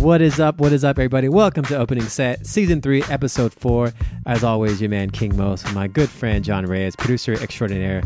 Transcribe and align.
What 0.00 0.22
is 0.22 0.40
up? 0.40 0.60
What 0.60 0.72
is 0.72 0.82
up, 0.82 0.96
everybody? 0.96 1.28
Welcome 1.28 1.62
to 1.66 1.76
Opening 1.76 2.04
Set, 2.04 2.46
Season 2.46 2.80
3, 2.80 3.02
Episode 3.10 3.52
4. 3.52 3.92
As 4.24 4.42
always, 4.42 4.80
your 4.80 4.88
man 4.88 5.10
King 5.10 5.36
Most, 5.36 5.70
my 5.74 5.88
good 5.88 6.08
friend 6.08 6.42
John 6.42 6.64
Reyes, 6.64 6.96
producer 6.96 7.34
extraordinaire, 7.34 8.02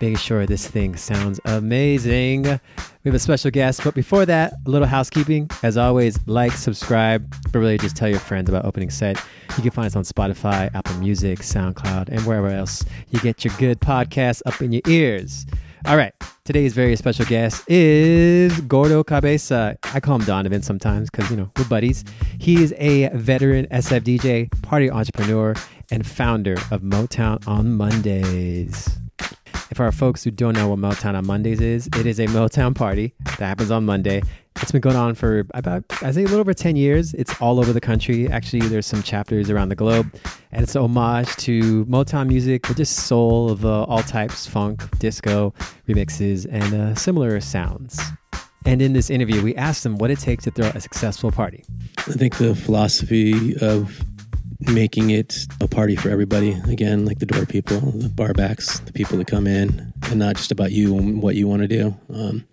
making 0.00 0.16
sure 0.16 0.46
this 0.46 0.66
thing 0.66 0.96
sounds 0.96 1.40
amazing. 1.44 2.44
We 2.44 2.50
have 3.04 3.14
a 3.14 3.18
special 3.18 3.50
guest, 3.50 3.84
but 3.84 3.94
before 3.94 4.24
that, 4.24 4.54
a 4.64 4.70
little 4.70 4.88
housekeeping. 4.88 5.50
As 5.62 5.76
always, 5.76 6.18
like, 6.26 6.52
subscribe, 6.52 7.30
but 7.52 7.58
really 7.58 7.76
just 7.76 7.94
tell 7.94 8.08
your 8.08 8.20
friends 8.20 8.48
about 8.48 8.64
Opening 8.64 8.88
Set. 8.88 9.22
You 9.58 9.62
can 9.62 9.70
find 9.70 9.86
us 9.88 9.96
on 9.96 10.04
Spotify, 10.04 10.74
Apple 10.74 10.96
Music, 10.96 11.40
SoundCloud, 11.40 12.08
and 12.08 12.22
wherever 12.22 12.48
else 12.48 12.86
you 13.10 13.20
get 13.20 13.44
your 13.44 13.52
good 13.58 13.80
podcasts 13.80 14.40
up 14.46 14.62
in 14.62 14.72
your 14.72 14.82
ears. 14.88 15.44
All 15.86 15.98
right. 15.98 16.14
Today's 16.46 16.72
very 16.72 16.96
special 16.96 17.26
guest 17.26 17.62
is 17.68 18.58
Gordo 18.62 19.04
Cabeza. 19.04 19.76
I 19.92 20.00
call 20.00 20.16
him 20.16 20.24
Donovan 20.24 20.62
sometimes 20.62 21.10
because, 21.10 21.30
you 21.30 21.36
know, 21.36 21.50
we're 21.58 21.68
buddies. 21.68 22.04
He 22.38 22.62
is 22.62 22.74
a 22.78 23.08
veteran 23.10 23.66
SF 23.66 24.00
DJ, 24.00 24.62
party 24.62 24.90
entrepreneur, 24.90 25.54
and 25.90 26.06
founder 26.06 26.54
of 26.70 26.80
Motown 26.80 27.46
on 27.46 27.74
Mondays. 27.74 28.98
And 29.18 29.76
for 29.76 29.84
our 29.84 29.92
folks 29.92 30.24
who 30.24 30.30
don't 30.30 30.54
know 30.54 30.68
what 30.68 30.78
Motown 30.78 31.16
on 31.16 31.26
Mondays 31.26 31.60
is, 31.60 31.86
it 31.98 32.06
is 32.06 32.18
a 32.18 32.26
Motown 32.28 32.74
party 32.74 33.14
that 33.24 33.40
happens 33.40 33.70
on 33.70 33.84
Monday. 33.84 34.22
It's 34.62 34.70
been 34.70 34.80
going 34.80 34.96
on 34.96 35.14
for 35.14 35.44
about, 35.52 35.84
I 36.02 36.12
think, 36.12 36.28
a 36.28 36.30
little 36.30 36.40
over 36.40 36.54
10 36.54 36.76
years. 36.76 37.12
It's 37.14 37.40
all 37.40 37.58
over 37.58 37.72
the 37.72 37.80
country. 37.80 38.28
Actually, 38.28 38.68
there's 38.68 38.86
some 38.86 39.02
chapters 39.02 39.50
around 39.50 39.68
the 39.68 39.74
globe. 39.74 40.14
And 40.52 40.62
it's 40.62 40.76
homage 40.76 41.34
to 41.36 41.84
Motown 41.86 42.28
music, 42.28 42.62
but 42.62 42.76
just 42.76 42.94
soul 43.06 43.50
of 43.50 43.66
uh, 43.66 43.82
all 43.84 44.02
types 44.02 44.46
funk, 44.46 44.98
disco, 44.98 45.52
remixes, 45.88 46.46
and 46.50 46.74
uh, 46.74 46.94
similar 46.94 47.40
sounds. 47.40 48.00
And 48.64 48.80
in 48.80 48.92
this 48.92 49.10
interview, 49.10 49.42
we 49.42 49.54
asked 49.56 49.82
them 49.82 49.96
what 49.96 50.10
it 50.10 50.20
takes 50.20 50.44
to 50.44 50.50
throw 50.50 50.68
a 50.68 50.80
successful 50.80 51.32
party. 51.32 51.64
I 51.98 52.12
think 52.12 52.36
the 52.38 52.54
philosophy 52.54 53.56
of 53.60 54.04
making 54.60 55.10
it 55.10 55.46
a 55.60 55.68
party 55.68 55.96
for 55.96 56.08
everybody 56.08 56.52
again 56.68 57.04
like 57.04 57.18
the 57.18 57.26
door 57.26 57.44
people 57.44 57.80
the 57.80 58.08
barbacks 58.08 58.82
the 58.86 58.92
people 58.92 59.18
that 59.18 59.26
come 59.26 59.46
in 59.46 59.92
and 60.04 60.18
not 60.18 60.36
just 60.36 60.50
about 60.50 60.72
you 60.72 60.96
and 60.96 61.20
what 61.20 61.34
you 61.34 61.46
want 61.46 61.60
to 61.60 61.68
do 61.68 61.94
um, 62.14 62.46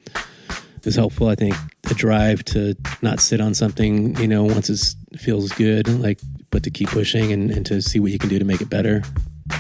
is 0.85 0.95
helpful 0.95 1.27
i 1.27 1.35
think 1.35 1.55
the 1.83 1.95
drive 1.95 2.43
to 2.43 2.75
not 3.01 3.19
sit 3.19 3.41
on 3.41 3.53
something 3.53 4.15
you 4.17 4.27
know 4.27 4.43
once 4.43 4.69
it 4.69 5.19
feels 5.19 5.51
good 5.53 5.87
like 5.99 6.19
but 6.49 6.63
to 6.63 6.69
keep 6.69 6.89
pushing 6.89 7.31
and, 7.31 7.51
and 7.51 7.65
to 7.65 7.81
see 7.81 7.99
what 7.99 8.11
you 8.11 8.19
can 8.19 8.29
do 8.29 8.39
to 8.39 8.45
make 8.45 8.61
it 8.61 8.69
better 8.69 9.01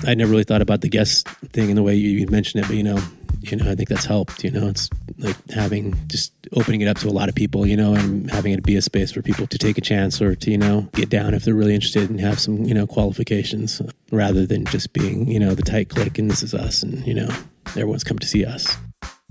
i 0.05 0.13
never 0.13 0.31
really 0.31 0.43
thought 0.43 0.61
about 0.61 0.81
the 0.81 0.89
guest 0.89 1.27
thing 1.53 1.69
in 1.69 1.75
the 1.75 1.83
way 1.83 1.95
you, 1.95 2.09
you 2.09 2.27
mentioned 2.27 2.63
it 2.63 2.67
but 2.67 2.75
you 2.75 2.83
know 2.83 2.99
you 3.41 3.57
know, 3.57 3.69
I 3.69 3.75
think 3.75 3.89
that's 3.89 4.05
helped. 4.05 4.43
You 4.43 4.51
know, 4.51 4.67
it's 4.67 4.89
like 5.17 5.35
having 5.49 5.95
just 6.07 6.33
opening 6.53 6.81
it 6.81 6.87
up 6.87 6.97
to 6.99 7.09
a 7.09 7.11
lot 7.11 7.29
of 7.29 7.35
people, 7.35 7.65
you 7.65 7.75
know, 7.75 7.93
and 7.95 8.29
having 8.29 8.53
it 8.53 8.63
be 8.63 8.75
a 8.75 8.81
space 8.81 9.11
for 9.11 9.21
people 9.21 9.47
to 9.47 9.57
take 9.57 9.77
a 9.77 9.81
chance 9.81 10.21
or 10.21 10.35
to, 10.35 10.51
you 10.51 10.57
know, 10.57 10.87
get 10.93 11.09
down 11.09 11.33
if 11.33 11.43
they're 11.43 11.55
really 11.55 11.75
interested 11.75 12.09
and 12.09 12.19
have 12.21 12.39
some, 12.39 12.63
you 12.63 12.73
know, 12.73 12.85
qualifications 12.85 13.81
rather 14.11 14.45
than 14.45 14.65
just 14.65 14.93
being, 14.93 15.29
you 15.29 15.39
know, 15.39 15.55
the 15.55 15.63
tight 15.63 15.89
click 15.89 16.17
and 16.19 16.29
this 16.29 16.43
is 16.43 16.53
us 16.53 16.83
and, 16.83 17.05
you 17.05 17.13
know, 17.13 17.29
everyone's 17.69 18.03
come 18.03 18.19
to 18.19 18.27
see 18.27 18.45
us. 18.45 18.77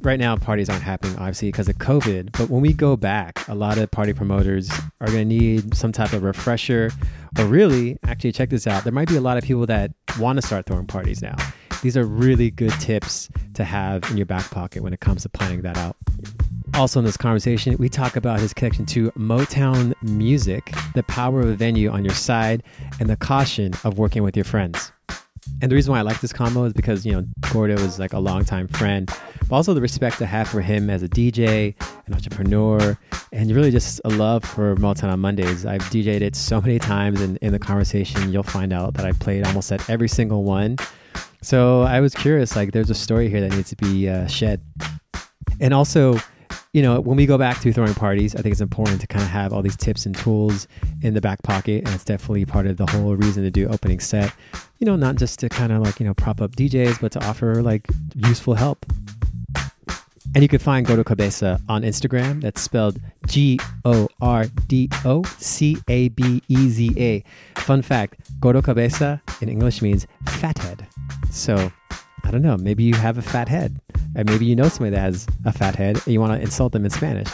Right 0.03 0.19
now, 0.19 0.35
parties 0.35 0.71
aren't 0.71 0.83
happening, 0.83 1.15
obviously, 1.19 1.49
because 1.49 1.69
of 1.69 1.77
COVID. 1.77 2.33
But 2.33 2.49
when 2.49 2.63
we 2.63 2.73
go 2.73 2.97
back, 2.97 3.47
a 3.49 3.55
lot 3.55 3.77
of 3.77 3.91
party 3.91 4.15
promoters 4.15 4.71
are 5.01 5.09
going 5.09 5.29
to 5.29 5.37
need 5.37 5.77
some 5.77 5.93
type 5.93 6.15
of 6.15 6.23
refresher. 6.23 6.91
Or 7.39 7.45
really, 7.45 7.99
actually, 8.05 8.33
check 8.33 8.49
this 8.49 8.67
out. 8.67 8.83
There 8.83 8.95
might 8.95 9.09
be 9.09 9.17
a 9.17 9.21
lot 9.21 9.37
of 9.37 9.45
people 9.45 9.67
that 9.67 9.93
want 10.19 10.41
to 10.41 10.47
start 10.47 10.65
throwing 10.65 10.87
parties 10.87 11.21
now. 11.21 11.37
These 11.83 11.99
are 11.99 12.05
really 12.05 12.51
good 12.51 12.73
tips 12.81 13.29
to 13.55 13.65
have 13.65 14.03
in 14.11 14.17
your 14.17 14.25
back 14.25 14.51
pocket 14.51 14.83
when 14.83 14.95
it 14.95 15.01
comes 15.01 15.23
to 15.23 15.29
planning 15.29 15.61
that 15.63 15.77
out. 15.77 15.97
Also, 16.73 16.99
in 16.99 17.05
this 17.05 17.19
conversation, 17.19 17.77
we 17.79 17.91
talk 17.91 18.17
about 18.17 18.41
his 18.41 18.55
connection 18.55 18.87
to 18.87 19.11
Motown 19.13 19.93
music, 20.03 20.73
the 20.95 21.03
power 21.03 21.41
of 21.41 21.49
a 21.49 21.55
venue 21.55 21.91
on 21.91 22.07
your 22.07 22.15
side, 22.15 22.63
and 23.01 23.11
the 23.11 23.17
caution 23.17 23.75
of 23.85 23.99
working 23.99 24.23
with 24.23 24.35
your 24.35 24.45
friends. 24.45 24.93
And 25.63 25.71
the 25.71 25.75
reason 25.75 25.93
why 25.93 25.99
I 25.99 26.03
like 26.03 26.21
this 26.21 26.33
combo 26.33 26.65
is 26.65 26.73
because, 26.73 27.05
you 27.05 27.13
know, 27.13 27.27
Gordo 27.53 27.75
is 27.75 27.99
like 27.99 28.13
a 28.13 28.19
longtime 28.19 28.69
friend, 28.69 29.11
but 29.49 29.57
also 29.57 29.75
the 29.75 29.81
respect 29.81 30.21
I 30.23 30.27
have 30.27 30.49
for 30.49 30.61
him 30.61 30.91
as 30.91 31.03
a 31.03 31.09
DJ, 31.09 31.75
an 32.07 32.15
entrepreneur, 32.15 32.99
and 33.33 33.51
really 33.51 33.71
just 33.71 34.01
a 34.05 34.11
love 34.11 34.45
for 34.45 34.77
Motown 34.77 35.13
on 35.13 35.21
Mondays. 35.21 35.67
I've 35.67 35.83
DJed 35.83 36.21
it 36.21 36.37
so 36.37 36.61
many 36.61 36.79
times, 36.79 37.21
and 37.21 37.37
in 37.39 37.53
the 37.53 37.59
conversation, 37.59 38.33
you'll 38.33 38.43
find 38.43 38.73
out 38.73 38.95
that 38.95 39.07
I 39.07 39.13
played 39.13 39.47
almost 39.47 39.71
at 39.73 39.89
every 39.89 40.09
single 40.09 40.45
one. 40.45 40.77
So 41.43 41.83
I 41.83 42.01
was 42.01 42.15
curious, 42.15 42.57
like, 42.57 42.73
there's 42.73 42.91
a 42.91 42.95
story 42.95 43.29
here 43.29 43.41
that 43.41 43.55
needs 43.55 43.71
to 43.71 43.77
be 43.77 44.09
uh, 44.09 44.27
shed. 44.27 44.61
And 45.59 45.75
also, 45.75 46.19
you 46.73 46.83
know, 46.83 47.01
when 47.01 47.17
we 47.17 47.27
go 47.27 47.37
back 47.37 47.61
to 47.63 47.73
throwing 47.73 47.95
parties, 47.95 48.37
I 48.37 48.43
think 48.43 48.53
it's 48.53 48.61
important 48.61 49.01
to 49.01 49.07
kind 49.09 49.25
of 49.25 49.31
have 49.31 49.53
all 49.53 49.61
these 49.61 49.77
tips 49.77 50.07
and 50.07 50.15
tools 50.15 50.69
in 51.03 51.15
the 51.15 51.21
back 51.21 51.43
pocket. 51.43 51.85
And 51.85 51.95
it's 51.95 52.05
definitely 52.05 52.45
part 52.45 52.67
of 52.67 52.77
the 52.77 52.87
whole 52.87 53.17
reason 53.17 53.43
to 53.43 53.51
do 53.51 53.69
opening 53.69 53.99
set, 53.99 54.33
you 54.79 54.87
know, 54.87 54.95
not 54.95 55.17
just 55.17 55.41
to 55.41 55.49
kind 55.49 55.73
of 55.73 55.83
like, 55.83 55.99
you 55.99 56.07
know, 56.07 56.15
prop 56.15 56.41
up 56.41 56.53
DJs, 56.53 57.01
but 57.01 57.11
to 57.13 57.27
offer 57.27 57.61
like 57.61 57.89
useful 58.15 58.55
help. 58.55 58.87
And 60.33 60.45
you 60.45 60.49
can 60.49 60.61
find 60.61 60.87
Gordo 60.87 61.03
Cabeza 61.03 61.61
on 61.69 61.83
Instagram. 61.83 62.41
That's 62.41 62.61
spelled 62.61 63.01
G 63.27 63.59
O 63.85 64.07
R 64.21 64.45
D 64.69 64.89
O 65.05 65.25
C 65.39 65.77
A 65.89 66.09
B 66.11 66.41
E 66.47 66.69
Z 66.69 66.95
A. 66.97 67.25
Fun 67.59 67.83
fact 67.83 68.21
Gordo 68.39 68.63
Cabeza 68.63 69.21
in 69.41 69.49
English 69.49 69.83
means 69.83 70.07
fat 70.27 70.57
head. 70.59 70.87
So 71.33 71.73
I 72.23 72.31
don't 72.31 72.43
know. 72.43 72.57
Maybe 72.57 72.85
you 72.85 72.95
have 72.95 73.19
a 73.19 73.23
fat 73.23 73.49
head. 73.49 73.81
And 74.15 74.29
maybe 74.29 74.45
you 74.45 74.57
know 74.57 74.69
somebody 74.69 74.91
that 74.91 75.01
has 75.01 75.27
a 75.45 75.53
fat 75.53 75.77
head 75.77 75.97
and 76.05 76.13
you 76.13 76.21
want 76.21 76.33
to 76.33 76.41
insult 76.41 76.73
them 76.73 76.85
in 76.85 76.91
Spanish. 76.91 77.29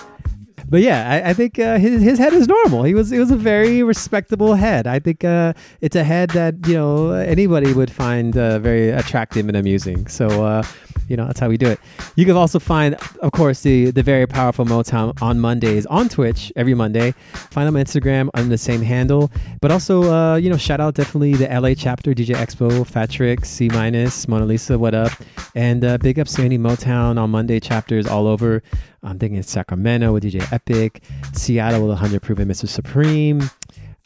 But 0.68 0.82
yeah, 0.82 1.08
I, 1.08 1.30
I 1.30 1.32
think 1.32 1.58
uh, 1.58 1.78
his 1.78 2.02
his 2.02 2.18
head 2.18 2.32
is 2.32 2.48
normal. 2.48 2.82
He 2.82 2.94
was 2.94 3.12
it 3.12 3.18
was 3.18 3.30
a 3.30 3.36
very 3.36 3.82
respectable 3.82 4.54
head. 4.54 4.86
I 4.86 4.98
think 4.98 5.22
uh, 5.22 5.52
it's 5.80 5.94
a 5.94 6.02
head 6.02 6.30
that 6.30 6.54
you 6.66 6.74
know 6.74 7.12
anybody 7.12 7.72
would 7.72 7.90
find 7.90 8.36
uh, 8.36 8.58
very 8.58 8.90
attractive 8.90 9.46
and 9.46 9.56
amusing. 9.56 10.08
So 10.08 10.44
uh, 10.44 10.64
you 11.08 11.16
know 11.16 11.26
that's 11.26 11.40
how 11.40 11.48
we 11.48 11.56
do 11.56 11.68
it. 11.68 11.80
You 12.16 12.24
can 12.24 12.36
also 12.36 12.58
find, 12.58 12.94
of 13.20 13.32
course, 13.32 13.62
the 13.62 13.90
the 13.90 14.02
very 14.02 14.26
powerful 14.26 14.64
Motown 14.64 15.20
on 15.22 15.40
Mondays 15.40 15.86
on 15.86 16.08
Twitch 16.08 16.52
every 16.56 16.74
Monday. 16.74 17.12
Find 17.50 17.66
them 17.66 17.76
on 17.76 17.84
Instagram 17.84 18.30
on 18.34 18.48
the 18.48 18.58
same 18.58 18.82
handle. 18.82 19.30
But 19.60 19.70
also, 19.70 20.12
uh, 20.12 20.36
you 20.36 20.50
know, 20.50 20.56
shout 20.56 20.80
out 20.80 20.94
definitely 20.94 21.34
the 21.34 21.48
LA 21.48 21.74
chapter, 21.74 22.12
DJ 22.12 22.34
Expo, 22.34 22.70
Fatrick, 22.86 23.44
C 23.44 23.68
minus, 23.68 24.28
Mona 24.28 24.44
Lisa, 24.44 24.78
what 24.78 24.94
up, 24.94 25.12
and 25.54 25.84
uh, 25.84 25.98
big 25.98 26.18
ups 26.18 26.34
to 26.34 26.42
any 26.42 26.58
Motown 26.58 27.18
on 27.18 27.30
Monday 27.30 27.60
chapters 27.60 28.06
all 28.06 28.26
over. 28.26 28.62
I'm 29.02 29.18
thinking 29.18 29.40
Sacramento 29.42 30.12
with 30.12 30.24
DJ 30.24 30.52
Epic, 30.52 31.02
Seattle 31.32 31.82
with 31.82 31.90
100 31.90 32.22
Proven 32.22 32.48
Mr. 32.48 32.66
Supreme. 32.68 33.50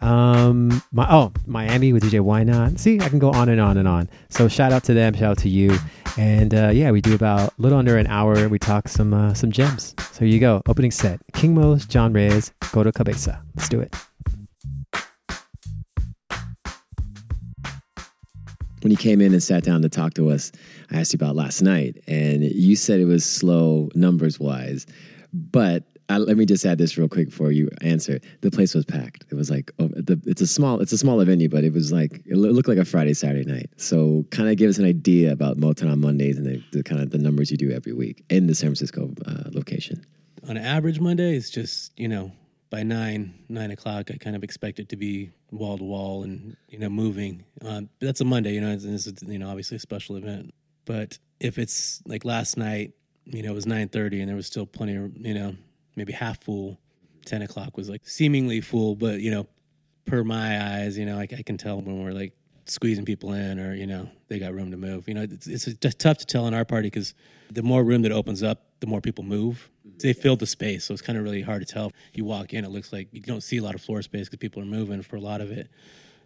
Um, 0.01 0.83
my 0.93 1.07
oh, 1.11 1.33
Miami 1.47 1.93
with 1.93 2.03
DJ 2.05 2.21
Why 2.21 2.43
Not. 2.43 2.79
See, 2.79 3.01
I 3.01 3.09
can 3.09 3.19
go 3.19 3.31
on 3.31 3.49
and 3.49 3.61
on 3.61 3.77
and 3.77 3.87
on. 3.87 4.09
So 4.31 4.49
shout 4.49 4.73
out 4.73 4.85
to 4.85 4.95
them, 4.95 5.15
shout 5.15 5.33
out 5.33 5.39
to 5.39 5.49
you, 5.49 5.77
and 6.17 6.55
uh, 6.55 6.71
yeah, 6.73 6.91
we 6.91 7.01
do 7.01 7.15
about 7.15 7.51
a 7.51 7.53
little 7.59 7.79
under 7.79 7.99
an 7.99 8.07
hour. 8.07 8.49
We 8.49 8.59
talk 8.59 8.89
some 8.89 9.13
uh, 9.13 9.35
some 9.35 9.53
gems. 9.53 9.95
So 10.13 10.25
here 10.25 10.29
you 10.29 10.41
go, 10.41 10.63
opening 10.67 10.91
set. 10.91 11.21
King 11.35 11.55
Most, 11.55 11.91
John 11.91 12.13
Reyes, 12.13 12.53
Gordo 12.73 12.93
Cabeza. 12.93 13.43
Let's 13.55 13.69
do 13.69 13.81
it. 13.81 13.95
When 18.83 18.91
you 18.91 18.97
came 18.97 19.21
in 19.21 19.35
and 19.35 19.43
sat 19.43 19.63
down 19.63 19.83
to 19.83 19.91
talk 19.91 20.15
to 20.15 20.31
us, 20.31 20.51
I 20.91 21.01
asked 21.01 21.13
you 21.13 21.19
about 21.19 21.37
last 21.37 21.61
night, 21.61 22.03
and 22.07 22.43
you 22.43 22.77
said 22.77 23.01
it 23.01 23.05
was 23.05 23.27
slow 23.27 23.91
numbers 23.95 24.41
wise, 24.41 24.87
but 25.35 25.85
let 26.19 26.37
me 26.37 26.47
just 26.47 26.65
add 26.65 26.79
this 26.79 26.97
real 26.97 27.09
quick 27.09 27.31
before 27.31 27.53
you 27.53 27.69
answer. 27.81 28.21
The 28.41 28.51
place 28.51 28.75
was 28.75 28.85
packed. 28.85 29.25
It 29.31 29.35
was 29.35 29.51
like 29.51 29.71
oh, 29.79 29.89
the, 29.89 30.21
it's 30.27 30.41
a 30.41 30.47
small 30.47 30.81
it's 30.81 30.93
a 30.93 30.99
smaller 30.99 31.25
venue, 31.25 31.49
but 31.49 31.65
it 31.65 31.73
was 31.73 31.93
like 31.93 32.23
it 32.27 32.37
looked 32.37 32.69
like 32.69 32.79
a 32.79 32.85
Friday 32.85 33.15
Saturday 33.15 33.51
night. 33.51 33.71
So 33.77 34.25
kind 34.31 34.49
of 34.49 34.57
give 34.57 34.71
us 34.71 34.79
an 34.79 34.85
idea 34.85 35.33
about 35.33 35.57
Motown 35.57 35.91
on 35.91 36.01
Mondays 36.01 36.39
and 36.39 36.47
the, 36.47 36.63
the 36.73 36.83
kind 36.83 37.01
of 37.01 37.11
the 37.11 37.19
numbers 37.19 37.51
you 37.51 37.57
do 37.57 37.71
every 37.71 37.93
week 37.93 38.25
in 38.31 38.47
the 38.47 38.55
San 38.55 38.69
Francisco 38.69 39.13
uh, 39.27 39.51
location. 39.53 40.05
On 40.49 40.57
average 40.57 41.01
Monday, 41.01 41.37
it's 41.37 41.51
just 41.51 41.93
you 41.99 42.09
know 42.09 42.33
by 42.71 42.83
nine 42.83 43.35
nine 43.49 43.71
o'clock, 43.71 44.11
I 44.11 44.17
kind 44.17 44.37
of 44.37 44.45
expect 44.45 44.79
it 44.79 44.89
to 44.91 44.97
be 44.97 45.33
wall 45.51 45.77
to 45.77 45.85
wall 45.85 46.23
and 46.23 46.57
you 46.69 46.79
know 46.79 46.89
moving. 46.89 47.45
But 47.61 47.85
that's 48.01 48.21
a 48.21 48.25
Monday, 48.25 48.55
you 48.55 48.61
know, 48.61 48.71
it's, 48.71 48.85
it's 48.85 49.23
you 49.23 49.39
know 49.39 49.49
obviously 49.49 49.77
a 49.77 49.81
special 49.81 50.17
event. 50.17 50.55
But 50.85 51.19
if 51.41 51.59
it's 51.59 52.01
like 52.07 52.25
last 52.25 52.57
night, 52.57 52.93
you 53.27 53.43
know, 53.43 53.51
it 53.51 53.55
was 53.55 53.67
nine 53.67 53.89
thirty 53.89 54.21
and 54.21 54.29
there 54.29 54.37
was 54.37 54.47
still 54.47 54.67
plenty 54.67 54.97
of 54.97 55.17
you 55.17 55.35
know 55.35 55.57
maybe 55.97 56.13
half 56.13 56.43
full. 56.43 56.79
Ten 57.25 57.43
o'clock 57.43 57.77
was 57.77 57.89
like 57.89 58.09
seemingly 58.09 58.61
full, 58.61 58.97
but 58.97 59.21
you 59.21 59.31
know, 59.31 59.47
per 60.07 60.25
my 60.25 60.79
eyes, 60.79 60.97
you 60.97 61.05
know, 61.05 61.19
I, 61.19 61.23
I 61.23 61.43
can 61.43 61.59
tell 61.59 61.81
when 61.81 62.03
we're 62.03 62.13
like 62.13 62.33
squeezing 62.67 63.05
people 63.05 63.33
in, 63.33 63.59
or 63.59 63.75
you 63.75 63.87
know, 63.87 64.09
they 64.29 64.39
got 64.39 64.55
room 64.55 64.71
to 64.71 64.77
move. 64.77 65.07
You 65.07 65.15
know, 65.15 65.23
it's, 65.23 65.47
it's 65.47 65.67
just 65.67 65.99
tough 65.99 66.19
to 66.19 66.27
tell 66.27 66.47
in 66.47 66.55
our 66.55 66.65
party 66.65 66.87
because 66.87 67.15
the 67.51 67.63
more 67.63 67.85
room 67.85 68.03
that 68.03 68.13
opens 68.13 68.43
up, 68.43 68.63
the 68.81 68.87
more 68.87 69.01
people 69.01 69.25
move. 69.25 69.71
They 69.99 70.15
fill 70.15 70.37
the 70.37 70.47
space, 70.47 70.85
so 70.85 70.95
it's 70.95 71.03
kind 71.03 71.19
of 71.19 71.25
really 71.25 71.43
hard 71.43 71.67
to 71.67 71.71
tell. 71.71 71.93
You 72.15 72.25
walk 72.25 72.55
in, 72.55 72.65
it 72.65 72.71
looks 72.71 72.93
like 72.93 73.09
you 73.13 73.21
don't 73.21 73.43
see 73.43 73.59
a 73.59 73.63
lot 73.63 73.75
of 73.75 73.83
floor 73.83 74.01
space 74.01 74.29
because 74.29 74.39
people 74.39 74.63
are 74.63 74.67
moving 74.67 75.03
for 75.03 75.17
a 75.17 75.21
lot 75.21 75.43
of 75.43 75.51
it. 75.51 75.69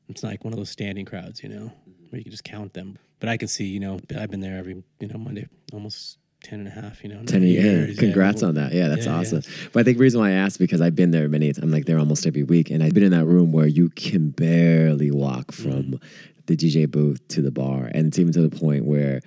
It's 0.08 0.22
like 0.22 0.44
one 0.44 0.52
of 0.52 0.58
those 0.58 0.70
standing 0.70 1.04
crowds, 1.04 1.42
you 1.42 1.48
know, 1.48 1.72
where 2.10 2.18
you 2.18 2.22
can 2.22 2.30
just 2.30 2.44
count 2.44 2.74
them. 2.74 2.98
But 3.18 3.28
I 3.30 3.36
can 3.36 3.48
see, 3.48 3.64
you 3.64 3.80
know, 3.80 3.98
I've 4.16 4.30
been 4.30 4.40
there 4.40 4.58
every, 4.58 4.84
you 5.00 5.08
know, 5.08 5.18
Monday, 5.18 5.48
almost 5.72 6.18
10 6.44 6.60
and 6.60 6.68
a 6.68 6.70
half, 6.70 7.02
you 7.02 7.08
know. 7.08 7.22
10 7.24 7.40
nine 7.40 7.48
years. 7.48 7.94
yeah. 7.96 8.00
Congrats 8.00 8.42
on 8.44 8.54
that. 8.54 8.72
Yeah, 8.72 8.88
that's 8.88 9.06
Yeah, 9.06 9.14
yeah. 9.14 9.20
awesome. 9.20 9.42
But 9.72 9.80
I 9.80 9.82
think 9.82 9.98
the 9.98 10.02
reason 10.02 10.20
why 10.20 10.28
I 10.28 10.32
asked 10.34 10.58
because 10.60 10.80
I've 10.80 10.94
been 10.94 11.10
there 11.10 11.28
many 11.28 11.50
I'm 11.60 11.70
like 11.72 11.86
there 11.86 11.98
almost 11.98 12.26
every 12.26 12.42
week 12.44 12.70
and 12.70 12.82
I've 12.82 12.94
been 12.94 13.02
in 13.02 13.10
that 13.10 13.24
room 13.26 13.50
where 13.50 13.66
you 13.66 13.88
can 13.90 14.30
barely 14.30 15.10
walk 15.10 15.46
Mm. 15.48 15.54
from 15.54 16.00
the 16.46 16.56
DJ 16.56 16.88
booth 16.88 17.26
to 17.28 17.40
the 17.42 17.50
bar 17.50 17.90
and 17.94 18.06
it's 18.06 18.18
even 18.18 18.32
to 18.34 18.46
the 18.46 18.54
point 18.54 18.84
where 18.84 19.20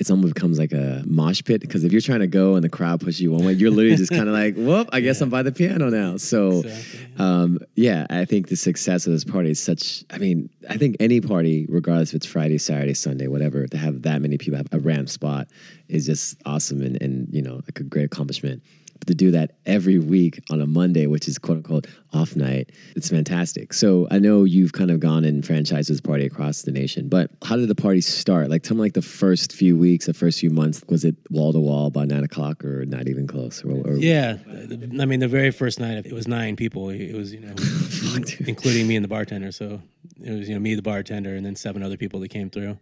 it's 0.00 0.10
almost 0.10 0.34
becomes 0.34 0.58
like 0.58 0.72
a 0.72 1.02
mosh 1.06 1.42
pit 1.44 1.60
because 1.60 1.82
if 1.82 1.90
you're 1.90 2.00
trying 2.00 2.20
to 2.20 2.26
go 2.28 2.54
and 2.54 2.62
the 2.62 2.68
crowd 2.68 3.00
pushes 3.00 3.20
you 3.20 3.32
one 3.32 3.44
way, 3.44 3.52
you're 3.52 3.70
literally 3.70 3.96
just 3.96 4.12
kind 4.12 4.28
of 4.28 4.34
like, 4.34 4.54
whoop, 4.54 4.88
I 4.92 5.00
guess 5.00 5.20
I'm 5.20 5.28
by 5.28 5.42
the 5.42 5.50
piano 5.50 5.90
now. 5.90 6.16
So, 6.16 6.60
Exactly. 6.60 7.08
um, 7.18 7.58
yeah, 7.74 8.06
I 8.08 8.24
think 8.24 8.48
the 8.48 8.56
success 8.56 9.06
of 9.06 9.12
this 9.12 9.24
party 9.24 9.50
is 9.50 9.60
such. 9.60 10.04
I 10.10 10.18
mean, 10.18 10.50
I 10.70 10.76
think 10.76 10.96
any 11.00 11.20
party, 11.20 11.66
regardless 11.68 12.10
if 12.10 12.16
it's 12.16 12.26
Friday, 12.26 12.58
Saturday, 12.58 12.94
Sunday, 12.94 13.26
whatever, 13.26 13.66
to 13.66 13.76
have 13.76 14.02
that 14.02 14.22
many 14.22 14.38
people 14.38 14.56
have 14.56 14.68
a 14.72 14.78
ramp 14.78 15.08
spot 15.08 15.48
is 15.88 16.06
just 16.06 16.40
awesome 16.46 16.80
and, 16.82 17.00
and 17.02 17.28
you 17.32 17.42
know 17.42 17.54
like 17.56 17.80
a 17.80 17.84
great 17.84 18.04
accomplishment. 18.04 18.62
But 18.98 19.08
to 19.08 19.14
do 19.14 19.30
that 19.32 19.52
every 19.66 19.98
week 19.98 20.40
on 20.50 20.60
a 20.60 20.66
Monday, 20.66 21.06
which 21.06 21.28
is 21.28 21.38
quote 21.38 21.58
unquote 21.58 21.86
off 22.12 22.36
night, 22.36 22.70
it's 22.96 23.10
fantastic. 23.10 23.72
So 23.72 24.08
I 24.10 24.18
know 24.18 24.44
you've 24.44 24.72
kind 24.72 24.90
of 24.90 25.00
gone 25.00 25.24
and 25.24 25.42
franchised 25.42 25.88
this 25.88 26.00
party 26.00 26.24
across 26.26 26.62
the 26.62 26.72
nation, 26.72 27.08
but 27.08 27.30
how 27.44 27.56
did 27.56 27.68
the 27.68 27.74
party 27.74 28.00
start? 28.00 28.50
Like, 28.50 28.62
tell 28.62 28.76
me, 28.76 28.82
like 28.82 28.94
the 28.94 29.02
first 29.02 29.52
few 29.52 29.76
weeks, 29.76 30.06
the 30.06 30.14
first 30.14 30.40
few 30.40 30.50
months, 30.50 30.82
was 30.88 31.04
it 31.04 31.16
wall 31.30 31.52
to 31.52 31.60
wall 31.60 31.90
by 31.90 32.04
nine 32.04 32.24
o'clock 32.24 32.64
or 32.64 32.84
not 32.86 33.08
even 33.08 33.26
close? 33.26 33.64
Or, 33.64 33.70
or 33.70 33.94
Yeah, 33.94 34.38
I 34.46 35.04
mean, 35.04 35.20
the 35.20 35.28
very 35.28 35.50
first 35.50 35.80
night 35.80 36.06
it 36.06 36.12
was 36.12 36.26
nine 36.26 36.56
people. 36.56 36.90
It 36.90 37.14
was 37.14 37.32
you 37.32 37.40
know, 37.40 37.54
including 38.46 38.86
me 38.86 38.96
and 38.96 39.04
the 39.04 39.08
bartender. 39.08 39.52
So 39.52 39.82
it 40.22 40.32
was 40.32 40.48
you 40.48 40.54
know 40.54 40.60
me, 40.60 40.74
the 40.74 40.82
bartender, 40.82 41.34
and 41.34 41.44
then 41.44 41.56
seven 41.56 41.82
other 41.82 41.96
people 41.96 42.20
that 42.20 42.28
came 42.28 42.50
through. 42.50 42.78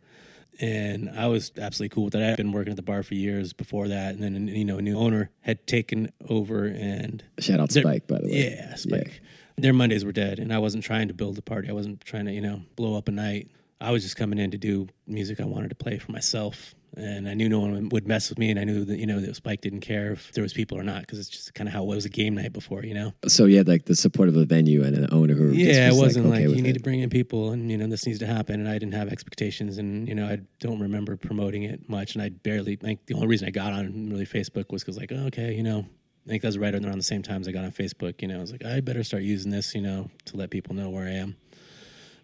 And 0.61 1.11
I 1.11 1.27
was 1.27 1.53
absolutely 1.59 1.95
cool 1.95 2.05
with 2.05 2.13
that. 2.15 2.23
I 2.23 2.27
had 2.29 2.37
been 2.37 2.53
working 2.53 2.71
at 2.71 2.77
the 2.77 2.83
bar 2.83 3.03
for 3.03 3.15
years 3.15 3.53
before 3.53 3.89
that, 3.89 4.15
and 4.15 4.23
then 4.23 4.49
you 4.49 4.65
know, 4.65 4.79
a 4.79 4.83
new 4.83 4.99
owner 4.99 5.31
had 5.41 5.67
taken 5.67 6.13
over, 6.29 6.65
and 6.65 7.23
Shout 7.39 7.61
out 7.61 7.73
Spike, 7.73 8.07
by 8.07 8.19
the 8.21 8.29
way. 8.29 8.57
yeah, 8.57 8.75
Spike. 8.77 9.21
Their 9.59 9.73
Mondays 9.73 10.05
were 10.05 10.13
dead, 10.13 10.39
and 10.39 10.53
I 10.53 10.59
wasn't 10.59 10.85
trying 10.85 11.09
to 11.09 11.15
build 11.15 11.37
a 11.39 11.43
party. 11.43 11.69
I 11.69 11.73
wasn't 11.73 12.01
trying 12.03 12.27
to, 12.27 12.33
you 12.33 12.41
know, 12.41 12.63
blow 12.77 12.97
up 12.97 13.09
a 13.09 13.11
night. 13.11 13.51
I 13.81 13.91
was 13.91 14.03
just 14.03 14.17
coming 14.17 14.39
in 14.39 14.51
to 14.53 14.59
do 14.59 14.89
music 15.07 15.41
I 15.41 15.45
wanted 15.45 15.69
to 15.69 15.75
play 15.75 15.99
for 15.99 16.13
myself, 16.13 16.75
and 16.97 17.29
I 17.29 17.35
knew 17.35 17.49
no 17.49 17.61
one 17.61 17.89
would 17.91 18.07
mess 18.07 18.29
with 18.29 18.39
me, 18.39 18.51
and 18.51 18.59
I 18.59 18.65
knew 18.65 18.85
that 18.85 18.99
you 18.99 19.07
know 19.07 19.21
that 19.21 19.37
Spike 19.37 19.61
didn't 19.61 19.81
care 19.81 20.13
if 20.13 20.33
there 20.33 20.43
was 20.43 20.53
people 20.53 20.79
or 20.79 20.83
not 20.83 21.01
because 21.01 21.19
it's 21.19 21.29
just 21.29 21.55
kind 21.55 21.69
of 21.69 21.75
how 21.75 21.83
it 21.83 21.87
was 21.87 22.05
a 22.05 22.09
game 22.09 22.35
night 22.35 22.53
before, 22.53 22.85
you 22.85 22.95
know. 22.95 23.13
So 23.29 23.47
you 23.47 23.57
had 23.59 23.69
like 23.69 23.85
the 23.87 23.97
support 23.97 24.29
of 24.29 24.37
a 24.37 24.45
venue 24.45 24.83
and 24.85 24.97
an 24.97 25.09
owner 25.13 25.35
who 25.35 25.55
just 25.55 25.61
Yeah, 25.65 25.87
it 25.89 25.91
was 25.91 26.01
wasn't 26.01 26.27
like, 26.27 26.39
okay 26.41 26.49
with 26.49 26.57
you 26.57 26.63
need 26.63 26.71
it. 26.71 26.79
to 26.79 26.83
bring 26.83 27.01
in 27.01 27.11
people, 27.11 27.51
and 27.53 27.71
you 27.71 27.77
know 27.77 27.87
this 27.87 28.07
needs 28.07 28.19
to 28.21 28.27
happen, 28.27 28.61
and 28.61 28.69
I 28.69 28.75
didn't 28.79 28.95
have 28.95 29.09
expectations, 29.09 29.79
and 29.79 30.09
you 30.09 30.15
know 30.15 30.27
I 30.27 30.41
don't 30.61 30.81
remember 30.81 31.17
promoting 31.17 31.63
it 31.65 31.89
much, 31.89 32.15
and 32.15 32.23
I 32.23 32.29
barely 32.31 32.79
like 32.83 33.07
the 33.07 33.15
only 33.15 33.27
reason 33.27 33.47
I 33.49 33.51
got 33.51 33.73
on 33.73 34.11
really 34.11 34.27
Facebook 34.27 34.73
was 34.73 34.83
because 34.83 34.97
like 34.97 35.13
oh, 35.13 35.27
okay, 35.27 35.55
you 35.55 35.63
know. 35.63 35.87
I 36.25 36.29
think 36.29 36.43
that 36.43 36.49
was 36.49 36.59
right 36.59 36.75
around 36.75 36.99
the 36.99 37.05
same 37.05 37.23
time 37.23 37.43
as 37.43 37.47
I 37.47 37.53
got 37.53 37.63
on 37.63 37.71
Facebook. 37.71 38.21
You 38.21 38.27
know, 38.27 38.39
I 38.39 38.41
was 38.41 38.51
like, 38.51 38.65
I 38.65 38.81
better 38.81 39.05
start 39.05 39.23
using 39.23 39.53
this, 39.53 39.77
you 39.77 39.81
know, 39.81 40.11
to 40.25 40.37
let 40.37 40.51
people 40.51 40.75
know 40.75 40.91
where 40.91 41.07
I 41.07 41.13
am. 41.13 41.37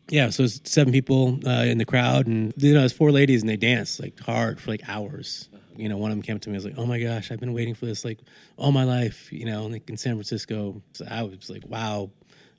Yeah, 0.09 0.31
so 0.31 0.43
it's 0.43 0.61
seven 0.71 0.93
people 0.93 1.39
uh, 1.47 1.65
in 1.65 1.79
the 1.79 1.85
crowd, 1.85 2.27
and 2.27 2.53
you 2.57 2.75
know, 2.75 2.85
it's 2.85 2.93
four 2.93 3.11
ladies, 3.13 3.41
and 3.41 3.49
they 3.49 3.57
dance 3.57 3.99
like 3.99 4.19
hard 4.21 4.61
for 4.61 4.71
like 4.71 4.83
hours. 4.89 5.49
You 5.77 5.89
know, 5.89 5.97
one 5.97 6.11
of 6.11 6.17
them 6.17 6.23
came 6.23 6.37
up 6.37 6.43
to 6.43 6.51
me, 6.51 6.57
and 6.57 6.65
was 6.65 6.73
like, 6.73 6.79
"Oh 6.79 6.87
my 6.87 7.01
gosh, 7.01 7.31
I've 7.31 7.41
been 7.41 7.55
waiting 7.55 7.75
for 7.75 7.87
this 7.87 8.05
like 8.05 8.19
all 8.57 8.73
my 8.73 8.85
life." 8.85 9.33
You 9.33 9.47
know, 9.47 9.67
like 9.67 9.89
in 9.89 9.97
San 9.97 10.15
Francisco, 10.15 10.83
so 10.93 11.07
I 11.09 11.23
was 11.23 11.49
like, 11.49 11.67
"Wow, 11.67 12.11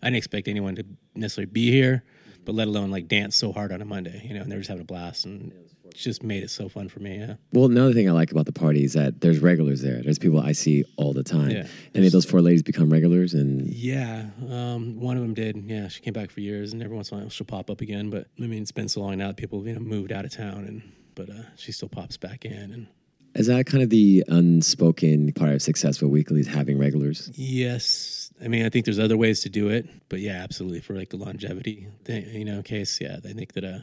I 0.01 0.07
didn't 0.07 0.17
expect 0.17 0.47
anyone 0.47 0.75
to 0.75 0.85
necessarily 1.13 1.51
be 1.51 1.69
here, 1.69 2.03
but 2.43 2.55
let 2.55 2.67
alone 2.67 2.89
like 2.89 3.07
dance 3.07 3.35
so 3.35 3.51
hard 3.51 3.71
on 3.71 3.81
a 3.81 3.85
Monday." 3.85 4.25
You 4.25 4.33
know, 4.33 4.41
and 4.41 4.51
they're 4.51 4.59
just 4.59 4.69
having 4.69 4.81
a 4.81 4.85
blast, 4.85 5.25
and 5.25 5.51
just 5.93 6.23
made 6.23 6.43
it 6.43 6.49
so 6.49 6.69
fun 6.69 6.89
for 6.89 6.99
me. 6.99 7.19
Yeah, 7.19 7.35
Well, 7.51 7.65
another 7.65 7.93
thing 7.93 8.09
I 8.09 8.11
like 8.11 8.31
about 8.31 8.45
the 8.45 8.51
party 8.51 8.83
is 8.83 8.93
that 8.93 9.21
there's 9.21 9.39
regulars 9.39 9.81
there. 9.81 10.01
There's 10.01 10.19
people 10.19 10.39
I 10.39 10.51
see 10.51 10.83
all 10.97 11.13
the 11.13 11.23
time. 11.23 11.49
Yeah. 11.51 11.67
Any 11.95 12.07
of 12.07 12.13
those 12.13 12.25
four 12.25 12.41
ladies 12.41 12.63
become 12.63 12.89
regulars, 12.89 13.33
and 13.33 13.67
yeah. 13.67 14.27
Um, 14.49 14.99
one 14.99 15.17
of 15.17 15.23
them 15.23 15.33
did. 15.33 15.57
Yeah, 15.65 15.87
she 15.87 16.01
came 16.01 16.13
back 16.13 16.31
for 16.31 16.39
years, 16.39 16.73
and 16.73 16.81
every 16.83 16.95
once 16.95 17.11
in 17.11 17.17
a 17.17 17.21
while 17.21 17.29
she'll 17.29 17.45
pop 17.45 17.69
up 17.69 17.81
again. 17.81 18.09
But 18.09 18.27
I 18.39 18.47
mean, 18.47 18.61
it's 18.61 18.71
been 18.71 18.89
so 18.89 19.01
long 19.01 19.17
now 19.17 19.27
that 19.27 19.37
people 19.37 19.65
you 19.67 19.73
know 19.73 19.79
moved 19.79 20.11
out 20.11 20.25
of 20.25 20.31
town, 20.31 20.65
and 20.65 20.81
but 21.15 21.29
uh, 21.29 21.43
she 21.55 21.71
still 21.71 21.89
pops 21.89 22.17
back 22.17 22.45
in, 22.45 22.53
and 22.53 22.87
is 23.35 23.47
that 23.47 23.65
kind 23.65 23.83
of 23.83 23.89
the 23.89 24.23
unspoken 24.27 25.33
part 25.33 25.53
of 25.53 25.61
successful 25.61 26.07
weeklies 26.07 26.47
having 26.47 26.77
regulars? 26.77 27.31
Yes, 27.33 28.31
I 28.43 28.47
mean 28.47 28.65
I 28.65 28.69
think 28.69 28.85
there's 28.85 28.99
other 28.99 29.17
ways 29.17 29.41
to 29.41 29.49
do 29.49 29.69
it, 29.69 29.87
but 30.09 30.19
yeah, 30.19 30.43
absolutely 30.43 30.81
for 30.81 30.95
like 30.95 31.09
the 31.09 31.17
longevity 31.17 31.87
thing, 32.05 32.25
you 32.29 32.45
know, 32.45 32.61
case. 32.61 32.99
Yeah, 33.01 33.17
I 33.17 33.33
think 33.33 33.53
that 33.53 33.63
uh, 33.63 33.79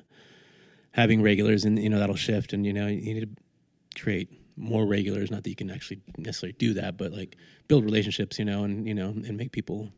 having 0.93 1.23
regulars 1.23 1.65
and 1.65 1.79
you 1.79 1.89
know 1.89 1.99
that'll 1.99 2.17
shift, 2.17 2.53
and 2.53 2.67
you 2.67 2.73
know 2.73 2.87
you 2.87 3.15
need 3.15 3.37
to 3.37 4.01
create 4.01 4.29
more 4.57 4.87
regulars. 4.87 5.31
Not 5.31 5.45
that 5.45 5.51
you 5.51 5.57
can 5.57 5.71
actually 5.71 6.01
necessarily 6.19 6.55
do 6.59 6.75
that, 6.75 6.97
but 6.97 7.13
like 7.13 7.37
build 7.69 7.85
relationships, 7.85 8.39
you 8.39 8.45
know, 8.45 8.65
and 8.65 8.87
you 8.87 8.95
know 8.95 9.09
and 9.09 9.37
make 9.37 9.53
people 9.53 9.91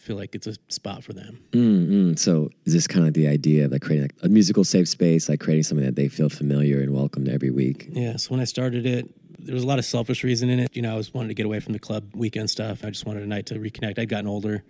feel 0.00 0.16
like 0.16 0.34
it's 0.34 0.46
a 0.46 0.54
spot 0.68 1.04
for 1.04 1.12
them. 1.12 1.42
Mm-mm. 1.52 2.18
So 2.18 2.50
is 2.64 2.72
this 2.72 2.86
kind 2.86 3.06
of 3.06 3.12
the 3.12 3.28
idea 3.28 3.66
of 3.66 3.72
like 3.72 3.82
creating 3.82 4.04
like 4.04 4.14
a 4.22 4.28
musical 4.28 4.64
safe 4.64 4.88
space, 4.88 5.28
like 5.28 5.40
creating 5.40 5.64
something 5.64 5.84
that 5.84 5.94
they 5.94 6.08
feel 6.08 6.30
familiar 6.30 6.80
and 6.80 6.94
welcomed 6.94 7.28
every 7.28 7.50
week? 7.50 7.88
Yeah. 7.90 8.16
So 8.16 8.30
when 8.30 8.40
I 8.40 8.44
started 8.44 8.86
it, 8.86 9.12
there 9.38 9.54
was 9.54 9.62
a 9.62 9.66
lot 9.66 9.78
of 9.78 9.84
selfish 9.84 10.24
reason 10.24 10.48
in 10.48 10.58
it. 10.58 10.74
You 10.74 10.82
know, 10.82 10.94
I 10.94 10.96
was 10.96 11.12
wanting 11.12 11.28
to 11.28 11.34
get 11.34 11.46
away 11.46 11.60
from 11.60 11.74
the 11.74 11.78
club 11.78 12.04
weekend 12.14 12.50
stuff. 12.50 12.84
I 12.84 12.90
just 12.90 13.04
wanted 13.04 13.22
a 13.22 13.26
night 13.26 13.46
to 13.46 13.54
reconnect. 13.56 13.98
I'd 13.98 14.08
gotten 14.08 14.26
older. 14.26 14.64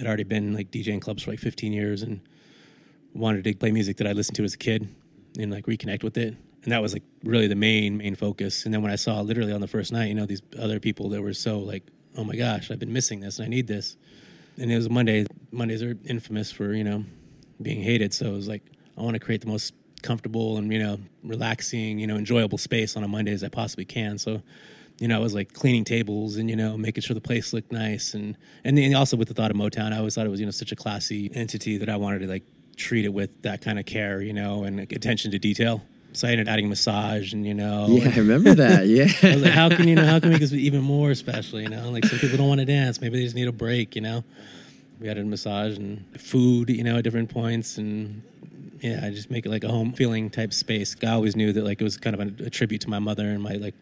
I'd 0.00 0.06
already 0.06 0.24
been 0.24 0.54
like 0.54 0.70
DJing 0.70 1.00
clubs 1.00 1.24
for 1.24 1.32
like 1.32 1.40
15 1.40 1.72
years 1.72 2.02
and 2.02 2.20
wanted 3.14 3.42
to 3.44 3.54
play 3.54 3.72
music 3.72 3.96
that 3.96 4.06
I 4.06 4.12
listened 4.12 4.36
to 4.36 4.44
as 4.44 4.54
a 4.54 4.58
kid 4.58 4.88
and 5.38 5.52
like 5.52 5.66
reconnect 5.66 6.02
with 6.02 6.16
it. 6.16 6.36
And 6.64 6.72
that 6.72 6.82
was 6.82 6.92
like 6.92 7.04
really 7.24 7.46
the 7.46 7.54
main 7.54 7.96
main 7.96 8.14
focus. 8.14 8.64
And 8.64 8.74
then 8.74 8.82
when 8.82 8.90
I 8.90 8.96
saw 8.96 9.20
literally 9.20 9.52
on 9.52 9.60
the 9.60 9.68
first 9.68 9.92
night, 9.92 10.08
you 10.08 10.14
know, 10.14 10.26
these 10.26 10.42
other 10.58 10.80
people 10.80 11.08
that 11.10 11.22
were 11.22 11.32
so 11.32 11.58
like, 11.58 11.84
oh 12.16 12.24
my 12.24 12.36
gosh, 12.36 12.70
I've 12.70 12.78
been 12.78 12.92
missing 12.92 13.20
this 13.20 13.38
and 13.38 13.46
I 13.46 13.48
need 13.48 13.66
this. 13.66 13.96
And 14.58 14.72
it 14.72 14.76
was 14.76 14.90
Monday. 14.90 15.26
Mondays 15.52 15.82
are 15.82 15.96
infamous 16.04 16.50
for 16.50 16.74
you 16.74 16.84
know 16.84 17.04
being 17.62 17.82
hated. 17.82 18.12
So 18.12 18.26
it 18.26 18.32
was 18.32 18.48
like 18.48 18.62
I 18.96 19.02
want 19.02 19.14
to 19.14 19.20
create 19.20 19.40
the 19.40 19.46
most 19.46 19.72
comfortable 20.02 20.56
and 20.56 20.72
you 20.72 20.80
know 20.80 20.98
relaxing, 21.22 21.98
you 21.98 22.06
know 22.06 22.16
enjoyable 22.16 22.58
space 22.58 22.96
on 22.96 23.04
a 23.04 23.08
Monday 23.08 23.32
as 23.32 23.44
I 23.44 23.48
possibly 23.48 23.84
can. 23.84 24.18
So 24.18 24.42
you 24.98 25.06
know 25.06 25.16
I 25.16 25.20
was 25.20 25.32
like 25.32 25.52
cleaning 25.52 25.84
tables 25.84 26.36
and 26.36 26.50
you 26.50 26.56
know 26.56 26.76
making 26.76 27.02
sure 27.02 27.14
the 27.14 27.20
place 27.20 27.52
looked 27.52 27.70
nice 27.70 28.14
and 28.14 28.36
and 28.64 28.76
then 28.76 28.94
also 28.94 29.16
with 29.16 29.28
the 29.28 29.34
thought 29.34 29.52
of 29.52 29.56
Motown, 29.56 29.92
I 29.92 29.98
always 29.98 30.16
thought 30.16 30.26
it 30.26 30.30
was 30.30 30.40
you 30.40 30.46
know 30.46 30.52
such 30.52 30.72
a 30.72 30.76
classy 30.76 31.30
entity 31.32 31.78
that 31.78 31.88
I 31.88 31.96
wanted 31.96 32.20
to 32.20 32.26
like 32.26 32.44
treat 32.78 33.04
it 33.04 33.12
with 33.12 33.42
that 33.42 33.60
kind 33.60 33.78
of 33.78 33.86
care, 33.86 34.22
you 34.22 34.32
know, 34.32 34.64
and 34.64 34.80
attention 34.80 35.30
to 35.32 35.38
detail. 35.38 35.82
So 36.12 36.26
I 36.26 36.30
ended 36.30 36.48
up 36.48 36.52
adding 36.52 36.68
massage 36.68 37.32
and 37.34 37.46
you 37.46 37.54
know 37.54 37.86
Yeah, 37.88 38.10
I 38.10 38.18
remember 38.18 38.54
that. 38.54 38.86
Yeah. 38.86 39.08
I 39.22 39.34
was 39.34 39.42
like, 39.42 39.52
how 39.52 39.68
can 39.68 39.86
you 39.86 39.94
know? 39.94 40.06
How 40.06 40.18
can 40.18 40.30
we 40.30 40.34
make 40.34 40.40
this 40.40 40.52
even 40.68 40.82
more 40.82 41.14
special? 41.14 41.60
You 41.60 41.68
know, 41.68 41.90
like 41.90 42.04
some 42.06 42.18
people 42.18 42.38
don't 42.38 42.48
want 42.48 42.60
to 42.60 42.64
dance. 42.64 43.00
Maybe 43.00 43.18
they 43.18 43.24
just 43.24 43.36
need 43.36 43.48
a 43.48 43.52
break. 43.52 43.94
You 43.94 44.02
know, 44.02 44.24
we 45.00 45.08
added 45.08 45.26
massage 45.26 45.76
and 45.76 46.04
food. 46.18 46.70
You 46.70 46.82
know, 46.82 46.96
at 46.96 47.04
different 47.04 47.28
points, 47.30 47.76
and 47.76 48.22
yeah, 48.80 49.00
I 49.04 49.10
just 49.10 49.30
make 49.30 49.44
it 49.44 49.50
like 49.50 49.64
a 49.64 49.68
home 49.68 49.92
feeling 49.92 50.30
type 50.30 50.52
space. 50.54 50.96
I 51.02 51.08
always 51.08 51.36
knew 51.36 51.52
that 51.52 51.64
like 51.64 51.80
it 51.80 51.84
was 51.84 51.98
kind 51.98 52.18
of 52.18 52.40
a, 52.40 52.44
a 52.44 52.50
tribute 52.50 52.80
to 52.82 52.90
my 52.90 52.98
mother 52.98 53.28
and 53.28 53.42
my 53.42 53.54
like, 53.54 53.74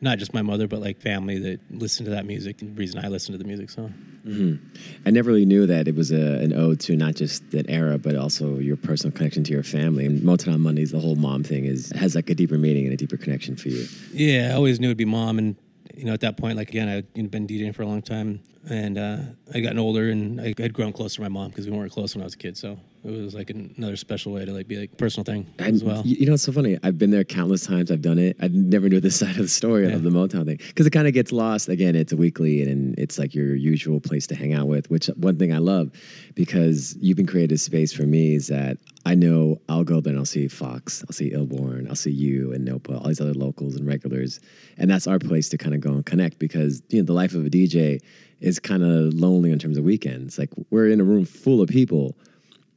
not 0.00 0.18
just 0.18 0.34
my 0.34 0.42
mother, 0.42 0.68
but 0.68 0.80
like 0.80 1.00
family 1.00 1.38
that 1.38 1.60
listened 1.70 2.06
to 2.06 2.10
that 2.10 2.26
music. 2.26 2.60
And 2.60 2.76
the 2.76 2.78
reason 2.78 3.02
I 3.04 3.08
listened 3.08 3.34
to 3.34 3.38
the 3.38 3.48
music. 3.48 3.70
So 3.70 3.90
I 4.26 5.10
never 5.10 5.30
really 5.30 5.44
knew 5.44 5.66
that 5.66 5.86
it 5.86 5.94
was 5.94 6.10
a, 6.10 6.38
an 6.40 6.54
ode 6.54 6.80
to 6.80 6.96
not 6.96 7.14
just 7.14 7.42
an 7.52 7.68
era, 7.68 7.98
but 7.98 8.16
also 8.16 8.58
your 8.58 8.76
personal 8.76 9.14
connection 9.14 9.44
to 9.44 9.52
your 9.52 9.62
family. 9.62 10.06
And 10.06 10.22
Motown 10.22 10.60
Mondays, 10.60 10.92
the 10.92 10.98
whole 10.98 11.16
mom 11.16 11.44
thing 11.44 11.66
is 11.66 11.90
has 11.90 12.14
like 12.14 12.30
a 12.30 12.34
deeper 12.34 12.56
meaning 12.56 12.84
and 12.84 12.94
a 12.94 12.96
deeper 12.96 13.18
connection 13.18 13.56
for 13.56 13.68
you. 13.68 13.86
Yeah, 14.12 14.50
I 14.52 14.54
always 14.54 14.80
knew 14.80 14.88
it'd 14.88 14.96
be 14.96 15.04
mom, 15.04 15.38
and 15.38 15.56
you 15.94 16.06
know, 16.06 16.14
at 16.14 16.20
that 16.20 16.36
point, 16.36 16.56
like 16.56 16.70
again, 16.70 16.88
I'd 16.88 17.06
you 17.14 17.22
know, 17.22 17.28
been 17.28 17.46
DJing 17.46 17.74
for 17.74 17.82
a 17.82 17.86
long 17.86 18.02
time, 18.02 18.40
and 18.68 18.96
uh, 18.96 19.18
I 19.52 19.60
gotten 19.60 19.78
older, 19.78 20.08
and 20.10 20.40
I 20.40 20.54
had 20.58 20.72
grown 20.72 20.92
close 20.92 21.14
to 21.16 21.20
my 21.20 21.28
mom 21.28 21.50
because 21.50 21.66
we 21.68 21.76
weren't 21.76 21.92
close 21.92 22.14
when 22.14 22.22
I 22.22 22.24
was 22.24 22.34
a 22.34 22.38
kid, 22.38 22.56
so 22.56 22.78
it 23.04 23.10
was 23.10 23.34
like 23.34 23.50
another 23.50 23.96
special 23.96 24.32
way 24.32 24.44
to 24.44 24.52
like 24.52 24.66
be 24.66 24.76
like 24.76 24.96
personal 24.96 25.24
thing 25.24 25.46
as 25.58 25.84
well. 25.84 26.02
You 26.06 26.26
know, 26.26 26.34
it's 26.34 26.42
so 26.44 26.52
funny. 26.52 26.78
I've 26.82 26.98
been 26.98 27.10
there 27.10 27.22
countless 27.24 27.66
times. 27.66 27.90
I've 27.90 28.00
done 28.02 28.18
it. 28.18 28.36
I 28.40 28.48
never 28.48 28.88
knew 28.88 29.00
this 29.00 29.16
side 29.20 29.32
of 29.36 29.42
the 29.42 29.48
story 29.48 29.86
Yeah. 29.88 29.94
of 29.94 30.02
the 30.02 30.10
Motown 30.10 30.46
thing 30.46 30.56
because 30.68 30.86
it 30.86 30.90
kind 30.90 31.06
of 31.06 31.12
gets 31.14 31.30
lost. 31.32 31.68
Again, 31.68 31.96
it's 31.96 32.12
a 32.12 32.16
weekly 32.16 32.62
and 32.62 32.98
it's 32.98 33.18
like 33.18 33.34
your 33.34 33.54
usual 33.54 34.00
place 34.00 34.26
to 34.28 34.34
hang 34.34 34.54
out 34.54 34.68
with. 34.68 34.90
Which 34.90 35.06
one 35.16 35.38
thing 35.38 35.52
I 35.52 35.58
love 35.58 35.90
because 36.34 36.96
you've 37.00 37.16
been 37.16 37.26
created 37.26 37.52
a 37.54 37.58
space 37.58 37.92
for 37.92 38.02
me 38.04 38.34
is 38.34 38.46
that 38.48 38.78
I 39.06 39.14
know 39.14 39.60
I'll 39.68 39.84
go 39.84 40.00
there 40.00 40.12
and 40.12 40.18
I'll 40.18 40.24
see 40.24 40.48
Fox, 40.48 41.04
I'll 41.06 41.12
see 41.12 41.30
Ilborn, 41.32 41.88
I'll 41.88 41.94
see 41.96 42.10
you 42.10 42.52
and 42.52 42.66
Nopa, 42.66 42.96
all 43.00 43.08
these 43.08 43.20
other 43.20 43.34
locals 43.34 43.76
and 43.76 43.86
regulars, 43.86 44.40
and 44.78 44.90
that's 44.90 45.06
our 45.06 45.18
place 45.18 45.48
to 45.50 45.58
kind 45.58 45.74
of 45.74 45.80
go 45.80 45.90
and 45.92 46.06
connect 46.06 46.38
because 46.38 46.82
you 46.88 46.98
know 47.00 47.04
the 47.04 47.12
life 47.12 47.34
of 47.34 47.44
a 47.44 47.50
DJ 47.50 48.00
is 48.40 48.58
kind 48.58 48.82
of 48.82 49.12
lonely 49.14 49.52
in 49.52 49.58
terms 49.58 49.76
of 49.76 49.84
weekends. 49.84 50.38
Like 50.38 50.50
we're 50.70 50.88
in 50.88 51.00
a 51.00 51.04
room 51.04 51.24
full 51.26 51.60
of 51.60 51.68
people. 51.68 52.16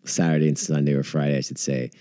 Saturday 0.08 0.48
and 0.48 0.58
Sunday 0.58 0.94
or 0.94 1.04
Friday, 1.04 1.38
I 1.38 1.42
should 1.42 1.58
say. 1.60 1.92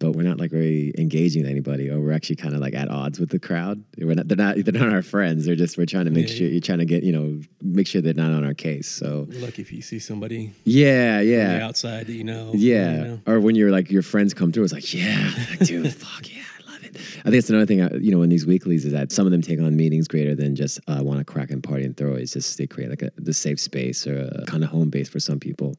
But 0.00 0.12
we're 0.16 0.24
not 0.24 0.38
like 0.38 0.50
very 0.50 0.92
engaging 0.98 1.42
with 1.42 1.50
anybody, 1.50 1.88
or 1.88 2.00
we're 2.00 2.12
actually 2.12 2.36
kind 2.36 2.52
of 2.52 2.60
like 2.60 2.74
at 2.74 2.90
odds 2.90 3.20
with 3.20 3.30
the 3.30 3.38
crowd. 3.38 3.82
We're 3.96 4.14
not, 4.14 4.26
they're 4.26 4.36
not. 4.36 4.56
They're 4.56 4.72
not 4.82 4.92
our 4.92 5.02
friends. 5.02 5.46
They're 5.46 5.54
just 5.54 5.78
we're 5.78 5.86
trying 5.86 6.06
to 6.06 6.10
make 6.10 6.28
Yeah. 6.28 6.34
sure 6.34 6.46
you're 6.48 6.60
trying 6.60 6.80
to 6.80 6.84
get 6.84 7.04
you 7.04 7.12
know 7.12 7.40
make 7.62 7.86
sure 7.86 8.02
they're 8.02 8.12
not 8.12 8.32
on 8.32 8.44
our 8.44 8.54
case. 8.54 8.88
So 8.88 9.28
lucky 9.30 9.62
if 9.62 9.72
you 9.72 9.80
see 9.82 10.00
somebody 10.00 10.52
yeah, 10.64 11.20
yeah, 11.20 11.64
outside 11.64 12.08
that 12.08 12.12
you 12.12 12.24
know. 12.24 12.50
yeah. 12.54 12.92
you 12.96 13.04
know. 13.04 13.20
Or 13.26 13.38
when 13.40 13.54
you're 13.54 13.70
like 13.70 13.88
your 13.90 14.02
friends 14.02 14.34
come 14.34 14.50
through, 14.50 14.64
it's 14.64 14.72
like 14.72 14.92
yeah, 14.92 15.30
like, 15.50 15.60
dude, 15.60 15.94
fuck 15.94 16.28
yeah, 16.34 16.42
I 16.58 16.72
love 16.72 16.84
it. 16.84 16.96
I 16.96 17.30
think 17.30 17.34
it's 17.36 17.48
another 17.50 17.64
thing, 17.64 17.78
you 18.02 18.10
know, 18.10 18.22
in 18.22 18.30
these 18.30 18.46
weeklies 18.46 18.84
is 18.84 18.92
that 18.92 19.12
some 19.12 19.26
of 19.26 19.32
them 19.32 19.42
take 19.42 19.60
on 19.60 19.76
meanings 19.76 20.08
greater 20.08 20.34
than 20.34 20.56
just 20.56 20.80
uh, 20.88 20.98
want 21.02 21.20
to 21.20 21.24
crack 21.24 21.50
and 21.52 21.62
party 21.62 21.84
and 21.84 21.96
throw. 21.96 22.14
It's 22.16 22.32
just 22.32 22.58
they 22.58 22.66
create 22.66 22.90
like 22.90 23.02
a 23.02 23.12
the 23.16 23.32
safe 23.32 23.60
space 23.60 24.06
or 24.08 24.28
a 24.40 24.44
kind 24.46 24.64
of 24.64 24.70
home 24.70 24.90
base 24.90 25.08
for 25.08 25.20
some 25.20 25.38
people. 25.38 25.76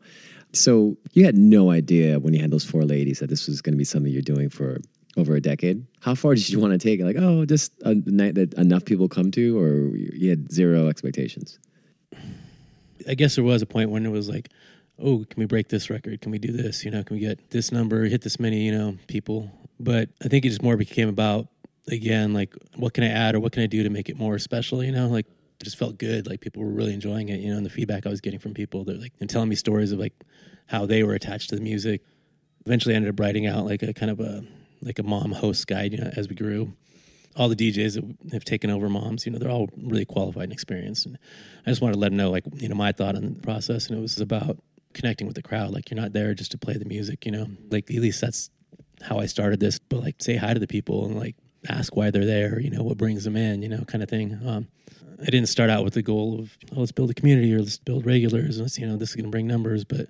So 0.54 0.98
you 1.14 1.25
had 1.25 1.36
no 1.36 1.72
idea 1.72 2.20
when 2.20 2.34
you 2.34 2.42
had 2.42 2.52
those 2.52 2.64
four 2.64 2.84
ladies 2.84 3.20
that 3.20 3.30
this 3.30 3.48
was 3.48 3.62
going 3.62 3.74
to 3.74 3.78
be 3.78 3.84
something 3.84 4.12
you're 4.12 4.22
doing 4.22 4.50
for 4.50 4.80
over 5.18 5.36
a 5.36 5.42
decade. 5.42 5.86
How 6.02 6.16
far 6.16 6.36
did 6.36 6.50
you 6.50 6.60
want 6.60 6.74
to 6.74 6.78
take 6.78 7.00
it? 7.00 7.06
Like, 7.06 7.18
oh, 7.18 7.46
just 7.46 7.74
a 7.82 7.96
night 7.96 8.36
that 8.36 8.54
enough 8.56 8.86
people 8.86 9.08
come 9.08 9.32
to, 9.32 9.58
or 9.58 9.96
you 9.96 10.30
had 10.30 10.52
zero 10.52 10.88
expectations? 10.88 11.60
I 13.08 13.14
guess 13.14 13.36
there 13.36 13.44
was 13.44 13.62
a 13.62 13.66
point 13.66 13.90
when 13.90 14.06
it 14.06 14.10
was 14.10 14.30
like, 14.30 14.50
oh, 15.00 15.25
can 15.30 15.40
we 15.40 15.46
break 15.46 15.70
this 15.70 15.90
record? 15.90 16.22
Can 16.22 16.32
we 16.32 16.40
do 16.40 16.52
this? 16.52 16.84
You 16.86 16.92
know, 16.92 17.04
can 17.04 17.16
we 17.16 17.22
get 17.22 17.52
this 17.52 17.72
number, 17.72 18.06
hit 18.06 18.22
this 18.22 18.40
many, 18.40 18.66
you 18.66 18.72
know, 18.72 18.98
people? 19.08 19.52
But 19.80 20.10
I 20.24 20.28
think 20.28 20.46
it 20.46 20.50
just 20.50 20.64
more 20.64 20.78
became 20.78 21.10
about 21.10 21.48
again, 21.88 22.34
like 22.34 22.54
what 22.75 22.94
can 22.94 23.04
I 23.04 23.10
add 23.10 23.36
or 23.36 23.40
what 23.40 23.52
can 23.52 23.64
I 23.64 23.68
do 23.68 23.84
to 23.84 23.90
make 23.90 24.10
it 24.10 24.18
more 24.18 24.40
special? 24.40 24.84
You 24.84 24.92
know, 24.92 25.08
like 25.08 25.28
just 25.63 25.77
felt 25.77 25.97
good. 25.97 26.27
Like 26.27 26.41
people 26.41 26.63
were 26.63 26.69
really 26.69 26.93
enjoying 26.93 27.29
it. 27.29 27.39
You 27.39 27.51
know, 27.51 27.57
and 27.57 27.65
the 27.65 27.69
feedback 27.69 28.05
I 28.05 28.09
was 28.09 28.21
getting 28.21 28.39
from 28.39 28.53
people, 28.53 28.83
they're 28.83 28.97
like 28.97 29.13
and 29.19 29.29
telling 29.29 29.50
me 29.50 29.55
stories 29.55 29.91
of 29.91 30.00
like 30.00 30.13
how 30.67 30.85
they 30.85 31.03
were 31.03 31.13
attached 31.13 31.50
to 31.50 31.55
the 31.55 31.62
music. 31.62 32.01
Eventually, 32.65 32.95
I 32.95 32.97
ended 32.97 33.13
up 33.13 33.19
writing 33.19 33.45
out 33.45 33.65
like 33.65 33.83
a 33.83 33.93
kind 33.93 34.12
of 34.12 34.19
a 34.19 34.43
like 34.81 35.00
a 35.00 35.03
mom 35.03 35.31
host 35.31 35.67
guide. 35.67 35.93
You 35.93 36.00
know, 36.00 36.12
as 36.15 36.27
we 36.27 36.35
grew, 36.35 36.74
all 37.35 37.50
the 37.50 37.55
DJs 37.55 37.95
that 37.95 38.33
have 38.33 38.45
taken 38.45 38.69
over 38.69 38.89
moms, 38.89 39.25
you 39.25 39.31
know, 39.31 39.38
they're 39.38 39.51
all 39.51 39.69
really 39.77 40.05
qualified 40.05 40.45
and 40.45 40.53
experienced. 40.53 41.05
And 41.05 41.17
I 41.65 41.69
just 41.69 41.81
wanted 41.81 41.93
to 41.93 42.00
let 42.00 42.09
them 42.09 42.17
know, 42.17 42.31
like, 42.31 42.45
you 42.55 42.69
know, 42.69 42.75
my 42.75 42.91
thought 42.91 43.15
on 43.15 43.33
the 43.33 43.41
process. 43.41 43.88
And 43.88 43.97
it 43.97 44.01
was 44.01 44.19
about 44.19 44.57
connecting 44.93 45.27
with 45.27 45.35
the 45.35 45.41
crowd. 45.41 45.71
Like, 45.71 45.91
you're 45.91 46.00
not 46.00 46.13
there 46.13 46.33
just 46.33 46.51
to 46.51 46.57
play 46.57 46.75
the 46.77 46.85
music, 46.85 47.25
you 47.25 47.31
know, 47.31 47.47
like, 47.69 47.91
at 47.91 48.01
least 48.01 48.21
that's 48.21 48.50
how 49.01 49.19
I 49.19 49.25
started 49.25 49.59
this. 49.59 49.79
But 49.79 50.01
like, 50.01 50.15
say 50.19 50.38
hi 50.38 50.53
to 50.53 50.59
the 50.59 50.67
people 50.67 51.05
and 51.05 51.15
like 51.15 51.35
ask 51.67 51.95
why 51.95 52.12
they're 52.12 52.25
there, 52.25 52.59
you 52.59 52.69
know, 52.69 52.83
what 52.83 52.97
brings 52.97 53.25
them 53.25 53.35
in, 53.35 53.62
you 53.62 53.69
know, 53.69 53.83
kind 53.83 54.01
of 54.01 54.09
thing. 54.09 54.39
Um, 54.45 54.67
I 55.22 55.25
didn't 55.25 55.48
start 55.48 55.69
out 55.69 55.84
with 55.84 55.93
the 55.93 56.01
goal 56.01 56.39
of, 56.39 56.57
oh, 56.75 56.81
let's 56.81 56.91
build 56.91 57.10
a 57.10 57.13
community 57.13 57.53
or 57.53 57.60
let's 57.60 57.77
build 57.77 58.05
regulars. 58.05 58.60
Let's, 58.60 58.77
you 58.77 58.88
know, 58.88 58.98
this 58.98 59.10
is 59.10 59.15
going 59.15 59.25
to 59.25 59.31
bring 59.31 59.48
numbers. 59.48 59.84
But 59.84 60.07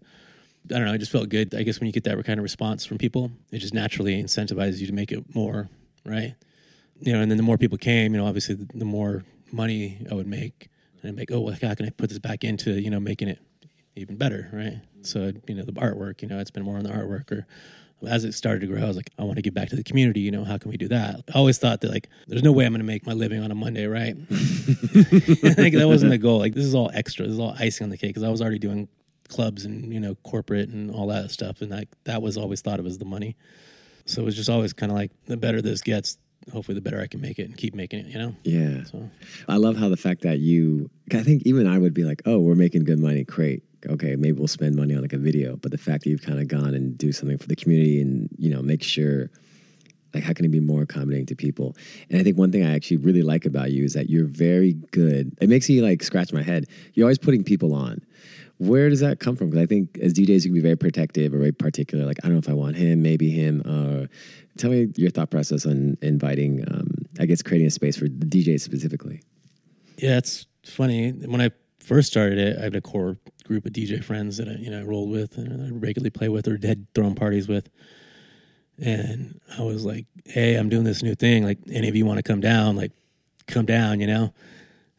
I 0.71 0.77
don't 0.77 0.85
know. 0.85 0.93
It 0.93 0.99
just 0.99 1.11
felt 1.11 1.29
good. 1.29 1.53
I 1.53 1.63
guess 1.63 1.79
when 1.79 1.87
you 1.87 1.93
get 1.93 2.05
that 2.05 2.23
kind 2.25 2.39
of 2.39 2.43
response 2.43 2.85
from 2.85 2.97
people, 2.97 3.31
it 3.51 3.59
just 3.59 3.73
naturally 3.73 4.21
incentivizes 4.21 4.79
you 4.79 4.87
to 4.87 4.93
make 4.93 5.11
it 5.11 5.35
more, 5.35 5.69
right? 6.05 6.35
you 6.99 7.13
know, 7.13 7.21
and 7.21 7.29
then 7.29 7.37
the 7.37 7.43
more 7.43 7.57
people 7.57 7.77
came, 7.77 8.13
you 8.13 8.19
know, 8.19 8.27
obviously 8.27 8.55
the, 8.55 8.67
the 8.73 8.85
more 8.85 9.23
money 9.51 10.05
I 10.09 10.13
would 10.13 10.27
make, 10.27 10.69
and 11.01 11.09
I'd 11.09 11.15
make, 11.15 11.31
oh, 11.31 11.41
well, 11.41 11.55
how 11.61 11.73
can 11.73 11.85
I 11.85 11.89
put 11.89 12.09
this 12.09 12.19
back 12.19 12.43
into, 12.43 12.71
you 12.71 12.89
know, 12.89 12.99
making 12.99 13.27
it 13.27 13.39
even 13.95 14.15
better, 14.17 14.49
right? 14.51 14.81
So, 15.01 15.33
you 15.47 15.55
know, 15.55 15.63
the 15.63 15.73
artwork, 15.73 16.21
you 16.21 16.27
know, 16.27 16.39
it's 16.39 16.51
been 16.51 16.63
more 16.63 16.77
on 16.77 16.83
the 16.83 16.89
artwork 16.89 17.31
or 17.31 17.45
as 18.07 18.23
it 18.23 18.33
started 18.33 18.61
to 18.61 18.67
grow, 18.67 18.81
I 18.81 18.87
was 18.87 18.95
like, 18.95 19.09
I 19.17 19.23
want 19.23 19.37
to 19.37 19.41
give 19.41 19.53
back 19.53 19.69
to 19.69 19.75
the 19.75 19.83
community. 19.83 20.21
You 20.21 20.31
know, 20.31 20.43
how 20.43 20.57
can 20.57 20.71
we 20.71 20.77
do 20.77 20.87
that? 20.89 21.21
I 21.33 21.37
always 21.37 21.57
thought 21.57 21.81
that 21.81 21.91
like, 21.91 22.09
there's 22.27 22.43
no 22.43 22.51
way 22.51 22.65
I'm 22.65 22.71
going 22.71 22.79
to 22.79 22.85
make 22.85 23.05
my 23.05 23.13
living 23.13 23.43
on 23.43 23.51
a 23.51 23.55
Monday, 23.55 23.85
right? 23.87 24.15
like 25.57 25.73
that 25.73 25.85
wasn't 25.87 26.11
the 26.11 26.17
goal. 26.17 26.39
Like 26.39 26.53
this 26.53 26.65
is 26.65 26.75
all 26.75 26.91
extra. 26.93 27.25
This 27.25 27.33
is 27.33 27.39
all 27.39 27.55
icing 27.59 27.85
on 27.85 27.89
the 27.89 27.97
cake 27.97 28.09
because 28.09 28.23
I 28.23 28.29
was 28.29 28.41
already 28.41 28.59
doing 28.59 28.87
clubs 29.27 29.65
and 29.65 29.91
you 29.91 29.99
know 29.99 30.13
corporate 30.23 30.69
and 30.69 30.91
all 30.91 31.07
that 31.07 31.31
stuff, 31.31 31.61
and 31.61 31.71
like 31.71 31.89
that 32.03 32.21
was 32.21 32.37
always 32.37 32.61
thought 32.61 32.79
of 32.79 32.85
as 32.85 32.97
the 32.97 33.05
money. 33.05 33.35
So 34.05 34.21
it 34.21 34.25
was 34.25 34.35
just 34.35 34.49
always 34.49 34.73
kind 34.73 34.91
of 34.91 34.97
like 34.97 35.11
the 35.25 35.37
better 35.37 35.61
this 35.61 35.81
gets, 35.81 36.17
hopefully 36.51 36.75
the 36.75 36.81
better 36.81 37.01
I 37.01 37.07
can 37.07 37.21
make 37.21 37.39
it 37.39 37.43
and 37.43 37.57
keep 37.57 37.73
making 37.73 37.99
it, 38.01 38.05
you 38.07 38.19
know? 38.19 38.35
Yeah. 38.43 38.83
So 38.85 39.09
I 39.49 39.57
love 39.57 39.77
how 39.77 39.89
the 39.89 39.97
fact 39.97 40.21
that 40.21 40.39
you, 40.39 40.89
I 41.11 41.23
think 41.23 41.43
even 41.45 41.67
I 41.67 41.77
would 41.77 41.93
be 41.93 42.03
like, 42.03 42.21
oh, 42.25 42.39
we're 42.39 42.55
making 42.55 42.83
good 42.83 42.99
money. 42.99 43.23
Great. 43.23 43.63
Okay, 43.87 44.15
maybe 44.15 44.37
we'll 44.37 44.47
spend 44.47 44.75
money 44.75 44.95
on 44.95 45.01
like 45.01 45.13
a 45.13 45.17
video. 45.17 45.55
But 45.57 45.71
the 45.71 45.77
fact 45.77 46.03
that 46.03 46.09
you've 46.09 46.21
kind 46.21 46.39
of 46.39 46.47
gone 46.47 46.73
and 46.73 46.97
do 46.97 47.11
something 47.11 47.37
for 47.37 47.47
the 47.47 47.55
community 47.55 48.01
and, 48.01 48.29
you 48.37 48.49
know, 48.49 48.61
make 48.61 48.83
sure, 48.83 49.29
like, 50.13 50.23
how 50.23 50.33
can 50.33 50.45
it 50.45 50.51
be 50.51 50.59
more 50.59 50.83
accommodating 50.83 51.25
to 51.27 51.35
people? 51.35 51.75
And 52.09 52.19
I 52.19 52.23
think 52.23 52.37
one 52.37 52.51
thing 52.51 52.65
I 52.65 52.73
actually 52.73 52.97
really 52.97 53.21
like 53.21 53.45
about 53.45 53.71
you 53.71 53.83
is 53.83 53.93
that 53.93 54.09
you're 54.09 54.25
very 54.25 54.73
good. 54.91 55.35
It 55.41 55.49
makes 55.49 55.69
me 55.69 55.81
like 55.81 56.03
scratch 56.03 56.31
my 56.33 56.43
head. 56.43 56.65
You're 56.93 57.05
always 57.05 57.17
putting 57.17 57.43
people 57.43 57.73
on. 57.73 58.01
Where 58.57 58.89
does 58.89 59.01
that 59.01 59.19
come 59.19 59.35
from? 59.35 59.49
Because 59.49 59.63
I 59.63 59.65
think 59.65 59.97
as 60.01 60.13
DJs, 60.13 60.29
you 60.29 60.41
can 60.43 60.53
be 60.53 60.61
very 60.61 60.77
protective 60.77 61.33
or 61.33 61.39
very 61.39 61.51
particular. 61.51 62.05
Like, 62.05 62.17
I 62.23 62.27
don't 62.27 62.35
know 62.35 62.39
if 62.39 62.49
I 62.49 62.53
want 62.53 62.77
him, 62.77 63.01
maybe 63.01 63.29
him. 63.29 63.61
Uh, 63.65 64.07
tell 64.57 64.71
me 64.71 64.87
your 64.95 65.09
thought 65.09 65.29
process 65.29 65.65
on 65.65 65.97
inviting, 66.01 66.63
um, 66.71 66.89
I 67.19 67.25
guess, 67.25 67.41
creating 67.41 67.67
a 67.67 67.71
space 67.71 67.97
for 67.97 68.05
the 68.05 68.25
DJs 68.25 68.61
specifically. 68.61 69.21
Yeah, 69.97 70.17
it's 70.17 70.45
funny. 70.65 71.11
When 71.11 71.41
I 71.41 71.51
first 71.79 72.07
started 72.07 72.37
it, 72.37 72.57
I 72.57 72.63
had 72.63 72.75
a 72.75 72.81
core 72.81 73.17
group 73.45 73.65
of 73.65 73.73
DJ 73.73 74.03
friends 74.03 74.37
that 74.37 74.49
I, 74.49 74.53
you 74.53 74.69
know, 74.69 74.79
I 74.79 74.83
rolled 74.83 75.11
with 75.11 75.37
and 75.37 75.65
I 75.65 75.69
regularly 75.71 76.09
play 76.09 76.29
with 76.29 76.47
or 76.47 76.57
had 76.61 76.87
thrown 76.93 77.15
parties 77.15 77.47
with. 77.47 77.69
And 78.77 79.39
I 79.57 79.61
was 79.61 79.85
like, 79.85 80.05
hey, 80.25 80.55
I'm 80.55 80.67
doing 80.67 80.83
this 80.83 81.01
new 81.01 81.15
thing. 81.15 81.45
Like, 81.45 81.59
any 81.71 81.87
of 81.87 81.95
you 81.95 82.05
want 82.05 82.17
to 82.17 82.23
come 82.23 82.41
down? 82.41 82.75
Like, 82.75 82.91
come 83.47 83.65
down, 83.65 84.01
you 84.01 84.07
know? 84.07 84.33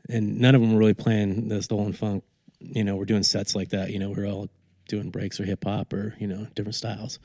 And 0.08 0.38
none 0.38 0.54
of 0.54 0.60
them 0.60 0.72
were 0.72 0.78
really 0.78 0.94
playing 0.94 1.48
the 1.48 1.62
stolen 1.62 1.92
funk. 1.92 2.24
You 2.60 2.84
know, 2.84 2.96
we're 2.96 3.04
doing 3.04 3.22
sets 3.22 3.54
like 3.54 3.70
that. 3.70 3.90
You 3.90 3.98
know, 3.98 4.10
we're 4.10 4.26
all 4.26 4.48
doing 4.88 5.10
breaks 5.10 5.38
or 5.40 5.44
hip 5.44 5.64
hop 5.64 5.92
or, 5.92 6.14
you 6.18 6.26
know, 6.26 6.46
different 6.54 6.76
styles. 6.76 7.18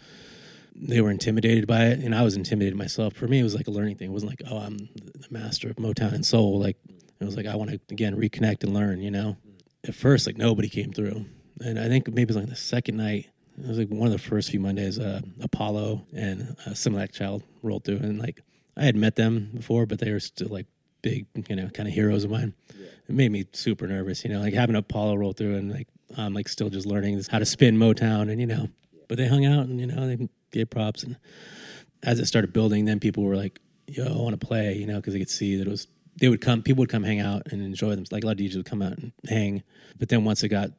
They 0.75 0.99
were 0.99 1.11
intimidated 1.11 1.67
by 1.67 1.85
it, 1.87 1.99
and 1.99 2.15
I 2.15 2.23
was 2.23 2.35
intimidated 2.35 2.77
myself. 2.77 3.13
For 3.13 3.27
me, 3.27 3.39
it 3.39 3.43
was 3.43 3.55
like 3.55 3.67
a 3.67 3.71
learning 3.71 3.97
thing. 3.97 4.09
It 4.09 4.13
wasn't 4.13 4.31
like, 4.31 4.41
oh, 4.49 4.57
I'm 4.57 4.77
the 4.77 5.27
master 5.29 5.69
of 5.69 5.75
Motown 5.75 6.13
and 6.13 6.25
soul. 6.25 6.59
Like, 6.59 6.77
it 7.19 7.25
was 7.25 7.37
like, 7.37 7.45
I 7.45 7.55
want 7.55 7.71
to, 7.71 7.79
again, 7.91 8.15
reconnect 8.15 8.63
and 8.63 8.73
learn, 8.73 9.01
you 9.01 9.11
know? 9.11 9.37
At 9.87 9.95
first, 9.95 10.27
like, 10.27 10.37
nobody 10.37 10.69
came 10.69 10.91
through. 10.91 11.25
And 11.63 11.79
I 11.79 11.87
think 11.87 12.07
maybe 12.07 12.23
it 12.23 12.27
was 12.27 12.37
like 12.37 12.49
the 12.49 12.55
second 12.55 12.97
night, 12.97 13.29
it 13.57 13.67
was 13.67 13.77
like 13.77 13.89
one 13.89 14.07
of 14.07 14.13
the 14.13 14.19
first 14.19 14.49
few 14.49 14.59
Mondays, 14.59 14.97
uh, 14.97 15.21
Apollo 15.41 16.05
and 16.15 16.55
uh, 16.65 16.71
Similak 16.71 17.11
Child 17.11 17.43
rolled 17.61 17.83
through. 17.83 17.97
And 17.97 18.19
like, 18.19 18.41
I 18.75 18.83
had 18.83 18.95
met 18.95 19.15
them 19.15 19.51
before, 19.53 19.85
but 19.85 19.99
they 19.99 20.11
were 20.11 20.19
still 20.19 20.47
like 20.49 20.65
big, 21.01 21.27
you 21.47 21.55
know, 21.55 21.69
kind 21.69 21.87
of 21.87 21.93
heroes 21.93 22.23
of 22.23 22.31
mine. 22.31 22.53
Yeah. 22.73 22.87
It 23.09 23.15
made 23.15 23.31
me 23.31 23.45
super 23.53 23.87
nervous, 23.87 24.23
you 24.23 24.31
know, 24.31 24.39
like 24.39 24.53
having 24.53 24.75
Apollo 24.75 25.15
roll 25.17 25.33
through 25.33 25.55
and 25.55 25.71
like, 25.71 25.87
I'm 26.17 26.33
like 26.33 26.47
still 26.47 26.69
just 26.69 26.87
learning 26.87 27.21
how 27.29 27.39
to 27.39 27.45
spin 27.45 27.77
Motown 27.77 28.31
and, 28.31 28.39
you 28.39 28.47
know, 28.47 28.69
but 29.07 29.17
they 29.17 29.27
hung 29.27 29.45
out 29.45 29.65
and, 29.65 29.79
you 29.79 29.87
know, 29.87 30.07
they 30.07 30.29
gave 30.51 30.69
props. 30.69 31.03
And 31.03 31.17
as 32.01 32.19
it 32.19 32.25
started 32.25 32.53
building, 32.53 32.85
then 32.85 32.99
people 32.99 33.23
were 33.23 33.35
like, 33.35 33.59
yo, 33.87 34.05
I 34.05 34.21
want 34.21 34.39
to 34.39 34.45
play, 34.45 34.75
you 34.75 34.87
know, 34.87 34.95
because 34.95 35.13
they 35.13 35.19
could 35.19 35.29
see 35.29 35.57
that 35.57 35.67
it 35.67 35.69
was, 35.69 35.87
they 36.17 36.29
would 36.29 36.41
come, 36.41 36.61
people 36.61 36.81
would 36.81 36.89
come 36.89 37.03
hang 37.03 37.19
out 37.19 37.43
and 37.51 37.61
enjoy 37.61 37.95
them. 37.95 38.05
Like 38.11 38.23
a 38.23 38.27
lot 38.27 38.33
of 38.33 38.37
DJs 38.39 38.57
would 38.57 38.65
come 38.65 38.81
out 38.81 38.97
and 38.97 39.11
hang. 39.27 39.63
But 39.97 40.09
then 40.09 40.23
once 40.23 40.43
it 40.43 40.49
got 40.49 40.71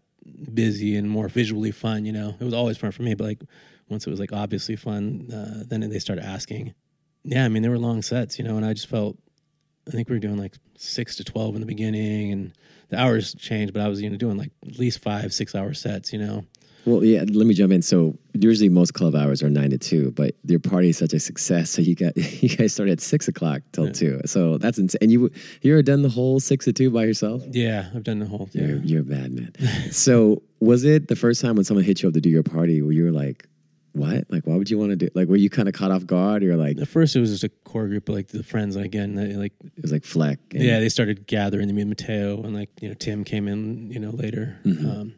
busy 0.53 0.97
and 0.97 1.09
more 1.09 1.29
visually 1.29 1.71
fun, 1.71 2.05
you 2.05 2.13
know, 2.13 2.35
it 2.39 2.45
was 2.45 2.55
always 2.55 2.77
fun 2.77 2.93
for 2.93 3.03
me. 3.03 3.15
But 3.15 3.25
like 3.25 3.43
once 3.89 4.07
it 4.07 4.11
was 4.11 4.21
like 4.21 4.33
obviously 4.33 4.77
fun, 4.77 5.31
uh, 5.33 5.65
then 5.67 5.89
they 5.89 5.99
started 5.99 6.25
asking. 6.25 6.75
Yeah, 7.25 7.45
I 7.45 7.49
mean, 7.49 7.63
there 7.63 7.71
were 7.71 7.79
long 7.79 8.03
sets, 8.03 8.39
you 8.39 8.45
know, 8.45 8.57
and 8.57 8.67
I 8.67 8.73
just 8.73 8.89
felt, 8.89 9.17
I 9.87 9.93
think 9.93 10.09
we 10.09 10.17
were 10.17 10.21
doing 10.21 10.39
like 10.39 10.57
six 10.77 11.17
to 11.17 11.25
12 11.25 11.55
in 11.55 11.61
the 11.61 11.67
beginning 11.67 12.33
and 12.33 12.53
the 12.89 13.01
hours 13.01 13.35
changed, 13.35 13.73
but 13.73 13.83
I 13.83 13.89
was, 13.89 14.03
you 14.03 14.11
know, 14.11 14.17
doing 14.17 14.37
like 14.37 14.51
at 14.67 14.79
least 14.79 15.01
five, 15.01 15.33
six 15.33 15.55
hour 15.55 15.73
sets, 15.73 16.13
you 16.13 16.19
know. 16.19 16.45
Well, 16.85 17.05
yeah. 17.05 17.21
Let 17.21 17.47
me 17.47 17.55
jump 17.55 17.73
in. 17.73 17.83
So 17.83 18.17
usually 18.33 18.69
most 18.69 18.95
club 18.95 19.15
hours 19.15 19.43
are 19.43 19.51
nine 19.51 19.71
to 19.71 19.79
two, 19.79 20.11
but 20.13 20.35
your 20.45 20.61
party 20.61 20.89
is 20.89 20.99
such 20.99 21.13
a 21.13 21.21
success, 21.21 21.71
so 21.71 21.83
you 21.83 21.95
got 21.95 22.17
you 22.43 22.49
guys 22.49 22.73
started 22.73 22.93
at 22.93 23.01
six 23.01 23.29
o'clock 23.29 23.63
till 23.73 23.87
yeah. 23.87 23.93
two. 23.93 24.21
So 24.27 24.59
that's 24.59 24.79
insane. 24.79 24.99
And 25.03 25.13
you 25.13 25.31
you 25.63 25.73
ever 25.73 25.83
done 25.83 26.03
the 26.03 26.09
whole 26.09 26.41
six 26.41 26.65
to 26.67 26.73
two 26.73 26.91
by 26.91 27.05
yourself? 27.05 27.43
Yeah, 27.51 27.91
I've 27.95 28.05
done 28.05 28.19
the 28.19 28.27
whole. 28.27 28.49
Yeah. 28.53 28.67
You're, 28.67 28.79
you're 28.79 29.01
a 29.01 29.05
bad 29.05 29.33
man. 29.33 29.53
so 29.93 30.43
was 30.61 30.85
it 30.85 31.09
the 31.09 31.17
first 31.17 31.41
time 31.41 31.57
when 31.57 31.65
someone 31.65 31.85
hit 31.85 32.03
you 32.03 32.09
up 32.09 32.15
to 32.15 32.21
do 32.21 32.31
your 32.31 32.43
party 32.43 32.83
where 32.83 32.93
you 32.93 33.05
were 33.05 33.11
like, 33.11 33.47
what? 33.93 34.25
Like, 34.31 34.47
why 34.47 34.57
would 34.57 34.71
you 34.71 34.79
want 34.79 34.91
to 34.91 34.97
do? 34.97 35.09
Like, 35.15 35.29
were 35.29 35.37
you 35.37 35.51
kind 35.51 35.69
of 35.69 35.75
caught 35.75 35.91
off 35.91 36.07
guard? 36.07 36.43
Or 36.43 36.57
like, 36.57 36.79
at 36.79 36.89
first 36.89 37.15
it 37.15 37.21
was 37.21 37.31
just 37.31 37.45
a 37.45 37.49
core 37.65 37.87
group, 37.89 38.09
of, 38.09 38.15
like 38.15 38.29
the 38.29 38.43
friends. 38.43 38.77
Again, 38.77 39.15
they, 39.15 39.35
like 39.35 39.53
it 39.77 39.83
was 39.83 39.93
like 39.93 40.05
Fleck. 40.05 40.39
yeah, 40.51 40.81
they 40.81 40.89
started 40.89 41.27
gathering. 41.27 41.73
Me 41.75 41.83
and 41.83 41.91
Mateo, 41.91 42.43
and 42.43 42.55
like 42.55 42.71
you 42.81 42.89
know, 42.89 42.95
Tim 42.95 43.25
came 43.25 43.49
in, 43.49 43.91
you 43.91 44.01
know, 44.01 44.11
later. 44.11 44.59
Mm-hmm. 44.65 44.91
Um, 44.91 45.15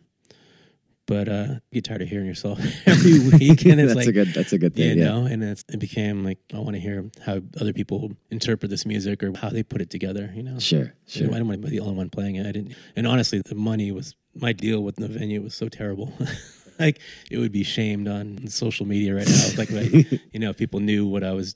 but 1.07 1.29
uh, 1.29 1.47
you 1.71 1.81
get 1.81 1.85
tired 1.85 2.03
of 2.03 2.09
hearing 2.09 2.27
yourself 2.27 2.59
every 2.87 3.19
week, 3.19 3.65
and 3.65 3.81
it's 3.81 3.95
that's 3.95 3.95
like 3.95 4.09
a 4.09 4.13
good 4.13 4.29
that's 4.29 4.53
a 4.53 4.59
good 4.59 4.75
thing, 4.75 4.99
you 4.99 5.05
yeah. 5.05 5.11
know. 5.11 5.27
And 5.27 5.43
it's, 5.43 5.65
it 5.69 5.79
became 5.79 6.25
like 6.25 6.39
I 6.53 6.59
want 6.59 6.75
to 6.75 6.81
hear 6.81 7.11
how 7.25 7.41
other 7.61 7.73
people 7.73 8.13
interpret 8.31 8.71
this 8.71 8.87
music 8.87 9.23
or 9.23 9.37
how 9.37 9.51
they 9.51 9.63
put 9.63 9.81
it 9.81 9.91
together, 9.91 10.33
you 10.35 10.43
know. 10.43 10.59
Sure, 10.59 10.95
sure. 11.07 11.29
I 11.29 11.39
don't 11.39 11.49
want 11.49 11.63
to 11.63 11.69
be 11.69 11.77
the 11.77 11.81
only 11.81 11.95
one 11.95 12.11
playing 12.11 12.37
it. 12.37 12.47
I 12.47 12.53
didn't, 12.53 12.75
and 12.97 13.07
honestly, 13.07 13.43
the 13.45 13.55
money 13.55 13.93
was 13.93 14.15
my 14.35 14.53
deal 14.53 14.83
with 14.83 14.97
the 14.97 15.09
venue 15.09 15.43
was 15.43 15.55
so 15.55 15.69
terrible. 15.69 16.13
like 16.79 17.01
it 17.31 17.39
would 17.39 17.53
be 17.53 17.63
shamed 17.63 18.09
on 18.09 18.47
social 18.49 18.87
media 18.87 19.15
right 19.15 19.29
now. 19.29 19.49
Like, 19.57 19.71
like 19.71 19.93
you 20.33 20.41
know, 20.41 20.51
if 20.51 20.57
people 20.57 20.81
knew 20.81 21.07
what 21.07 21.25
I 21.25 21.33
was 21.33 21.55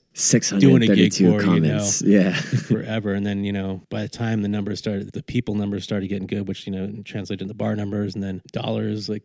doing 0.59 0.83
a 0.83 0.95
gig 0.95 1.13
for, 1.13 1.41
comments. 1.41 2.01
you 2.01 2.19
know, 2.19 2.29
yeah, 2.29 2.33
forever. 2.33 3.13
And 3.13 3.25
then 3.25 3.43
you 3.43 3.51
know, 3.51 3.81
by 3.89 4.01
the 4.01 4.09
time 4.09 4.41
the 4.41 4.47
numbers 4.47 4.79
started, 4.79 5.11
the 5.11 5.23
people 5.23 5.55
numbers 5.55 5.83
started 5.83 6.07
getting 6.07 6.27
good, 6.27 6.47
which 6.47 6.65
you 6.67 6.73
know 6.73 7.01
translated 7.03 7.43
into 7.43 7.53
bar 7.53 7.75
numbers, 7.75 8.15
and 8.15 8.23
then 8.23 8.41
dollars. 8.51 9.09
Like, 9.09 9.23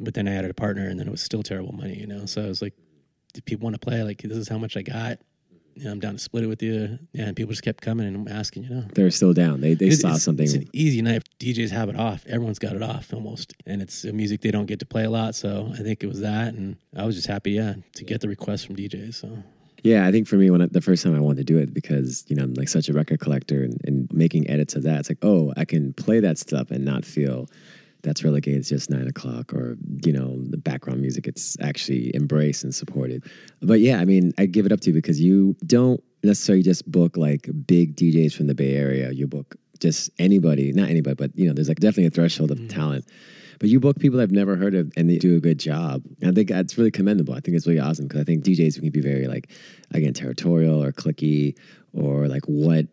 but 0.00 0.14
then 0.14 0.28
I 0.28 0.34
added 0.34 0.50
a 0.50 0.54
partner, 0.54 0.88
and 0.88 0.98
then 0.98 1.06
it 1.06 1.10
was 1.10 1.22
still 1.22 1.42
terrible 1.42 1.72
money. 1.72 1.98
You 1.98 2.06
know, 2.06 2.26
so 2.26 2.44
I 2.44 2.48
was 2.48 2.62
like, 2.62 2.74
do 3.32 3.40
people 3.40 3.64
want 3.64 3.74
to 3.74 3.80
play? 3.80 4.02
Like, 4.02 4.22
this 4.22 4.36
is 4.36 4.48
how 4.48 4.58
much 4.58 4.76
I 4.76 4.82
got. 4.82 5.18
You 5.74 5.84
know, 5.84 5.92
I'm 5.92 6.00
down 6.00 6.12
to 6.12 6.18
split 6.18 6.44
it 6.44 6.48
with 6.48 6.62
you. 6.62 6.98
Yeah, 7.12 7.28
and 7.28 7.36
people 7.36 7.50
just 7.50 7.62
kept 7.62 7.80
coming 7.80 8.06
and 8.06 8.28
asking, 8.28 8.64
you 8.64 8.70
know. 8.70 8.84
They're 8.94 9.10
still 9.10 9.32
down. 9.32 9.62
They 9.62 9.72
they 9.72 9.86
it's, 9.86 10.02
saw 10.02 10.14
it's, 10.14 10.22
something. 10.22 10.44
It's 10.44 10.52
an 10.52 10.68
easy 10.74 11.00
night. 11.00 11.26
DJs 11.40 11.70
have 11.70 11.88
it 11.88 11.96
off. 11.96 12.26
Everyone's 12.26 12.58
got 12.58 12.76
it 12.76 12.82
off 12.82 13.12
almost. 13.14 13.54
And 13.64 13.80
it's 13.80 14.04
a 14.04 14.12
music 14.12 14.42
they 14.42 14.50
don't 14.50 14.66
get 14.66 14.80
to 14.80 14.86
play 14.86 15.04
a 15.04 15.10
lot. 15.10 15.34
So 15.34 15.70
I 15.72 15.78
think 15.78 16.04
it 16.04 16.08
was 16.08 16.20
that. 16.20 16.52
And 16.52 16.76
I 16.94 17.06
was 17.06 17.14
just 17.14 17.26
happy, 17.26 17.52
yeah, 17.52 17.76
to 17.94 18.04
get 18.04 18.20
the 18.20 18.28
request 18.28 18.66
from 18.66 18.76
DJs. 18.76 19.14
So 19.14 19.42
Yeah, 19.82 20.06
I 20.06 20.12
think 20.12 20.28
for 20.28 20.36
me, 20.36 20.50
when 20.50 20.60
I, 20.60 20.66
the 20.66 20.82
first 20.82 21.02
time 21.02 21.14
I 21.16 21.20
wanted 21.20 21.38
to 21.38 21.44
do 21.44 21.58
it, 21.58 21.72
because 21.72 22.24
you 22.28 22.36
know 22.36 22.44
I'm 22.44 22.54
like 22.54 22.68
such 22.68 22.90
a 22.90 22.92
record 22.92 23.20
collector 23.20 23.64
and, 23.64 23.80
and 23.84 24.12
making 24.12 24.50
edits 24.50 24.74
of 24.74 24.82
that, 24.82 25.00
it's 25.00 25.08
like, 25.08 25.18
oh, 25.22 25.54
I 25.56 25.64
can 25.64 25.94
play 25.94 26.20
that 26.20 26.36
stuff 26.36 26.70
and 26.70 26.84
not 26.84 27.06
feel 27.06 27.48
that's 28.02 28.24
relegated 28.24 28.64
to 28.64 28.68
just 28.68 28.90
nine 28.90 29.06
o'clock 29.06 29.52
or 29.52 29.76
you 30.04 30.12
know 30.12 30.36
the 30.44 30.56
background 30.56 31.00
music. 31.00 31.26
It's 31.26 31.56
actually 31.60 32.14
embraced 32.14 32.64
and 32.64 32.74
supported. 32.74 33.24
But 33.60 33.80
yeah, 33.80 33.98
I 33.98 34.04
mean, 34.04 34.32
I 34.38 34.46
give 34.46 34.66
it 34.66 34.72
up 34.72 34.80
to 34.80 34.90
you 34.90 34.94
because 34.94 35.20
you 35.20 35.56
don't 35.66 36.02
necessarily 36.22 36.62
just 36.62 36.90
book 36.90 37.16
like 37.16 37.48
big 37.66 37.96
DJs 37.96 38.34
from 38.34 38.46
the 38.46 38.54
Bay 38.54 38.74
Area. 38.74 39.10
You 39.12 39.26
book 39.26 39.56
just 39.80 40.10
anybody, 40.18 40.72
not 40.72 40.88
anybody, 40.88 41.14
but 41.14 41.36
you 41.36 41.46
know, 41.46 41.52
there's 41.52 41.68
like 41.68 41.80
definitely 41.80 42.06
a 42.06 42.10
threshold 42.10 42.50
of 42.50 42.58
mm. 42.58 42.68
talent. 42.68 43.04
But 43.58 43.68
you 43.68 43.78
book 43.78 43.98
people 44.00 44.20
I've 44.20 44.32
never 44.32 44.56
heard 44.56 44.74
of 44.74 44.92
and 44.96 45.08
they 45.08 45.18
do 45.18 45.36
a 45.36 45.40
good 45.40 45.58
job. 45.58 46.02
And 46.20 46.30
I 46.30 46.34
think 46.34 46.48
that's 46.48 46.76
really 46.76 46.90
commendable. 46.90 47.34
I 47.34 47.40
think 47.40 47.56
it's 47.56 47.66
really 47.66 47.78
awesome 47.78 48.08
because 48.08 48.20
I 48.20 48.24
think 48.24 48.44
DJs 48.44 48.80
can 48.80 48.90
be 48.90 49.00
very 49.00 49.28
like, 49.28 49.52
again, 49.92 50.12
territorial 50.14 50.82
or 50.82 50.90
clicky 50.90 51.56
or 51.92 52.26
like 52.26 52.44
what 52.46 52.86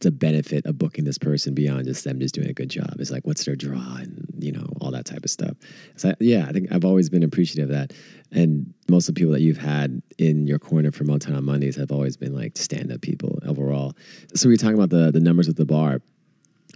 the 0.00 0.10
benefit 0.10 0.66
of 0.66 0.78
booking 0.78 1.04
this 1.04 1.18
person 1.18 1.54
beyond 1.54 1.84
just 1.84 2.04
them 2.04 2.18
just 2.18 2.34
doing 2.34 2.48
a 2.48 2.52
good 2.52 2.68
job. 2.68 2.94
Is 2.98 3.10
like 3.10 3.26
what's 3.26 3.44
their 3.44 3.56
draw 3.56 3.96
and 3.96 4.26
you 4.38 4.52
know 4.52 4.66
all 4.80 4.90
that 4.90 5.06
type 5.06 5.24
of 5.24 5.30
stuff. 5.30 5.56
So 5.96 6.14
yeah 6.20 6.46
i 6.48 6.52
think 6.52 6.72
i've 6.72 6.84
always 6.84 7.08
been 7.08 7.22
appreciative 7.22 7.70
of 7.70 7.76
that. 7.76 7.92
And 8.32 8.74
most 8.90 9.08
of 9.08 9.14
the 9.14 9.20
people 9.20 9.32
that 9.32 9.40
you've 9.40 9.56
had 9.56 10.02
in 10.18 10.46
your 10.46 10.58
corner 10.58 10.90
for 10.90 11.04
on 11.10 11.44
mondays 11.44 11.76
have 11.76 11.92
always 11.92 12.16
been 12.16 12.34
like 12.34 12.56
stand-up 12.56 13.00
people 13.00 13.38
overall. 13.46 13.94
So 14.34 14.48
we 14.48 14.54
were 14.54 14.58
talking 14.58 14.74
about 14.74 14.90
the 14.90 15.10
the 15.10 15.20
numbers 15.20 15.46
with 15.46 15.56
the 15.56 15.66
bar. 15.66 16.00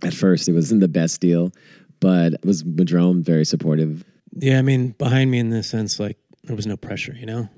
At 0.03 0.15
first 0.15 0.49
it 0.49 0.53
wasn't 0.53 0.81
the 0.81 0.89
best 0.89 1.21
deal 1.21 1.53
but 2.01 2.33
it 2.33 2.45
was 2.45 2.65
madrone 2.65 3.23
very 3.23 3.45
supportive. 3.45 4.05
Yeah, 4.33 4.59
I 4.59 4.63
mean, 4.63 4.93
behind 4.93 5.31
me 5.31 5.39
in 5.39 5.51
the 5.51 5.63
sense, 5.63 6.01
like 6.01 6.17
there 6.45 6.57
was 6.57 6.67
no 6.67 6.77
pressure, 6.77 7.15
you 7.15 7.27
know, 7.27 7.49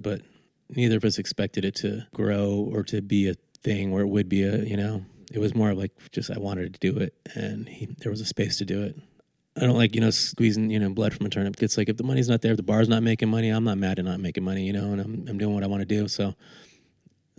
but 0.00 0.20
neither 0.68 0.96
of 0.96 1.04
us 1.04 1.18
expected 1.18 1.64
it 1.64 1.76
to 1.76 2.02
grow 2.12 2.68
or 2.72 2.82
to 2.84 3.00
be 3.00 3.28
a 3.28 3.34
thing 3.62 3.90
where 3.90 4.02
it 4.02 4.08
would 4.08 4.28
be 4.28 4.42
a, 4.42 4.58
you 4.58 4.76
know, 4.76 5.04
it 5.32 5.38
was 5.38 5.54
more 5.54 5.74
like 5.74 5.92
just 6.10 6.30
I 6.30 6.38
wanted 6.38 6.74
to 6.74 6.80
do 6.80 6.98
it, 6.98 7.14
and 7.34 7.68
he, 7.68 7.86
there 7.98 8.10
was 8.10 8.20
a 8.20 8.26
space 8.26 8.58
to 8.58 8.64
do 8.64 8.82
it. 8.82 8.96
I 9.56 9.60
don't 9.60 9.76
like 9.76 9.94
you 9.94 10.00
know 10.00 10.10
squeezing 10.10 10.70
you 10.70 10.78
know 10.78 10.90
blood 10.90 11.14
from 11.14 11.26
a 11.26 11.28
turnip. 11.28 11.62
It's 11.62 11.76
like 11.76 11.88
if 11.88 11.96
the 11.96 12.04
money's 12.04 12.28
not 12.28 12.42
there, 12.42 12.52
if 12.52 12.56
the 12.56 12.62
bar's 12.62 12.88
not 12.88 13.02
making 13.02 13.28
money, 13.28 13.48
I'm 13.48 13.64
not 13.64 13.78
mad 13.78 13.98
at 13.98 14.04
not 14.04 14.20
making 14.20 14.44
money, 14.44 14.66
you 14.66 14.72
know, 14.72 14.92
and 14.92 15.00
I'm 15.00 15.26
I'm 15.28 15.38
doing 15.38 15.54
what 15.54 15.64
I 15.64 15.66
want 15.66 15.80
to 15.80 15.86
do. 15.86 16.08
So 16.08 16.34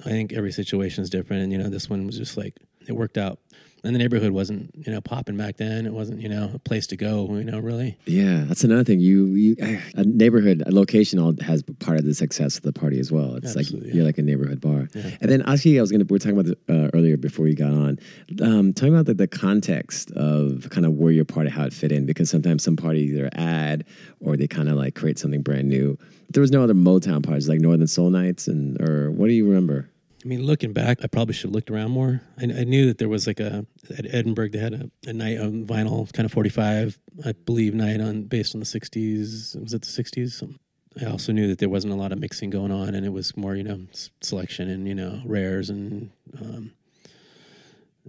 I 0.05 0.09
think 0.09 0.33
every 0.33 0.51
situation 0.51 1.03
is 1.03 1.09
different, 1.09 1.43
and 1.43 1.51
you 1.51 1.57
know 1.57 1.69
this 1.69 1.89
one 1.89 2.05
was 2.05 2.17
just 2.17 2.37
like 2.37 2.55
it 2.87 2.93
worked 2.93 3.17
out. 3.17 3.39
And 3.85 3.93
the 3.93 3.99
neighborhood 3.99 4.31
wasn't 4.31 4.73
you 4.75 4.91
know 4.91 5.01
popping 5.01 5.35
back 5.35 5.57
then. 5.57 5.85
It 5.85 5.93
wasn't 5.93 6.21
you 6.21 6.29
know 6.29 6.51
a 6.53 6.59
place 6.59 6.87
to 6.87 6.95
go. 6.95 7.27
You 7.35 7.43
know 7.43 7.59
really. 7.59 7.97
Yeah, 8.05 8.45
that's 8.47 8.63
another 8.63 8.83
thing. 8.83 8.99
You, 9.01 9.25
you 9.27 9.55
a 9.95 10.03
neighborhood, 10.05 10.63
a 10.65 10.71
location, 10.71 11.19
all 11.19 11.33
has 11.41 11.63
part 11.79 11.97
of 11.97 12.05
the 12.05 12.13
success 12.13 12.57
of 12.57 12.63
the 12.63 12.71
party 12.71 12.99
as 12.99 13.11
well. 13.11 13.35
It's 13.35 13.55
Absolutely, 13.55 13.79
like 13.79 13.87
yeah. 13.87 13.95
you're 13.95 14.05
like 14.05 14.17
a 14.17 14.21
neighborhood 14.21 14.61
bar. 14.61 14.87
Yeah. 14.93 15.11
And 15.19 15.29
then 15.29 15.41
actually, 15.41 15.77
I 15.79 15.81
was 15.81 15.91
gonna 15.91 16.05
we 16.05 16.15
were 16.15 16.19
talking 16.19 16.39
about 16.39 16.45
this, 16.45 16.55
uh, 16.69 16.89
earlier 16.93 17.17
before 17.17 17.47
you 17.47 17.55
got 17.55 17.71
on. 17.71 17.99
Um, 18.41 18.73
talking 18.73 18.93
about 18.93 19.05
the, 19.05 19.15
the 19.15 19.27
context 19.27 20.11
of 20.11 20.69
kind 20.69 20.85
of 20.85 20.93
where 20.93 21.11
your 21.11 21.25
party, 21.25 21.49
how 21.49 21.65
it 21.65 21.73
fit 21.73 21.91
in, 21.91 22.05
because 22.05 22.29
sometimes 22.29 22.63
some 22.63 22.77
parties 22.77 23.11
either 23.11 23.29
add 23.33 23.85
or 24.21 24.37
they 24.37 24.47
kind 24.47 24.69
of 24.69 24.75
like 24.75 24.95
create 24.95 25.19
something 25.19 25.41
brand 25.41 25.67
new. 25.67 25.97
There 26.29 26.41
was 26.41 26.51
no 26.51 26.63
other 26.63 26.73
Motown 26.73 27.23
parties 27.23 27.49
like 27.49 27.59
Northern 27.59 27.87
Soul 27.87 28.09
Nights, 28.09 28.47
and 28.47 28.79
or 28.81 29.11
what 29.11 29.27
do 29.27 29.33
you 29.33 29.45
remember? 29.47 29.89
I 30.23 30.27
mean, 30.27 30.43
looking 30.43 30.71
back, 30.71 30.99
I 31.03 31.07
probably 31.07 31.33
should 31.33 31.49
have 31.49 31.55
looked 31.55 31.69
around 31.69 31.91
more. 31.91 32.21
I, 32.37 32.43
I 32.43 32.63
knew 32.63 32.85
that 32.87 32.97
there 32.97 33.09
was 33.09 33.27
like 33.27 33.39
a 33.39 33.65
at 33.97 34.05
Edinburgh 34.13 34.49
they 34.49 34.59
had 34.59 34.73
a, 34.73 34.89
a 35.05 35.13
night 35.13 35.39
on 35.39 35.65
vinyl, 35.65 36.11
kind 36.13 36.25
of 36.25 36.31
forty 36.31 36.49
five, 36.49 36.97
I 37.25 37.33
believe, 37.33 37.73
night 37.73 37.99
on 37.99 38.23
based 38.23 38.55
on 38.55 38.59
the 38.59 38.65
sixties. 38.65 39.55
Was 39.59 39.73
it 39.73 39.81
the 39.81 39.89
sixties? 39.89 40.41
I 41.01 41.05
also 41.05 41.31
knew 41.31 41.47
that 41.47 41.57
there 41.57 41.69
wasn't 41.69 41.93
a 41.93 41.97
lot 41.97 42.11
of 42.11 42.19
mixing 42.19 42.49
going 42.51 42.71
on, 42.71 42.95
and 42.95 43.05
it 43.05 43.09
was 43.09 43.35
more 43.35 43.55
you 43.55 43.63
know 43.63 43.81
selection 44.21 44.69
and 44.69 44.87
you 44.87 44.95
know 44.95 45.21
rares 45.25 45.69
and. 45.69 46.11
Um, 46.39 46.71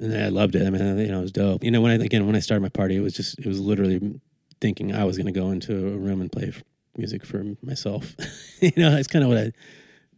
and 0.01 0.13
I 0.13 0.29
loved 0.29 0.57
it. 0.57 0.67
I 0.67 0.71
mean, 0.71 0.99
you 0.99 1.07
know, 1.07 1.21
it 1.21 1.23
was 1.23 1.31
dope. 1.31 1.63
You 1.63 1.71
know, 1.71 1.81
when 1.81 1.93
I 1.93 2.05
again 2.05 2.27
when 2.27 2.35
I 2.35 2.41
started 2.41 2.63
my 2.63 2.69
party, 2.69 2.97
it 2.97 3.01
was 3.01 3.15
just 3.15 3.39
it 3.39 3.47
was 3.47 3.61
literally 3.61 4.21
thinking 4.61 4.93
I 4.93 5.05
was 5.05 5.17
going 5.17 5.33
to 5.33 5.33
go 5.33 5.53
into 5.53 5.73
a 5.73 5.97
room 5.97 6.21
and 6.21 6.33
play 6.33 6.53
music 6.97 7.25
for 7.25 7.45
myself. 7.63 8.17
you 8.61 8.73
know, 8.77 8.91
that's 8.91 9.07
kind 9.07 9.25
of 9.25 9.29
what 9.29 9.39
I 9.39 9.53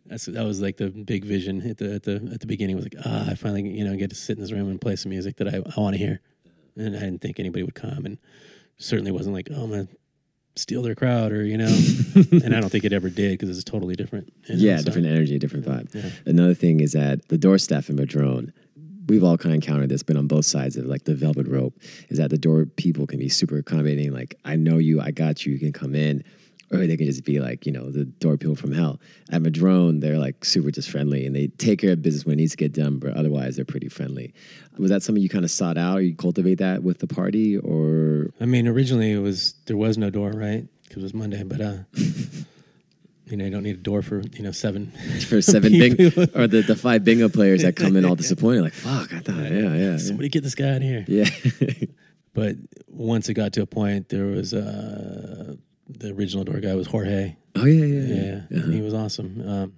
that's 0.08 0.26
that 0.26 0.44
was 0.44 0.60
like 0.60 0.76
the 0.76 0.88
big 0.90 1.24
vision 1.24 1.62
at 1.68 1.78
the 1.78 1.94
at 1.94 2.02
the 2.04 2.16
at 2.32 2.40
the 2.40 2.46
beginning 2.46 2.76
was 2.76 2.84
like 2.84 2.94
ah 3.04 3.30
I 3.30 3.34
finally 3.34 3.68
you 3.68 3.84
know 3.84 3.96
get 3.96 4.10
to 4.10 4.16
sit 4.16 4.36
in 4.36 4.42
this 4.42 4.52
room 4.52 4.68
and 4.70 4.80
play 4.80 4.96
some 4.96 5.10
music 5.10 5.36
that 5.36 5.48
I, 5.48 5.56
I 5.58 5.80
want 5.80 5.94
to 5.94 5.98
hear, 5.98 6.20
and 6.76 6.96
I 6.96 7.00
didn't 7.00 7.20
think 7.20 7.38
anybody 7.40 7.62
would 7.62 7.74
come, 7.74 8.04
and 8.06 8.18
certainly 8.78 9.10
wasn't 9.10 9.34
like 9.34 9.48
oh 9.54 9.64
I'm 9.64 9.70
gonna 9.70 9.88
steal 10.54 10.80
their 10.82 10.94
crowd 10.94 11.32
or 11.32 11.44
you 11.44 11.58
know, 11.58 11.66
and 12.32 12.54
I 12.54 12.60
don't 12.60 12.70
think 12.70 12.84
it 12.84 12.92
ever 12.92 13.10
did 13.10 13.32
because 13.38 13.50
it's 13.50 13.64
totally 13.64 13.94
different. 13.94 14.32
you 14.48 14.56
know, 14.56 14.60
Yeah, 14.62 14.76
so- 14.78 14.84
different 14.84 15.06
energy, 15.06 15.38
different 15.38 15.66
vibe. 15.66 15.94
Yeah. 15.94 16.10
Another 16.24 16.54
thing 16.54 16.80
is 16.80 16.92
that 16.92 17.28
the 17.28 17.36
door 17.38 17.58
staff 17.58 17.90
in 17.90 17.96
Madrone, 17.96 18.52
we've 19.08 19.22
all 19.22 19.36
kind 19.36 19.52
of 19.54 19.56
encountered 19.62 19.90
this, 19.90 20.02
been 20.02 20.16
on 20.16 20.26
both 20.26 20.46
sides 20.46 20.76
of 20.78 20.86
like 20.86 21.04
the 21.04 21.14
velvet 21.14 21.46
rope, 21.46 21.74
is 22.08 22.16
that 22.18 22.30
the 22.30 22.38
door 22.38 22.64
people 22.64 23.06
can 23.06 23.18
be 23.18 23.28
super 23.28 23.58
accommodating. 23.58 24.12
Like, 24.12 24.34
I 24.46 24.56
know 24.56 24.78
you, 24.78 24.98
I 25.00 25.10
got 25.10 25.44
you, 25.44 25.52
you 25.52 25.58
can 25.58 25.72
come 25.72 25.94
in. 25.94 26.24
Or 26.72 26.85
they 26.85 26.96
can 26.96 27.07
just 27.07 27.24
be 27.24 27.38
like, 27.38 27.64
you 27.64 27.70
know, 27.70 27.90
the 27.90 28.05
door 28.05 28.37
people 28.37 28.57
from 28.57 28.72
hell. 28.72 28.98
At 29.31 29.42
Madrone, 29.42 30.00
they're 30.00 30.18
like 30.18 30.44
super 30.44 30.72
just 30.72 30.90
friendly 30.90 31.24
and 31.24 31.35
they 31.35 31.46
take 31.46 31.79
care 31.79 31.92
of 31.92 32.02
business 32.02 32.26
when 32.26 32.35
it 32.35 32.37
needs 32.37 32.52
to 32.52 32.57
get 32.57 32.72
done, 32.72 32.98
but 32.98 33.16
otherwise 33.16 33.55
they're 33.55 33.64
pretty 33.64 33.88
friendly. 33.88 34.35
Was 34.76 34.90
that 34.90 35.02
something 35.02 35.22
you 35.22 35.29
kind 35.29 35.44
of 35.44 35.50
sought 35.50 35.79
out 35.79 35.98
or 35.98 36.00
you 36.00 36.16
cultivate 36.16 36.57
that 36.57 36.83
with 36.83 36.98
the 36.98 37.07
party 37.07 37.57
or 37.57 38.31
I 38.40 38.46
mean, 38.46 38.66
originally 38.66 39.12
it 39.12 39.20
was 39.20 39.55
there 39.66 39.76
was 39.76 39.96
no 39.96 40.11
door, 40.11 40.33
right? 40.33 40.66
Because 40.83 40.98
it 40.98 41.02
was 41.02 41.14
Monday, 41.14 41.44
but 41.44 41.61
uh, 41.61 41.76
you 43.26 43.37
know, 43.37 43.44
you 43.44 43.50
don't 43.50 43.62
need 43.62 43.76
a 43.76 43.79
door 43.79 44.02
for 44.02 44.22
you 44.33 44.42
know 44.42 44.52
seven. 44.52 44.90
for 45.29 45.40
seven 45.40 45.72
bing 45.72 45.96
People. 45.96 46.24
or 46.35 46.48
the, 46.48 46.62
the 46.62 46.76
five 46.76 47.05
bingo 47.05 47.29
players 47.29 47.62
that 47.62 47.76
come 47.76 47.96
in 47.96 48.05
all 48.05 48.16
disappointed, 48.16 48.62
like, 48.62 48.72
fuck, 48.72 49.12
I 49.12 49.20
thought, 49.20 49.37
yeah, 49.37 49.48
yeah. 49.50 49.74
yeah. 49.74 49.96
Somebody 49.98 50.29
get 50.31 50.42
this 50.42 50.57
guy 50.57 50.66
of 50.66 50.83
here. 50.83 51.05
Yeah. 51.07 51.29
But 52.37 52.57
once 52.88 53.31
it 53.31 53.35
got 53.35 53.55
to 53.55 53.62
a 53.62 53.66
point, 53.66 54.11
there 54.11 54.26
was 54.26 54.52
uh, 54.52 55.55
the 55.88 56.12
original 56.12 56.44
door 56.44 56.61
guy 56.61 56.75
was 56.75 56.87
Jorge. 56.88 57.37
oh 57.57 57.64
yeah, 57.64 57.85
yeah, 57.85 58.03
Yeah, 58.03 58.22
yeah. 58.25 58.59
Uh-huh. 58.59 58.64
and 58.64 58.75
he 58.75 58.81
was 58.83 58.94
awesome. 58.94 59.49
Um, 59.49 59.72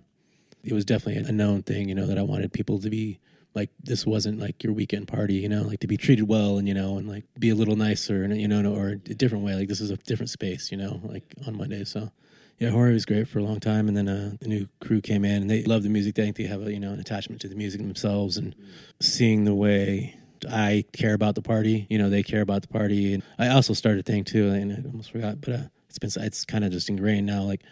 it 0.65 0.73
was 0.73 0.85
definitely 0.85 1.23
a 1.29 1.33
known 1.33 1.63
thing, 1.63 1.89
you 1.89 1.95
know, 1.95 2.07
that 2.07 2.19
I 2.19 2.23
wanted 2.23 2.53
people 2.53 2.79
to 2.81 2.91
be 2.91 3.21
like 3.55 3.71
this 3.83 4.05
wasn't 4.07 4.39
like 4.39 4.63
your 4.63 4.73
weekend 4.73 5.09
party, 5.09 5.35
you 5.35 5.49
know, 5.49 5.63
like 5.63 5.81
to 5.81 5.87
be 5.87 5.97
treated 5.97 6.29
well 6.29 6.59
and 6.59 6.69
you 6.69 6.75
know, 6.75 6.99
and 6.99 7.09
like 7.09 7.25
be 7.39 7.51
a 7.51 7.55
little 7.55 7.77
nicer 7.77 8.23
and 8.23 8.39
you 8.41 8.47
know, 8.49 8.75
or 8.75 8.89
a 8.91 8.97
different 8.97 9.45
way. 9.45 9.55
Like 9.55 9.69
this 9.69 9.81
is 9.81 9.91
a 9.91 9.97
different 9.97 10.31
space, 10.31 10.71
you 10.71 10.77
know, 10.77 11.01
like 11.05 11.25
on 11.47 11.57
Monday. 11.57 11.85
So 11.85 12.11
yeah, 12.59 12.71
Jorge 12.71 12.93
was 12.93 13.07
great 13.07 13.29
for 13.29 13.39
a 13.39 13.43
long 13.45 13.61
time, 13.61 13.87
and 13.87 13.97
then 13.97 14.09
uh, 14.09 14.33
the 14.41 14.49
new 14.49 14.69
crew 14.81 15.01
came 15.01 15.25
in 15.25 15.43
and 15.43 15.51
they 15.51 15.63
love 15.63 15.85
the 15.85 15.89
music. 15.89 16.17
They 16.17 16.25
think 16.25 16.37
they 16.37 16.45
have 16.45 16.67
a 16.67 16.73
you 16.73 16.81
know 16.81 16.93
an 16.93 16.99
attachment 17.01 17.41
to 17.43 17.49
the 17.49 17.55
music 17.55 17.81
themselves, 17.81 18.37
and 18.37 18.55
seeing 19.01 19.45
the 19.45 19.55
way. 19.55 20.15
I 20.49 20.85
care 20.93 21.15
about 21.15 21.35
the 21.35 21.43
party, 21.43 21.87
you 21.91 21.99
know. 21.99 22.09
They 22.11 22.23
care 22.23 22.43
about 22.43 22.63
the 22.63 22.69
party, 22.69 23.13
and 23.15 23.25
I 23.41 23.49
also 23.49 23.75
started 23.75 24.01
a 24.01 24.03
thing 24.05 24.23
too, 24.23 24.51
and 24.51 24.73
I 24.73 24.89
almost 24.89 25.11
forgot, 25.11 25.41
but 25.41 25.53
uh, 25.53 25.59
it's 25.89 25.99
been 25.99 26.11
it's 26.25 26.45
kind 26.45 26.65
of 26.65 26.71
just 26.71 26.89
ingrained 26.89 27.27
now. 27.27 27.43
Like 27.43 27.63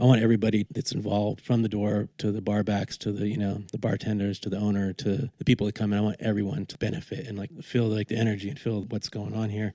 I 0.00 0.04
want 0.04 0.22
everybody 0.22 0.64
that's 0.70 0.92
involved, 0.92 1.40
from 1.40 1.62
the 1.62 1.68
door 1.68 2.08
to 2.18 2.30
the 2.30 2.40
bar 2.40 2.62
backs 2.62 2.96
to 2.98 3.10
the 3.10 3.26
you 3.26 3.36
know 3.36 3.62
the 3.72 3.78
bartenders 3.78 4.38
to 4.40 4.48
the 4.48 4.56
owner 4.56 4.92
to 4.92 5.30
the 5.38 5.44
people 5.44 5.66
that 5.66 5.74
come 5.74 5.92
in. 5.92 5.98
I 5.98 6.02
want 6.02 6.16
everyone 6.20 6.66
to 6.66 6.78
benefit 6.78 7.26
and 7.26 7.36
like 7.36 7.50
feel 7.62 7.86
like 7.86 8.08
the 8.08 8.16
energy 8.16 8.48
and 8.48 8.58
feel 8.58 8.82
what's 8.82 9.08
going 9.08 9.34
on 9.34 9.50
here. 9.50 9.74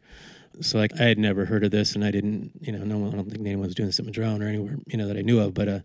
So 0.62 0.78
like 0.78 1.00
I 1.00 1.04
had 1.06 1.18
never 1.18 1.46
heard 1.46 1.64
of 1.64 1.72
this, 1.72 1.94
and 1.94 2.06
I 2.06 2.12
didn't 2.12 2.52
you 2.62 2.72
know 2.72 2.86
no 2.86 2.98
one 3.00 3.12
I 3.12 3.16
don't 3.16 3.30
think 3.30 3.42
anyone 3.42 3.66
was 3.66 3.76
doing 3.76 3.88
this 3.88 4.00
at 4.00 4.06
Madrone 4.06 4.42
or 4.42 4.48
anywhere 4.48 4.78
you 4.88 4.98
know 4.98 5.08
that 5.08 5.18
I 5.18 5.22
knew 5.22 5.40
of. 5.40 5.54
But 5.54 5.68
uh, 5.68 5.80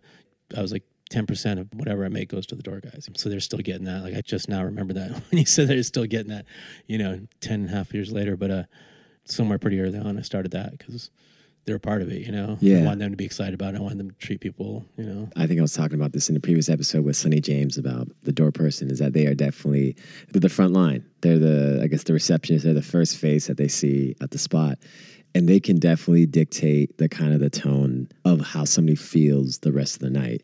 I 0.56 0.62
was 0.62 0.72
like. 0.72 0.84
10% 1.10 1.58
of 1.58 1.68
whatever 1.72 2.04
I 2.04 2.08
make 2.08 2.28
goes 2.28 2.46
to 2.48 2.54
the 2.54 2.62
door 2.62 2.80
guys. 2.80 3.08
So 3.16 3.30
they're 3.30 3.40
still 3.40 3.60
getting 3.60 3.86
that. 3.86 4.02
Like 4.02 4.14
I 4.14 4.20
just 4.20 4.46
now 4.46 4.62
remember 4.62 4.92
that 4.92 5.10
when 5.30 5.38
you 5.38 5.46
said 5.46 5.66
they're 5.66 5.82
still 5.82 6.04
getting 6.04 6.28
that, 6.28 6.44
you 6.86 6.98
know, 6.98 7.20
10 7.40 7.60
and 7.60 7.70
a 7.70 7.72
half 7.72 7.94
years 7.94 8.12
later. 8.12 8.36
But 8.36 8.50
uh, 8.50 8.62
somewhere 9.24 9.58
pretty 9.58 9.80
early 9.80 9.98
on, 9.98 10.18
I 10.18 10.20
started 10.20 10.52
that 10.52 10.76
because 10.76 11.08
they're 11.68 11.76
a 11.76 11.80
part 11.80 12.02
of 12.02 12.10
it, 12.10 12.22
you 12.22 12.32
know? 12.32 12.56
Yeah. 12.60 12.78
I 12.78 12.82
want 12.84 12.98
them 12.98 13.10
to 13.10 13.16
be 13.16 13.26
excited 13.26 13.54
about 13.54 13.74
it. 13.74 13.76
I 13.76 13.80
want 13.80 13.98
them 13.98 14.10
to 14.10 14.16
treat 14.16 14.40
people, 14.40 14.86
you 14.96 15.04
know? 15.04 15.28
I 15.36 15.46
think 15.46 15.60
I 15.60 15.62
was 15.62 15.74
talking 15.74 15.94
about 15.94 16.12
this 16.12 16.28
in 16.28 16.34
the 16.34 16.40
previous 16.40 16.68
episode 16.68 17.04
with 17.04 17.14
Sonny 17.14 17.40
James 17.40 17.76
about 17.76 18.08
the 18.22 18.32
door 18.32 18.50
person. 18.50 18.90
Is 18.90 18.98
that 18.98 19.12
they 19.12 19.26
are 19.26 19.34
definitely 19.34 19.94
the 20.32 20.48
front 20.48 20.72
line. 20.72 21.04
They're 21.20 21.38
the 21.38 21.80
I 21.82 21.86
guess 21.86 22.04
the 22.04 22.12
receptionist. 22.12 22.64
They're 22.64 22.74
the 22.74 22.82
first 22.82 23.16
face 23.16 23.46
that 23.46 23.56
they 23.56 23.68
see 23.68 24.16
at 24.20 24.30
the 24.30 24.38
spot, 24.38 24.78
and 25.34 25.48
they 25.48 25.60
can 25.60 25.78
definitely 25.78 26.26
dictate 26.26 26.98
the 26.98 27.08
kind 27.08 27.32
of 27.32 27.40
the 27.40 27.50
tone 27.50 28.08
of 28.24 28.40
how 28.40 28.64
somebody 28.64 28.96
feels 28.96 29.58
the 29.58 29.72
rest 29.72 29.96
of 29.96 30.00
the 30.00 30.10
night. 30.10 30.42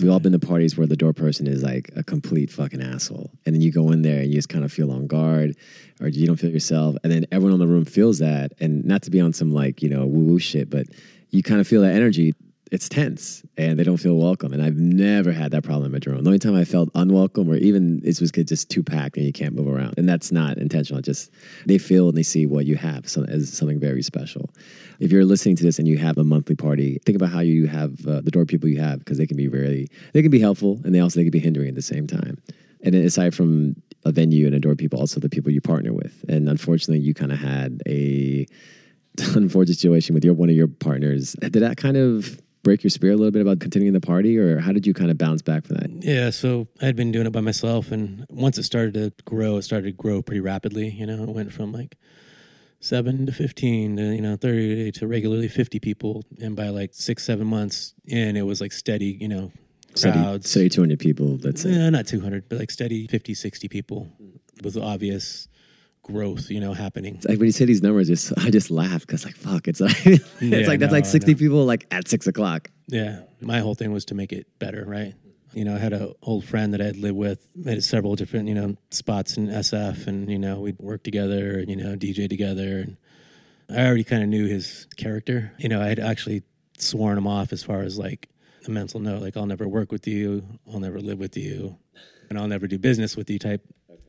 We've 0.00 0.10
all 0.10 0.20
been 0.20 0.32
to 0.32 0.38
parties 0.38 0.76
where 0.76 0.86
the 0.86 0.96
door 0.96 1.12
person 1.12 1.46
is 1.46 1.62
like 1.62 1.90
a 1.96 2.02
complete 2.02 2.50
fucking 2.50 2.82
asshole, 2.82 3.30
and 3.44 3.54
then 3.54 3.62
you 3.62 3.72
go 3.72 3.90
in 3.92 4.02
there 4.02 4.20
and 4.20 4.28
you 4.28 4.34
just 4.34 4.48
kind 4.48 4.64
of 4.64 4.72
feel 4.72 4.90
on 4.90 5.06
guard, 5.06 5.56
or 6.00 6.08
you 6.08 6.26
don't 6.26 6.36
feel 6.36 6.50
yourself, 6.50 6.96
and 7.02 7.12
then 7.12 7.26
everyone 7.32 7.54
in 7.54 7.60
the 7.60 7.66
room 7.66 7.84
feels 7.84 8.18
that. 8.18 8.52
And 8.60 8.84
not 8.84 9.02
to 9.02 9.10
be 9.10 9.20
on 9.20 9.32
some 9.32 9.52
like 9.52 9.82
you 9.82 9.88
know 9.88 10.06
woo 10.06 10.24
woo 10.24 10.38
shit, 10.38 10.70
but 10.70 10.86
you 11.30 11.42
kind 11.42 11.60
of 11.60 11.66
feel 11.66 11.82
that 11.82 11.94
energy 11.94 12.34
it's 12.72 12.88
tense 12.88 13.42
and 13.56 13.78
they 13.78 13.84
don't 13.84 13.98
feel 13.98 14.16
welcome. 14.16 14.52
And 14.52 14.62
I've 14.62 14.76
never 14.76 15.30
had 15.30 15.52
that 15.52 15.62
problem 15.62 15.92
in 15.92 15.94
at 15.94 16.06
Madrone. 16.06 16.24
The 16.24 16.28
only 16.28 16.38
time 16.38 16.56
I 16.56 16.64
felt 16.64 16.88
unwelcome 16.94 17.48
or 17.48 17.56
even 17.56 18.00
it 18.04 18.20
was 18.20 18.32
just 18.32 18.70
too 18.70 18.82
packed 18.82 19.16
and 19.16 19.24
you 19.24 19.32
can't 19.32 19.54
move 19.54 19.68
around. 19.68 19.94
And 19.96 20.08
that's 20.08 20.32
not 20.32 20.58
intentional. 20.58 21.00
Just 21.00 21.30
they 21.66 21.78
feel 21.78 22.08
and 22.08 22.18
they 22.18 22.24
see 22.24 22.44
what 22.44 22.66
you 22.66 22.76
have 22.76 23.08
so, 23.08 23.24
as 23.24 23.52
something 23.52 23.78
very 23.78 24.02
special. 24.02 24.50
If 24.98 25.12
you're 25.12 25.24
listening 25.24 25.56
to 25.56 25.62
this 25.62 25.78
and 25.78 25.86
you 25.86 25.96
have 25.98 26.18
a 26.18 26.24
monthly 26.24 26.56
party, 26.56 26.98
think 27.04 27.16
about 27.16 27.30
how 27.30 27.40
you 27.40 27.66
have 27.66 28.04
uh, 28.06 28.20
the 28.20 28.30
door 28.30 28.44
people 28.44 28.68
you 28.68 28.80
have 28.80 28.98
because 28.98 29.18
they 29.18 29.26
can 29.26 29.36
be 29.36 29.48
really, 29.48 29.88
they 30.12 30.22
can 30.22 30.30
be 30.30 30.40
helpful 30.40 30.80
and 30.84 30.94
they 30.94 31.00
also 31.00 31.20
they 31.20 31.24
can 31.24 31.30
be 31.30 31.38
hindering 31.38 31.68
at 31.68 31.74
the 31.76 31.82
same 31.82 32.06
time. 32.06 32.36
And 32.82 32.94
aside 32.94 33.34
from 33.34 33.76
a 34.04 34.12
venue 34.12 34.46
and 34.46 34.54
a 34.54 34.60
door 34.60 34.74
people, 34.74 34.98
also 34.98 35.20
the 35.20 35.28
people 35.28 35.52
you 35.52 35.60
partner 35.60 35.92
with. 35.92 36.24
And 36.28 36.48
unfortunately, 36.48 37.04
you 37.04 37.14
kind 37.14 37.32
of 37.32 37.38
had 37.38 37.80
a 37.88 38.46
unfortunate 39.34 39.78
situation 39.78 40.14
with 40.14 40.24
your 40.24 40.34
one 40.34 40.50
of 40.50 40.56
your 40.56 40.68
partners. 40.68 41.34
Did 41.40 41.52
that 41.54 41.76
kind 41.76 41.96
of 41.96 42.40
break 42.66 42.82
your 42.82 42.90
spirit 42.90 43.14
a 43.14 43.16
little 43.16 43.30
bit 43.30 43.42
about 43.42 43.60
continuing 43.60 43.92
the 43.92 44.00
party, 44.00 44.36
or 44.36 44.58
how 44.58 44.72
did 44.72 44.88
you 44.88 44.92
kind 44.92 45.08
of 45.08 45.16
bounce 45.16 45.40
back 45.40 45.64
from 45.64 45.76
that? 45.76 45.88
Yeah, 46.04 46.30
so 46.30 46.66
I 46.82 46.86
had 46.86 46.96
been 46.96 47.12
doing 47.12 47.24
it 47.24 47.30
by 47.30 47.40
myself, 47.40 47.92
and 47.92 48.26
once 48.28 48.58
it 48.58 48.64
started 48.64 48.94
to 48.94 49.12
grow, 49.24 49.58
it 49.58 49.62
started 49.62 49.86
to 49.86 49.92
grow 49.92 50.20
pretty 50.20 50.40
rapidly. 50.40 50.90
You 50.90 51.06
know, 51.06 51.22
it 51.22 51.28
went 51.28 51.52
from 51.52 51.70
like 51.70 51.96
seven 52.80 53.24
to 53.26 53.32
15 53.32 53.96
to, 53.98 54.02
you 54.02 54.20
know, 54.20 54.36
30 54.36 54.90
to 54.90 55.06
regularly 55.06 55.46
50 55.46 55.78
people. 55.78 56.24
And 56.40 56.56
by 56.56 56.70
like 56.70 56.90
six, 56.92 57.22
seven 57.22 57.46
months 57.46 57.94
in, 58.04 58.36
it 58.36 58.42
was 58.42 58.60
like 58.60 58.72
steady, 58.72 59.16
you 59.20 59.28
know, 59.28 59.52
crowds. 60.00 60.50
Steady, 60.50 60.68
steady 60.68 60.68
200 60.70 60.98
people, 60.98 61.38
let's 61.42 61.62
say. 61.62 61.70
Yeah, 61.70 61.88
not 61.90 62.08
200, 62.08 62.48
but 62.48 62.58
like 62.58 62.72
steady 62.72 63.06
50, 63.06 63.32
60 63.32 63.68
people 63.68 64.08
was 64.64 64.76
obvious 64.76 65.46
growth, 66.06 66.50
you 66.50 66.60
know, 66.60 66.72
happening. 66.72 67.20
Like 67.28 67.38
when 67.38 67.46
you 67.46 67.52
say 67.52 67.64
these 67.64 67.82
numbers, 67.82 68.08
just 68.08 68.32
I 68.38 68.50
just 68.50 68.70
laugh 68.70 69.00
because 69.00 69.24
like 69.24 69.36
fuck, 69.36 69.68
it's 69.68 69.80
like 69.80 69.96
it's 70.06 70.40
Yeah, 70.40 70.66
like 70.66 70.80
that's 70.80 70.92
no, 70.92 70.98
like 70.98 71.06
sixty 71.06 71.34
people 71.34 71.64
like 71.64 71.86
at 71.90 72.08
six 72.08 72.26
o'clock. 72.26 72.70
Yeah, 72.88 73.22
my 73.40 73.58
whole 73.60 73.74
thing 73.74 73.92
was 73.92 74.04
to 74.06 74.14
make 74.14 74.32
it 74.32 74.46
better, 74.58 74.84
right? 74.86 75.14
You 75.52 75.64
know, 75.64 75.74
I 75.74 75.78
had 75.78 75.92
an 75.92 76.12
old 76.22 76.44
friend 76.44 76.74
that 76.74 76.80
I'd 76.82 76.96
lived 76.96 77.16
with, 77.16 77.48
made 77.54 77.82
several 77.82 78.14
different, 78.14 78.46
you 78.46 78.54
know, 78.54 78.76
spots 78.90 79.36
in 79.36 79.48
SF, 79.48 80.06
and 80.06 80.30
you 80.30 80.38
know, 80.38 80.60
we'd 80.60 80.78
work 80.78 81.02
together, 81.02 81.64
you 81.66 81.76
know, 81.76 81.96
DJ 81.96 82.28
together, 82.28 82.78
and 82.80 82.96
I 83.68 83.86
already 83.86 84.04
kind 84.04 84.22
of 84.22 84.28
knew 84.28 84.46
his 84.46 84.86
character. 84.96 85.52
You 85.58 85.68
know, 85.68 85.80
I 85.82 85.86
had 85.88 85.98
actually 85.98 86.42
sworn 86.78 87.16
him 87.18 87.26
off 87.26 87.52
as 87.52 87.62
far 87.62 87.80
as 87.80 87.98
like 87.98 88.28
a 88.66 88.70
mental 88.70 89.00
note, 89.00 89.22
like 89.22 89.36
I'll 89.36 89.46
never 89.46 89.66
work 89.66 89.90
with 89.90 90.06
you, 90.06 90.44
I'll 90.72 90.80
never 90.80 91.00
live 91.00 91.18
with 91.18 91.36
you, 91.36 91.78
and 92.28 92.38
I'll 92.38 92.48
never 92.48 92.66
do 92.66 92.78
business 92.78 93.16
with 93.16 93.30
you. 93.30 93.38
Type. 93.38 93.62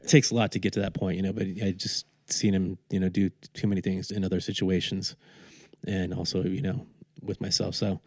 It 0.07 0.11
takes 0.11 0.31
a 0.31 0.35
lot 0.35 0.53
to 0.53 0.59
get 0.59 0.71
to 0.73 0.79
that 0.79 0.93
point, 0.93 1.17
you 1.17 1.21
know, 1.21 1.33
but 1.33 1.47
I 1.61 1.71
just 1.71 2.05
seen 2.27 2.53
him, 2.53 2.77
you 2.89 2.97
know, 2.97 3.09
do 3.09 3.29
too 3.53 3.67
many 3.67 3.81
things 3.81 4.09
in 4.09 4.23
other 4.23 4.39
situations, 4.39 5.17
and 5.85 6.13
also, 6.13 6.43
you 6.43 6.61
know, 6.61 6.85
with 7.21 7.41
myself. 7.41 7.75
So 7.75 7.99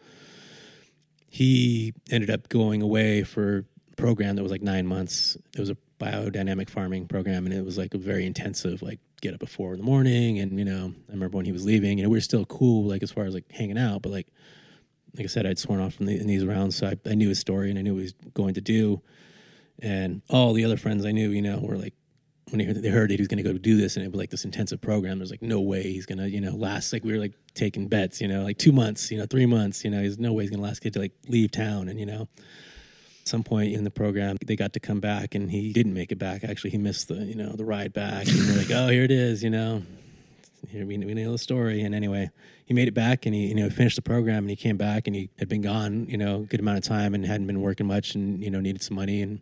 he 1.27 1.93
ended 2.09 2.31
up 2.31 2.49
going 2.49 2.81
away 2.81 3.21
for 3.21 3.67
a 3.91 3.95
program 3.97 4.35
that 4.35 4.41
was 4.41 4.51
like 4.51 4.63
nine 4.63 4.87
months. 4.87 5.37
It 5.55 5.59
was 5.59 5.69
a 5.69 5.77
biodynamic 5.99 6.71
farming 6.71 7.07
program, 7.07 7.45
and 7.45 7.53
it 7.53 7.63
was 7.63 7.77
like 7.77 7.93
a 7.93 7.99
very 7.99 8.25
intensive, 8.25 8.81
like 8.81 8.99
get 9.21 9.35
up 9.35 9.43
at 9.43 9.49
four 9.49 9.73
in 9.73 9.77
the 9.77 9.85
morning. 9.85 10.39
And 10.39 10.57
you 10.57 10.65
know, 10.65 10.95
I 11.07 11.11
remember 11.11 11.37
when 11.37 11.45
he 11.45 11.51
was 11.51 11.65
leaving, 11.65 11.99
you 11.99 12.03
know, 12.03 12.09
we 12.09 12.17
were 12.17 12.21
still 12.21 12.45
cool, 12.45 12.85
like 12.85 13.03
as 13.03 13.11
far 13.11 13.25
as 13.25 13.35
like 13.35 13.51
hanging 13.51 13.77
out, 13.77 14.01
but 14.01 14.11
like, 14.11 14.27
like 15.15 15.25
I 15.25 15.27
said, 15.27 15.45
I'd 15.45 15.59
sworn 15.59 15.81
off 15.81 15.93
from 15.93 16.07
the, 16.07 16.19
in 16.19 16.25
these 16.25 16.45
rounds, 16.45 16.77
so 16.77 16.87
I, 16.87 16.95
I 17.07 17.13
knew 17.13 17.29
his 17.29 17.37
story 17.37 17.69
and 17.69 17.77
I 17.77 17.83
knew 17.83 17.93
what 17.93 17.99
he 17.99 18.05
was 18.05 18.15
going 18.33 18.55
to 18.55 18.61
do. 18.61 19.03
And 19.81 20.21
all 20.29 20.53
the 20.53 20.63
other 20.63 20.77
friends 20.77 21.05
I 21.05 21.11
knew, 21.11 21.31
you 21.31 21.41
know, 21.41 21.59
were 21.59 21.77
like, 21.77 21.93
when 22.49 22.59
they 22.59 22.65
heard, 22.65 22.81
they 22.81 22.89
heard 22.89 23.09
that 23.09 23.15
he 23.15 23.21
was 23.21 23.27
going 23.27 23.43
to 23.43 23.49
go 23.49 23.57
do 23.57 23.77
this 23.77 23.95
and 23.95 24.05
it 24.05 24.11
was 24.11 24.17
like 24.17 24.29
this 24.29 24.45
intensive 24.45 24.81
program, 24.81 25.19
there's 25.19 25.31
like 25.31 25.41
no 25.41 25.61
way 25.61 25.83
he's 25.83 26.05
going 26.05 26.17
to, 26.17 26.29
you 26.29 26.41
know, 26.41 26.51
last. 26.51 26.91
Like 26.91 27.03
we 27.03 27.13
were 27.13 27.19
like 27.19 27.33
taking 27.53 27.87
bets, 27.87 28.19
you 28.19 28.27
know, 28.27 28.43
like 28.43 28.57
two 28.57 28.71
months, 28.71 29.09
you 29.09 29.17
know, 29.17 29.25
three 29.25 29.45
months, 29.45 29.83
you 29.83 29.89
know, 29.89 30.01
there's 30.01 30.19
no 30.19 30.33
way 30.33 30.43
he's 30.43 30.49
going 30.49 30.61
to 30.61 30.65
last. 30.65 30.81
Get 30.81 30.93
to 30.93 30.99
like 30.99 31.13
leave 31.27 31.51
town 31.51 31.87
and, 31.87 31.99
you 31.99 32.05
know, 32.05 32.27
at 33.21 33.27
some 33.27 33.43
point 33.43 33.73
in 33.73 33.83
the 33.83 33.91
program, 33.91 34.37
they 34.45 34.55
got 34.55 34.73
to 34.73 34.79
come 34.79 34.99
back 34.99 35.33
and 35.33 35.49
he 35.49 35.71
didn't 35.71 35.93
make 35.93 36.11
it 36.11 36.19
back. 36.19 36.43
Actually, 36.43 36.71
he 36.71 36.77
missed 36.77 37.07
the, 37.07 37.15
you 37.15 37.35
know, 37.35 37.53
the 37.53 37.65
ride 37.65 37.93
back. 37.93 38.27
And 38.27 38.37
we're 38.49 38.57
like, 38.57 38.71
oh, 38.71 38.89
here 38.89 39.03
it 39.03 39.11
is, 39.11 39.43
you 39.43 39.49
know, 39.49 39.83
here 40.69 40.85
we, 40.85 40.97
we 40.97 41.13
know 41.13 41.31
the 41.31 41.37
story. 41.37 41.81
And 41.81 41.95
anyway, 41.95 42.29
he 42.65 42.73
made 42.73 42.87
it 42.87 42.93
back 42.93 43.25
and 43.25 43.33
he, 43.33 43.47
you 43.47 43.55
know, 43.55 43.69
finished 43.69 43.95
the 43.95 44.01
program 44.01 44.39
and 44.39 44.49
he 44.49 44.55
came 44.55 44.77
back 44.77 45.07
and 45.07 45.15
he 45.15 45.29
had 45.39 45.47
been 45.47 45.61
gone, 45.61 46.05
you 46.07 46.17
know, 46.17 46.41
a 46.41 46.45
good 46.45 46.59
amount 46.59 46.79
of 46.79 46.83
time 46.83 47.13
and 47.13 47.25
hadn't 47.25 47.47
been 47.47 47.61
working 47.61 47.87
much 47.87 48.15
and, 48.15 48.43
you 48.43 48.51
know, 48.51 48.59
needed 48.59 48.83
some 48.83 48.95
money. 48.95 49.21
And 49.21 49.41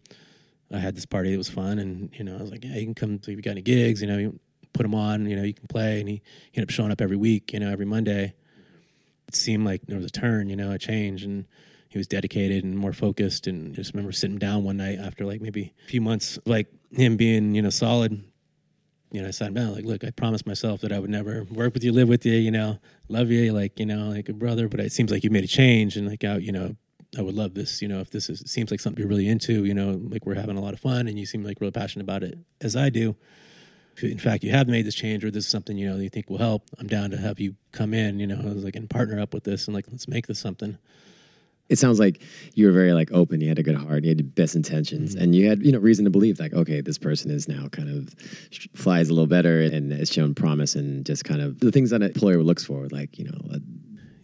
I 0.71 0.77
had 0.77 0.95
this 0.95 1.05
party 1.05 1.31
that 1.31 1.37
was 1.37 1.49
fun. 1.49 1.79
And, 1.79 2.09
you 2.13 2.23
know, 2.23 2.37
I 2.37 2.41
was 2.41 2.51
like, 2.51 2.63
yeah, 2.63 2.75
you 2.75 2.85
can 2.85 2.95
come, 2.95 3.15
if 3.15 3.27
you 3.27 3.41
got 3.41 3.51
any 3.51 3.61
gigs, 3.61 4.01
you 4.01 4.07
know, 4.07 4.17
you 4.17 4.39
put 4.73 4.83
them 4.83 4.95
on, 4.95 5.27
you 5.27 5.35
know, 5.35 5.43
you 5.43 5.53
can 5.53 5.67
play. 5.67 5.99
And 5.99 6.09
he, 6.09 6.21
he 6.51 6.57
ended 6.57 6.69
up 6.69 6.73
showing 6.73 6.91
up 6.91 7.01
every 7.01 7.17
week, 7.17 7.53
you 7.53 7.59
know, 7.59 7.71
every 7.71 7.85
Monday. 7.85 8.33
It 9.27 9.35
seemed 9.35 9.65
like 9.65 9.81
there 9.87 9.97
was 9.97 10.05
a 10.05 10.11
turn, 10.11 10.49
you 10.49 10.55
know, 10.55 10.71
a 10.71 10.79
change. 10.79 11.23
And 11.23 11.45
he 11.89 11.97
was 11.97 12.07
dedicated 12.07 12.63
and 12.63 12.77
more 12.77 12.93
focused. 12.93 13.47
And 13.47 13.73
I 13.73 13.75
just 13.75 13.93
remember 13.93 14.11
sitting 14.11 14.37
down 14.37 14.63
one 14.63 14.77
night 14.77 14.99
after 14.99 15.25
like 15.25 15.41
maybe 15.41 15.73
a 15.85 15.87
few 15.87 16.01
months, 16.01 16.37
like 16.45 16.67
him 16.91 17.17
being, 17.17 17.55
you 17.55 17.61
know, 17.61 17.69
solid 17.69 18.23
you 19.11 19.21
know, 19.21 19.27
I 19.27 19.31
sat 19.31 19.53
down, 19.53 19.73
like, 19.73 19.85
look, 19.85 20.03
I 20.03 20.11
promised 20.11 20.45
myself 20.45 20.81
that 20.81 20.91
I 20.91 20.99
would 20.99 21.09
never 21.09 21.43
work 21.45 21.73
with 21.73 21.83
you, 21.83 21.91
live 21.91 22.07
with 22.07 22.25
you, 22.25 22.35
you 22.35 22.51
know, 22.51 22.77
love 23.07 23.31
you, 23.31 23.51
like, 23.53 23.79
you 23.79 23.85
know, 23.85 24.09
like 24.09 24.29
a 24.29 24.33
brother, 24.33 24.67
but 24.67 24.79
it 24.79 24.91
seems 24.91 25.11
like 25.11 25.23
you 25.23 25.29
made 25.29 25.43
a 25.43 25.47
change 25.47 25.97
and 25.97 26.07
like, 26.07 26.23
out, 26.23 26.43
you 26.43 26.51
know, 26.51 26.75
I 27.17 27.21
would 27.21 27.35
love 27.35 27.55
this, 27.55 27.81
you 27.81 27.87
know, 27.87 27.99
if 27.99 28.11
this 28.11 28.29
is, 28.29 28.43
seems 28.45 28.69
like 28.69 28.79
something 28.79 28.99
you're 29.01 29.09
really 29.09 29.27
into, 29.27 29.65
you 29.65 29.73
know, 29.73 29.99
like 30.09 30.25
we're 30.25 30.35
having 30.35 30.57
a 30.57 30.61
lot 30.61 30.73
of 30.73 30.79
fun 30.79 31.07
and 31.07 31.17
you 31.17 31.25
seem 31.25 31.43
like 31.43 31.59
really 31.59 31.71
passionate 31.71 32.03
about 32.03 32.21
it 32.23 32.37
as 32.61 32.75
I 32.75 32.89
do. 32.89 33.15
If 33.97 34.03
in 34.03 34.19
fact 34.19 34.43
you 34.43 34.51
have 34.51 34.67
made 34.67 34.85
this 34.85 34.95
change 34.95 35.25
or 35.25 35.31
this 35.31 35.45
is 35.45 35.49
something, 35.49 35.75
you 35.77 35.89
know, 35.89 35.97
you 35.97 36.09
think 36.09 36.29
will 36.29 36.37
help, 36.37 36.69
I'm 36.79 36.87
down 36.87 37.09
to 37.11 37.17
have 37.17 37.39
you 37.39 37.55
come 37.71 37.93
in, 37.93 38.19
you 38.19 38.27
know, 38.27 38.39
like, 38.55 38.75
and 38.75 38.89
partner 38.89 39.19
up 39.19 39.33
with 39.33 39.43
this 39.43 39.67
and 39.67 39.73
like, 39.75 39.85
let's 39.89 40.07
make 40.07 40.27
this 40.27 40.39
something. 40.39 40.77
It 41.67 41.77
sounds 41.77 41.99
like 41.99 42.21
you 42.55 42.65
were 42.67 42.71
very 42.73 42.93
like 42.93 43.11
open. 43.11 43.41
You 43.41 43.49
had 43.49 43.59
a 43.59 43.63
good 43.63 43.75
heart. 43.75 44.03
You 44.03 44.09
had 44.09 44.17
the 44.17 44.23
best 44.23 44.55
intentions, 44.55 45.13
Mm-hmm. 45.13 45.23
and 45.23 45.35
you 45.35 45.47
had 45.49 45.63
you 45.63 45.71
know 45.71 45.77
reason 45.77 46.03
to 46.05 46.09
believe 46.09 46.39
like 46.39 46.51
okay, 46.51 46.81
this 46.81 46.97
person 46.97 47.29
is 47.29 47.47
now 47.47 47.67
kind 47.67 47.89
of 47.89 48.11
flies 48.73 49.09
a 49.09 49.13
little 49.13 49.27
better 49.27 49.61
and 49.61 49.91
has 49.91 50.11
shown 50.11 50.33
promise 50.33 50.73
and 50.73 51.05
just 51.05 51.25
kind 51.25 51.41
of 51.41 51.59
the 51.59 51.71
things 51.71 51.91
that 51.91 52.01
an 52.01 52.07
employer 52.07 52.41
looks 52.41 52.63
for, 52.65 52.87
like 52.87 53.19
you 53.19 53.25
know 53.25 53.37
uh, 53.53 53.59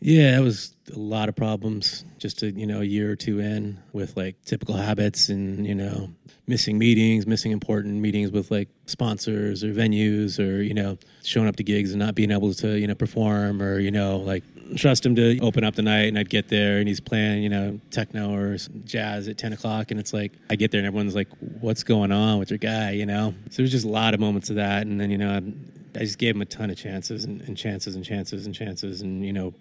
Yeah, 0.05 0.37
it 0.37 0.41
was 0.41 0.75
a 0.93 0.99
lot 0.99 1.29
of 1.29 1.35
problems 1.35 2.05
just 2.19 2.43
a 2.43 2.51
you 2.51 2.67
know 2.67 2.81
a 2.81 2.83
year 2.83 3.11
or 3.11 3.15
two 3.15 3.39
in 3.39 3.79
with 3.91 4.15
like 4.15 4.35
typical 4.45 4.75
habits 4.75 5.29
and 5.29 5.65
you 5.65 5.73
know 5.73 6.09
missing 6.45 6.77
meetings, 6.77 7.25
missing 7.25 7.51
important 7.51 7.95
meetings 7.95 8.29
with 8.29 8.51
like 8.51 8.69
sponsors 8.85 9.63
or 9.63 9.73
venues 9.73 10.37
or 10.37 10.61
you 10.61 10.75
know 10.75 10.99
showing 11.23 11.47
up 11.47 11.55
to 11.55 11.63
gigs 11.63 11.89
and 11.89 11.97
not 11.99 12.13
being 12.13 12.29
able 12.29 12.53
to 12.53 12.77
you 12.77 12.85
know 12.85 12.93
perform 12.93 13.63
or 13.63 13.79
you 13.79 13.89
know 13.89 14.17
like 14.17 14.43
trust 14.75 15.03
him 15.03 15.15
to 15.15 15.39
open 15.39 15.63
up 15.63 15.73
the 15.73 15.81
night 15.81 16.07
and 16.07 16.19
I'd 16.19 16.29
get 16.29 16.49
there 16.49 16.77
and 16.77 16.87
he's 16.87 16.99
playing 16.99 17.41
you 17.41 17.49
know 17.49 17.79
techno 17.89 18.31
or 18.31 18.57
jazz 18.83 19.27
at 19.27 19.39
ten 19.39 19.53
o'clock 19.53 19.89
and 19.89 19.99
it's 19.99 20.13
like 20.13 20.33
I 20.51 20.55
get 20.55 20.69
there 20.69 20.81
and 20.81 20.85
everyone's 20.85 21.15
like 21.15 21.29
what's 21.61 21.83
going 21.83 22.11
on 22.11 22.37
with 22.37 22.51
your 22.51 22.59
guy? 22.59 22.91
You 22.91 23.07
know? 23.07 23.33
So 23.49 23.63
there's 23.63 23.71
just 23.71 23.85
a 23.85 23.89
lot 23.89 24.13
of 24.13 24.19
moments 24.19 24.51
of 24.51 24.57
that 24.57 24.85
and 24.85 25.01
then 25.01 25.09
you 25.09 25.17
know 25.17 25.31
I, 25.31 25.97
I 25.97 26.01
just 26.01 26.19
gave 26.19 26.35
him 26.35 26.43
a 26.43 26.45
ton 26.45 26.69
of 26.69 26.77
chances 26.77 27.25
and, 27.25 27.41
and 27.41 27.57
chances 27.57 27.95
and 27.95 28.05
chances 28.05 28.45
and 28.45 28.53
chances 28.53 29.01
and 29.01 29.25
you 29.25 29.33
know 29.33 29.55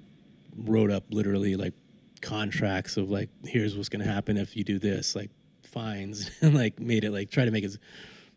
wrote 0.56 0.90
up 0.90 1.04
literally 1.10 1.56
like 1.56 1.74
contracts 2.24 2.96
of 2.96 3.10
like 3.10 3.28
here's 3.44 3.76
what's 3.76 3.88
going 3.88 4.04
to 4.04 4.10
happen 4.10 4.36
if 4.36 4.56
you 4.56 4.64
do 4.64 4.78
this 4.78 5.14
like 5.14 5.30
fines 5.62 6.30
and 6.40 6.54
like 6.54 6.80
made 6.80 7.04
it 7.04 7.10
like 7.10 7.30
try 7.30 7.44
to 7.44 7.50
make 7.50 7.64
it 7.64 7.66
as 7.66 7.78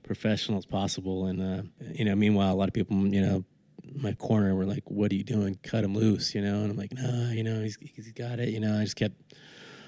professional 0.03 0.57
as 0.57 0.65
possible. 0.65 1.25
And 1.25 1.41
uh 1.41 1.63
you 1.93 2.05
know 2.05 2.15
meanwhile 2.15 2.53
a 2.53 2.55
lot 2.55 2.67
of 2.67 2.73
people 2.73 3.07
you 3.07 3.21
know 3.21 3.43
my 3.95 4.11
corner 4.13 4.53
were 4.53 4.65
like 4.65 4.83
what 4.89 5.11
are 5.11 5.15
you 5.15 5.23
doing? 5.23 5.57
Cut 5.63 5.83
him 5.83 5.95
loose 5.95 6.35
you 6.35 6.41
know? 6.41 6.61
And 6.61 6.71
i'm 6.71 6.77
like 6.77 6.93
nah 6.93 7.31
you 7.31 7.43
know 7.43 7.61
he's, 7.61 7.77
he's 7.81 8.11
got 8.11 8.39
it 8.39 8.49
you 8.49 8.59
know? 8.59 8.79
I 8.79 8.83
just 8.83 8.95
kept 8.95 9.15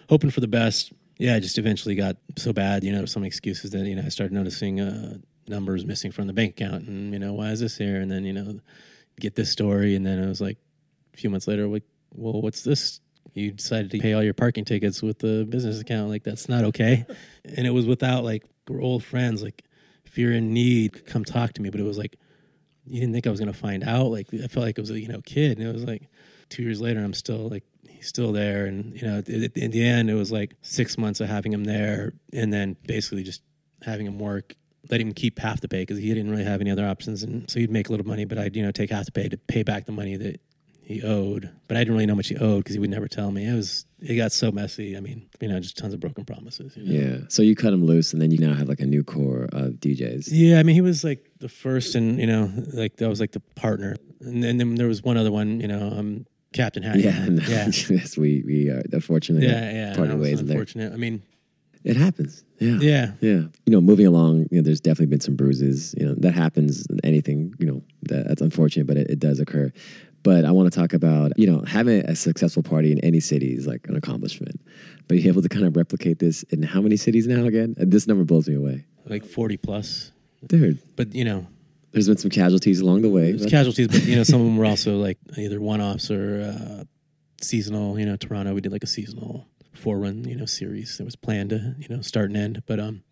hoping 0.10 0.30
for 0.30 0.42
the 0.42 0.48
best. 0.48 0.94
Yeah 1.18 1.36
it 1.36 1.42
just 1.42 1.58
eventually 1.58 1.96
got 1.96 2.16
so 2.38 2.54
bad 2.54 2.84
you 2.84 2.94
know 2.94 3.06
some 3.06 3.24
excuses 3.24 3.72
that 3.72 3.86
you 3.86 3.96
know 3.96 4.04
i 4.06 4.10
started 4.10 4.34
noticing 4.34 4.80
uh 4.80 5.18
numbers 5.50 5.84
missing 5.84 6.12
from 6.12 6.28
the 6.28 6.34
bank 6.34 6.52
account 6.52 6.88
and 6.88 7.12
you 7.12 7.20
know 7.20 7.34
why 7.34 7.50
is 7.50 7.60
this 7.60 7.78
here? 7.78 8.00
And 8.00 8.10
then 8.10 8.24
you 8.24 8.34
know 8.34 8.60
get 9.20 9.36
this 9.36 9.52
story. 9.52 9.96
And 9.96 10.06
then 10.06 10.24
i 10.24 10.28
was 10.28 10.40
like 10.40 10.58
a 11.14 11.18
few 11.18 11.30
months 11.30 11.48
later 11.48 11.68
like 11.68 11.84
well 12.14 12.42
what's 12.42 12.64
this? 12.64 13.00
You 13.34 13.52
decided 13.52 13.92
to 13.92 14.00
pay 14.00 14.14
all 14.14 14.24
your 14.24 14.34
parking 14.34 14.66
tickets 14.66 15.02
with 15.02 15.20
the 15.20 15.46
business 15.48 15.80
account. 15.80 16.10
Like 16.10 16.24
that's 16.24 16.50
not 16.50 16.64
okay. 16.66 17.06
And 17.56 17.66
it 17.66 17.72
was 17.72 17.86
without 17.86 18.24
like 18.24 18.44
we're 18.68 18.82
old 18.82 19.04
friends. 19.04 19.42
Like 19.42 19.64
if 20.06 20.18
you're 20.18 20.34
in 20.34 20.54
need 20.54 21.06
come 21.06 21.24
talk 21.26 21.54
to 21.54 21.62
me. 21.62 21.70
But 21.70 21.80
it 21.80 21.84
was 21.84 21.98
like 21.98 22.18
you 22.86 23.00
didn't 23.00 23.14
think 23.14 23.28
i 23.28 23.30
was 23.30 23.40
going 23.40 23.52
to 23.52 23.58
find 23.58 23.84
out? 23.84 24.08
Like 24.08 24.28
i 24.34 24.48
felt 24.48 24.66
like 24.66 24.78
it 24.78 24.82
was 24.82 24.92
a 24.92 25.00
you 25.00 25.08
know 25.08 25.22
kid. 25.22 25.58
And 25.58 25.68
it 25.68 25.74
was 25.74 25.84
like 25.84 26.10
two 26.50 26.64
years 26.64 26.82
later 26.82 27.00
i'm 27.02 27.14
still 27.14 27.50
like 27.50 27.64
he's 27.88 28.08
still 28.08 28.32
there. 28.32 28.66
And 28.66 29.00
you 29.00 29.08
know 29.08 29.20
at 29.20 29.30
in 29.30 29.72
the 29.72 29.86
end 29.86 30.10
it 30.10 30.16
was 30.16 30.32
like 30.32 30.56
six 30.62 30.98
months 30.98 31.20
of 31.20 31.30
having 31.30 31.54
him 31.54 31.64
there 31.64 32.14
and 32.34 32.52
then 32.54 32.76
basically 32.86 33.24
just 33.24 33.42
having 33.84 34.06
him 34.06 34.20
work 34.20 34.56
letting 34.90 35.08
him 35.08 35.14
keep 35.14 35.40
half 35.40 35.62
the 35.62 35.68
pay 35.68 35.82
because 35.82 35.98
he 35.98 36.08
didn't 36.08 36.32
really 36.32 36.44
have 36.44 36.62
any 36.62 36.72
other 36.72 36.88
options. 36.88 37.22
And 37.22 37.50
so 37.50 37.60
he'd 37.60 37.70
make 37.70 37.90
a 37.90 37.92
little 37.92 38.08
money 38.08 38.26
but 38.26 38.38
i'd 38.38 38.56
you 38.56 38.64
know 38.64 38.72
take 38.72 38.92
half 38.92 39.06
the 39.06 39.12
pay 39.12 39.30
to 39.30 39.38
pay 39.38 39.64
back 39.64 39.86
the 39.86 39.92
money 39.92 40.16
that 40.18 40.42
he 40.90 41.04
owed, 41.04 41.52
but 41.68 41.78
I 41.78 41.82
didn't 41.82 41.94
really 41.94 42.08
know 42.08 42.14
how 42.14 42.18
much 42.18 42.30
he 42.30 42.36
owed 42.38 42.64
because 42.64 42.74
he 42.74 42.80
would 42.80 42.90
never 42.90 43.08
tell 43.08 43.30
me. 43.32 43.46
It 43.48 43.54
was 43.54 43.86
it 44.02 44.16
got 44.16 44.32
so 44.32 44.52
messy. 44.52 44.98
I 44.98 45.02
mean, 45.02 45.30
you 45.40 45.48
know, 45.48 45.60
just 45.60 45.78
tons 45.78 45.94
of 45.94 46.00
broken 46.00 46.26
promises. 46.26 46.76
You 46.76 46.84
know? 46.84 47.08
yeah. 47.08 47.18
So 47.30 47.44
you 47.44 47.56
cut 47.56 47.74
him 47.74 47.86
loose, 47.86 48.12
and 48.12 48.20
then 48.20 48.32
you 48.32 48.40
now 48.40 48.56
have 48.56 48.68
like 48.68 48.80
a 48.80 48.88
new 48.88 49.04
core 49.04 49.48
of 49.54 49.74
DJs. 49.74 50.30
Yeah, 50.32 50.60
I 50.60 50.64
mean, 50.64 50.74
he 50.74 50.82
was 50.82 51.04
like 51.04 51.30
the 51.40 51.48
first, 51.48 51.94
and 51.94 52.20
you 52.20 52.26
know, 52.26 52.52
like 52.74 52.96
that 52.98 53.08
was 53.08 53.20
like 53.20 53.34
the 53.34 53.40
partner, 53.40 53.98
and 54.22 54.44
then, 54.44 54.58
then 54.58 54.74
there 54.74 54.88
was 54.88 55.04
one 55.04 55.16
other 55.16 55.32
one. 55.32 55.62
You 55.62 55.68
know, 55.68 55.94
um, 55.96 56.26
Captain 56.54 56.82
Hattie. 56.82 57.02
Yeah, 57.02 57.22
and 57.22 57.48
yeah, 57.48 57.66
yes, 57.90 58.18
we 58.18 58.42
we 58.44 58.70
are 58.72 58.82
unfortunate. 58.92 59.44
yeah, 59.44 59.72
yeah. 59.72 59.96
Parted 59.96 60.14
that 60.14 60.18
was 60.18 60.28
ways 60.28 60.44
there. 60.44 60.58
unfortunate. 60.58 60.92
I 60.92 60.96
mean, 60.96 61.22
It 61.84 61.98
happens. 61.98 62.44
Yeah. 62.60 62.78
yeah, 62.82 63.12
Yeah. 63.22 63.44
You 63.66 63.72
know, 63.72 63.80
moving 63.80 64.06
along, 64.06 64.48
you 64.52 64.58
know, 64.58 64.64
there's 64.64 64.82
definitely 64.82 65.06
been 65.12 65.22
some 65.22 65.36
bruises. 65.38 65.96
You 65.98 66.08
know, 66.08 66.16
that 66.16 66.34
happens. 66.34 66.86
Anything, 67.06 67.54
you 67.58 67.68
know, 67.68 67.82
that, 68.04 68.28
that's 68.28 68.42
unfortunate, 68.42 68.86
but 68.86 68.98
it, 68.98 69.10
it 69.10 69.20
does 69.20 69.40
occur. 69.40 69.72
But 70.24 70.44
I 70.46 70.52
want 70.52 70.72
to 70.72 70.78
talk 70.80 70.94
about, 70.94 71.32
you 71.38 71.48
know, 71.50 71.62
having 71.66 72.02
a 72.06 72.16
successful 72.16 72.62
party 72.64 72.92
in 72.92 73.00
any 73.00 73.20
city 73.20 73.54
is 73.56 73.66
like 73.68 73.88
an 73.88 73.96
accomplishment. 73.96 74.60
But 75.08 75.18
you're 75.18 75.32
able 75.32 75.42
to 75.42 75.50
kind 75.50 75.66
of 75.66 75.76
replicate 75.78 76.20
this 76.20 76.44
in 76.44 76.62
how 76.64 76.82
many 76.82 76.98
cities 76.98 77.26
now 77.28 77.46
again? 77.46 77.76
Uh, 77.80 77.86
This 77.88 78.06
number 78.08 78.24
blows 78.26 78.48
me 78.50 78.56
away. 78.56 78.86
like 79.06 79.26
forty 79.26 79.58
plus. 79.58 80.12
Dude, 80.46 80.80
But 80.96 81.16
you 81.16 81.24
know, 81.26 81.48
there's 81.92 82.08
been 82.08 82.18
some 82.18 82.30
casualties 82.32 82.80
along 82.82 83.02
the 83.02 83.10
way. 83.10 83.32
There's 83.32 83.44
but- 83.44 83.52
casualties, 83.52 83.88
but 83.88 84.06
you 84.06 84.16
know, 84.16 84.24
some 84.24 84.40
of 84.42 84.46
them 84.48 84.58
were 84.58 84.66
also 84.74 84.98
like 84.98 85.18
either 85.38 85.60
one-offs 85.62 86.12
or 86.12 86.42
uh, 86.42 86.84
seasonal. 87.42 87.98
You 88.00 88.06
know, 88.06 88.16
Toronto, 88.16 88.54
we 88.54 88.62
did 88.62 88.72
like 88.72 88.84
a 88.84 88.88
seasonal 88.88 89.48
four-run, 89.74 90.26
you 90.26 90.36
know, 90.36 90.46
series 90.46 90.98
that 90.98 91.06
was 91.06 91.16
planned 91.16 91.52
to, 91.52 91.76
you 91.80 91.88
know, 91.90 92.02
start 92.02 92.28
and 92.30 92.38
end. 92.38 92.64
But 92.68 92.80
um, 92.80 93.04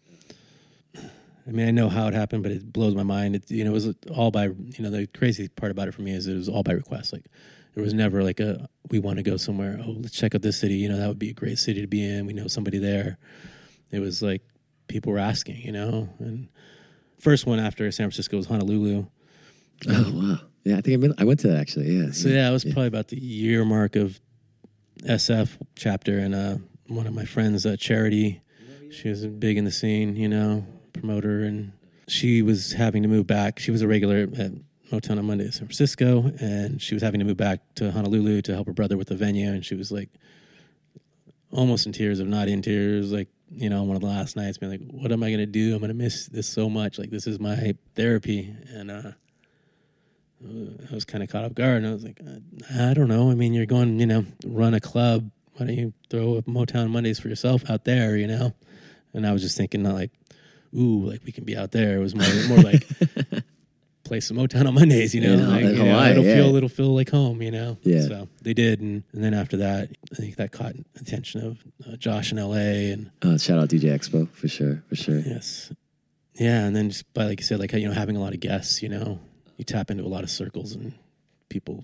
I 1.48 1.52
mean, 1.52 1.68
I 1.68 1.72
know 1.72 1.88
how 1.88 2.08
it 2.08 2.14
happened, 2.14 2.44
but 2.44 2.52
it 2.52 2.74
blows 2.74 2.94
my 2.94 3.04
mind. 3.04 3.36
It, 3.36 3.50
you 3.50 3.64
know, 3.64 3.72
it 3.72 3.74
was 3.74 3.96
all 4.14 4.32
by, 4.32 4.46
you 4.46 4.80
know, 4.80 4.90
the 4.90 5.08
crazy 5.08 5.48
part 5.48 5.72
about 5.72 5.88
it 5.88 5.94
for 5.94 6.02
me 6.02 6.12
is 6.12 6.28
it 6.28 6.36
was 6.36 6.50
all 6.50 6.64
by 6.64 6.74
request. 6.74 7.14
Like, 7.14 7.26
there 7.74 7.84
was 7.84 7.94
never 7.94 8.24
like 8.24 8.40
a 8.40 8.68
we 8.90 8.98
want 8.98 9.18
to 9.18 9.24
go 9.24 9.38
somewhere. 9.38 9.80
Oh, 9.80 9.92
let's 10.00 10.16
check 10.16 10.34
out 10.34 10.42
this 10.42 10.60
city. 10.60 10.76
You 10.76 10.90
know, 10.90 10.98
that 10.98 11.08
would 11.08 11.20
be 11.20 11.30
a 11.30 11.34
great 11.34 11.60
city 11.60 11.80
to 11.80 11.88
be 11.88 12.04
in. 12.04 12.26
We 12.26 12.34
know 12.34 12.48
somebody 12.48 12.80
there. 12.80 13.20
It 13.92 14.00
was 14.00 14.22
like 14.22 14.42
people 14.88 15.12
were 15.12 15.20
asking, 15.20 15.62
you 15.62 15.72
know, 15.72 16.10
and 16.20 16.50
first 17.20 17.46
one 17.46 17.60
after 17.60 17.90
San 17.92 18.06
Francisco 18.06 18.36
was 18.36 18.48
Honolulu. 18.48 19.06
Oh, 19.88 20.12
wow. 20.12 20.40
Yeah, 20.64 20.78
I 20.78 20.82
think 20.82 20.98
I, 20.98 21.02
been, 21.02 21.14
I 21.20 21.24
went 21.24 21.40
to 21.42 21.50
that 21.50 21.60
actually. 21.60 21.92
Yeah. 21.92 22.12
So 22.12 22.30
yeah, 22.30 22.50
it 22.50 22.52
was 22.52 22.64
probably 22.64 22.88
about 22.88 23.10
the 23.10 23.20
year 23.22 23.64
mark 23.64 23.96
of 23.96 24.20
SF 25.04 25.50
chapter, 25.76 26.18
and 26.18 26.34
uh, 26.34 26.58
one 26.88 27.06
of 27.06 27.14
my 27.14 27.26
friends, 27.26 27.66
uh, 27.66 27.78
Charity, 27.78 28.42
she 28.90 29.08
was 29.10 29.26
big 29.28 29.58
in 29.58 29.66
the 29.66 29.72
scene, 29.72 30.16
you 30.16 30.28
know, 30.28 30.66
promoter, 30.98 31.44
and 31.44 31.74
she 32.08 32.42
was 32.42 32.74
having 32.74 33.04
to 33.04 33.10
move 33.10 33.28
back. 33.28 33.60
She 33.60 33.72
was 33.72 33.82
a 33.82 33.88
regular 33.88 34.28
at 34.38 34.52
Motown 34.92 35.18
on 35.18 35.26
Monday 35.26 35.46
in 35.46 35.52
San 35.52 35.68
Francisco, 35.68 36.32
and 36.40 36.82
she 36.82 36.96
was 36.96 37.04
having 37.04 37.20
to 37.20 37.26
move 37.26 37.38
back 37.38 37.60
to 37.76 37.92
Honolulu 37.92 38.42
to 38.44 38.54
help 38.54 38.68
her 38.68 38.74
brother 38.74 38.98
with 38.98 39.08
the 39.08 39.16
venue, 39.16 39.50
and 39.50 39.66
she 39.66 39.76
was 39.76 39.92
like 39.92 40.10
almost 41.52 41.86
in 41.86 41.94
tears, 41.94 42.20
if 42.20 42.28
not 42.28 42.48
in 42.48 42.62
tears, 42.62 43.12
like 43.12 43.30
you 43.50 43.70
know, 43.70 43.84
one 43.84 43.96
of 43.96 44.02
the 44.02 44.08
last 44.08 44.36
nights, 44.36 44.58
being 44.58 44.72
like, 44.72 44.82
"What 44.92 45.12
am 45.12 45.24
I 45.24 45.32
gonna 45.32 45.46
do? 45.46 45.74
I'm 45.74 45.82
gonna 45.82 45.94
miss 45.94 46.28
this 46.28 46.48
so 46.48 46.70
much. 46.70 47.00
Like 47.00 47.10
this 47.12 47.28
is 47.28 47.40
my 47.40 47.76
therapy," 47.96 48.56
and. 48.70 48.92
uh 48.92 49.12
I 50.44 50.94
was 50.94 51.06
kind 51.06 51.24
of 51.24 51.30
caught 51.30 51.46
off 51.46 51.56
guard, 51.56 51.78
and 51.78 51.88
I 51.88 51.94
was 51.94 52.04
like, 52.04 52.22
I 52.76 52.94
don't 52.94 53.08
know. 53.08 53.32
I 53.32 53.36
mean, 53.36 53.54
you're 53.54 53.66
going, 53.66 54.00
you 54.00 54.06
know, 54.06 54.26
run 54.46 54.74
a 54.74 54.80
club. 54.80 55.32
Why 55.54 55.66
don't 55.66 55.76
you 55.76 55.94
throw 56.10 56.38
up 56.38 56.46
Motown 56.46 56.90
Mondays 56.90 57.20
for 57.20 57.28
yourself 57.28 57.68
out 57.70 57.86
there, 57.86 58.16
you 58.16 58.28
know? 58.28 58.54
And 59.14 59.26
I 59.26 59.34
was 59.34 59.42
just 59.42 59.58
thinking, 59.58 59.82
not 59.82 59.96
like, 59.96 60.12
ooh, 60.76 61.10
like 61.10 61.24
we 61.26 61.32
can 61.32 61.44
be 61.44 61.58
out 61.58 61.72
there. 61.72 61.98
It 61.98 62.00
was 62.00 62.16
more, 62.16 62.28
more 62.48 62.64
like 62.64 62.88
play 64.04 64.20
some 64.20 64.38
Motown 64.38 64.68
on 64.68 64.74
Mondays, 64.74 65.14
you 65.14 65.22
know? 65.22 65.34
In 65.34 65.50
like, 65.50 65.64
you 65.64 65.84
know, 65.84 66.04
it'll 66.06 66.24
yeah. 66.24 66.36
feel, 66.36 66.56
it'll 66.56 66.70
feel 66.70 66.96
like 66.96 67.10
home, 67.10 67.42
you 67.42 67.52
know? 67.52 67.78
Yeah. 67.84 68.02
So 68.02 68.30
they 68.42 68.54
did, 68.54 68.82
and, 68.82 69.04
and 69.14 69.24
then 69.24 69.34
after 69.34 69.58
that, 69.58 69.90
I 70.12 70.16
think 70.16 70.38
that 70.38 70.52
caught 70.52 70.76
attention 71.00 71.46
of 71.46 71.64
uh, 71.88 71.98
Josh 71.98 72.32
in 72.32 72.40
L.A. 72.40 72.92
and 72.92 73.12
Uh, 73.22 73.38
shout 73.38 73.60
out 73.60 73.70
DJ 73.70 73.96
Expo 73.96 74.30
for 74.32 74.48
sure. 74.48 74.84
For 74.90 74.96
sure. 74.96 75.20
Yes. 75.20 75.72
Yeah, 76.36 76.66
and 76.66 76.76
then 76.76 76.90
just 76.90 77.12
by 77.14 77.26
like 77.26 77.40
you 77.40 77.46
said, 77.46 77.60
like 77.60 77.74
you 77.74 77.88
know, 77.88 77.94
having 77.94 78.16
a 78.16 78.20
lot 78.20 78.34
of 78.34 78.40
guests, 78.40 78.84
you 78.84 78.90
know, 78.90 79.20
you 79.58 79.66
tap 79.66 79.90
into 79.90 80.04
a 80.04 80.08
lot 80.08 80.24
of 80.24 80.30
circles 80.30 80.74
and 80.74 80.94
people 81.50 81.84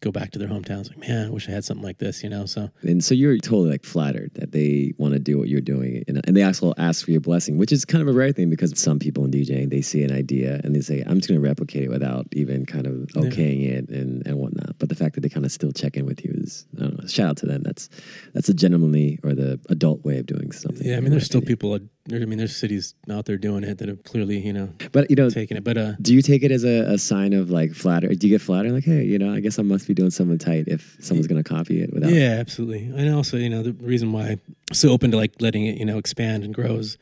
go 0.00 0.10
back 0.10 0.30
to 0.30 0.38
their 0.38 0.48
hometowns 0.48 0.88
like, 0.88 0.98
man, 0.98 1.26
I 1.26 1.30
wish 1.30 1.48
I 1.48 1.52
had 1.52 1.64
something 1.64 1.84
like 1.84 1.98
this, 1.98 2.22
you 2.22 2.30
know. 2.30 2.46
So 2.46 2.70
And 2.82 3.04
so 3.04 3.14
you're 3.14 3.36
totally 3.38 3.70
like 3.70 3.84
flattered 3.84 4.32
that 4.34 4.52
they 4.52 4.92
want 4.98 5.14
to 5.14 5.20
do 5.20 5.38
what 5.38 5.48
you're 5.48 5.60
doing, 5.60 6.04
and, 6.08 6.20
and 6.26 6.36
they 6.36 6.42
also 6.42 6.72
ask 6.78 7.04
for 7.04 7.10
your 7.10 7.20
blessing, 7.20 7.58
which 7.58 7.72
is 7.72 7.84
kind 7.84 8.02
of 8.02 8.08
a 8.08 8.12
rare 8.12 8.32
thing 8.32 8.50
because 8.50 8.78
some 8.78 8.98
people 8.98 9.24
in 9.24 9.30
DJing 9.30 9.70
they 9.70 9.82
see 9.82 10.02
an 10.02 10.12
idea 10.12 10.60
and 10.64 10.74
they 10.74 10.80
say, 10.80 11.02
"I'm 11.06 11.18
just 11.18 11.28
going 11.28 11.40
to 11.40 11.46
replicate 11.46 11.84
it 11.84 11.90
without 11.90 12.26
even 12.32 12.66
kind 12.66 12.86
of 12.86 12.94
okaying 13.14 13.68
it 13.68 13.88
and 13.90 14.26
and 14.26 14.38
whatnot." 14.38 14.78
But 14.78 14.88
the 14.88 14.94
fact 14.94 15.14
that 15.14 15.20
they 15.20 15.28
kind 15.28 15.44
of 15.44 15.52
still 15.52 15.72
check 15.72 15.96
in 15.96 16.06
with 16.06 16.24
you 16.24 16.32
is, 16.34 16.66
I 16.78 16.82
don't 16.82 17.00
know, 17.00 17.06
shout 17.06 17.30
out 17.30 17.36
to 17.38 17.46
them. 17.46 17.62
That's 17.62 17.88
that's 18.34 18.48
a 18.48 18.54
gentlemanly 18.54 19.18
or 19.22 19.34
the 19.34 19.60
adult 19.68 20.04
way 20.04 20.18
of 20.18 20.26
doing 20.26 20.52
something. 20.52 20.86
yeah, 20.86 20.96
I 20.96 21.00
mean, 21.00 21.10
there's 21.10 21.26
still 21.26 21.42
people. 21.42 21.78
I 22.12 22.24
mean, 22.24 22.38
there's 22.38 22.56
cities 22.56 22.94
out 23.10 23.26
there 23.26 23.36
doing 23.36 23.64
it 23.64 23.78
that 23.78 23.88
have 23.88 24.02
clearly, 24.04 24.38
you 24.38 24.52
know, 24.52 24.70
but 24.92 25.08
you 25.10 25.16
know. 25.16 25.30
taken 25.30 25.56
it. 25.56 25.64
But 25.64 25.76
uh, 25.78 25.92
Do 26.00 26.14
you 26.14 26.22
take 26.22 26.42
it 26.42 26.50
as 26.50 26.64
a, 26.64 26.92
a 26.92 26.98
sign 26.98 27.32
of 27.32 27.50
like 27.50 27.74
flatter? 27.74 28.08
Do 28.08 28.26
you 28.26 28.34
get 28.34 28.42
flattered? 28.42 28.72
Like, 28.72 28.84
hey, 28.84 29.04
you 29.04 29.18
know, 29.18 29.32
I 29.32 29.40
guess 29.40 29.58
I 29.58 29.62
must 29.62 29.86
be 29.86 29.94
doing 29.94 30.10
something 30.10 30.38
tight 30.38 30.64
if 30.66 30.96
someone's 31.00 31.26
going 31.26 31.42
to 31.42 31.48
copy 31.48 31.82
it 31.82 31.92
without. 31.92 32.12
Yeah, 32.12 32.36
absolutely. 32.40 32.86
And 32.96 33.14
also, 33.14 33.36
you 33.36 33.48
know, 33.48 33.62
the 33.62 33.72
reason 33.72 34.12
why 34.12 34.28
I'm 34.30 34.40
so 34.72 34.90
open 34.90 35.10
to 35.12 35.16
like 35.16 35.32
letting 35.40 35.66
it, 35.66 35.76
you 35.78 35.84
know, 35.84 35.98
expand 35.98 36.44
and 36.44 36.54
grow 36.54 36.76
is 36.76 36.98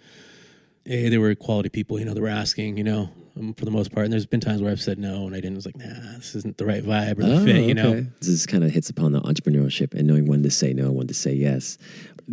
a 0.86 1.08
they 1.08 1.18
were 1.18 1.34
quality 1.34 1.68
people, 1.68 1.98
you 1.98 2.04
know, 2.04 2.14
that 2.14 2.20
were 2.20 2.28
asking, 2.28 2.76
you 2.78 2.84
know, 2.84 3.10
um, 3.38 3.54
for 3.54 3.64
the 3.64 3.70
most 3.70 3.92
part. 3.92 4.04
And 4.04 4.12
there's 4.12 4.26
been 4.26 4.40
times 4.40 4.62
where 4.62 4.70
I've 4.70 4.80
said 4.80 4.98
no 4.98 5.26
and 5.26 5.34
I 5.34 5.40
didn't. 5.40 5.54
I 5.54 5.56
was 5.56 5.66
like, 5.66 5.76
nah, 5.76 6.16
this 6.16 6.34
isn't 6.34 6.56
the 6.58 6.64
right 6.66 6.82
vibe 6.82 7.18
or 7.18 7.24
the 7.24 7.34
Oh, 7.36 7.44
fit, 7.44 7.64
you 7.64 7.74
know. 7.74 8.06
This 8.20 8.46
kind 8.46 8.64
of 8.64 8.70
hits 8.70 8.88
upon 8.90 9.12
the 9.12 9.20
entrepreneurship 9.20 9.94
and 9.94 10.06
knowing 10.06 10.26
when 10.26 10.42
to 10.42 10.50
say 10.50 10.72
no, 10.72 10.90
when 10.90 11.06
to 11.08 11.14
say 11.14 11.32
yes. 11.32 11.78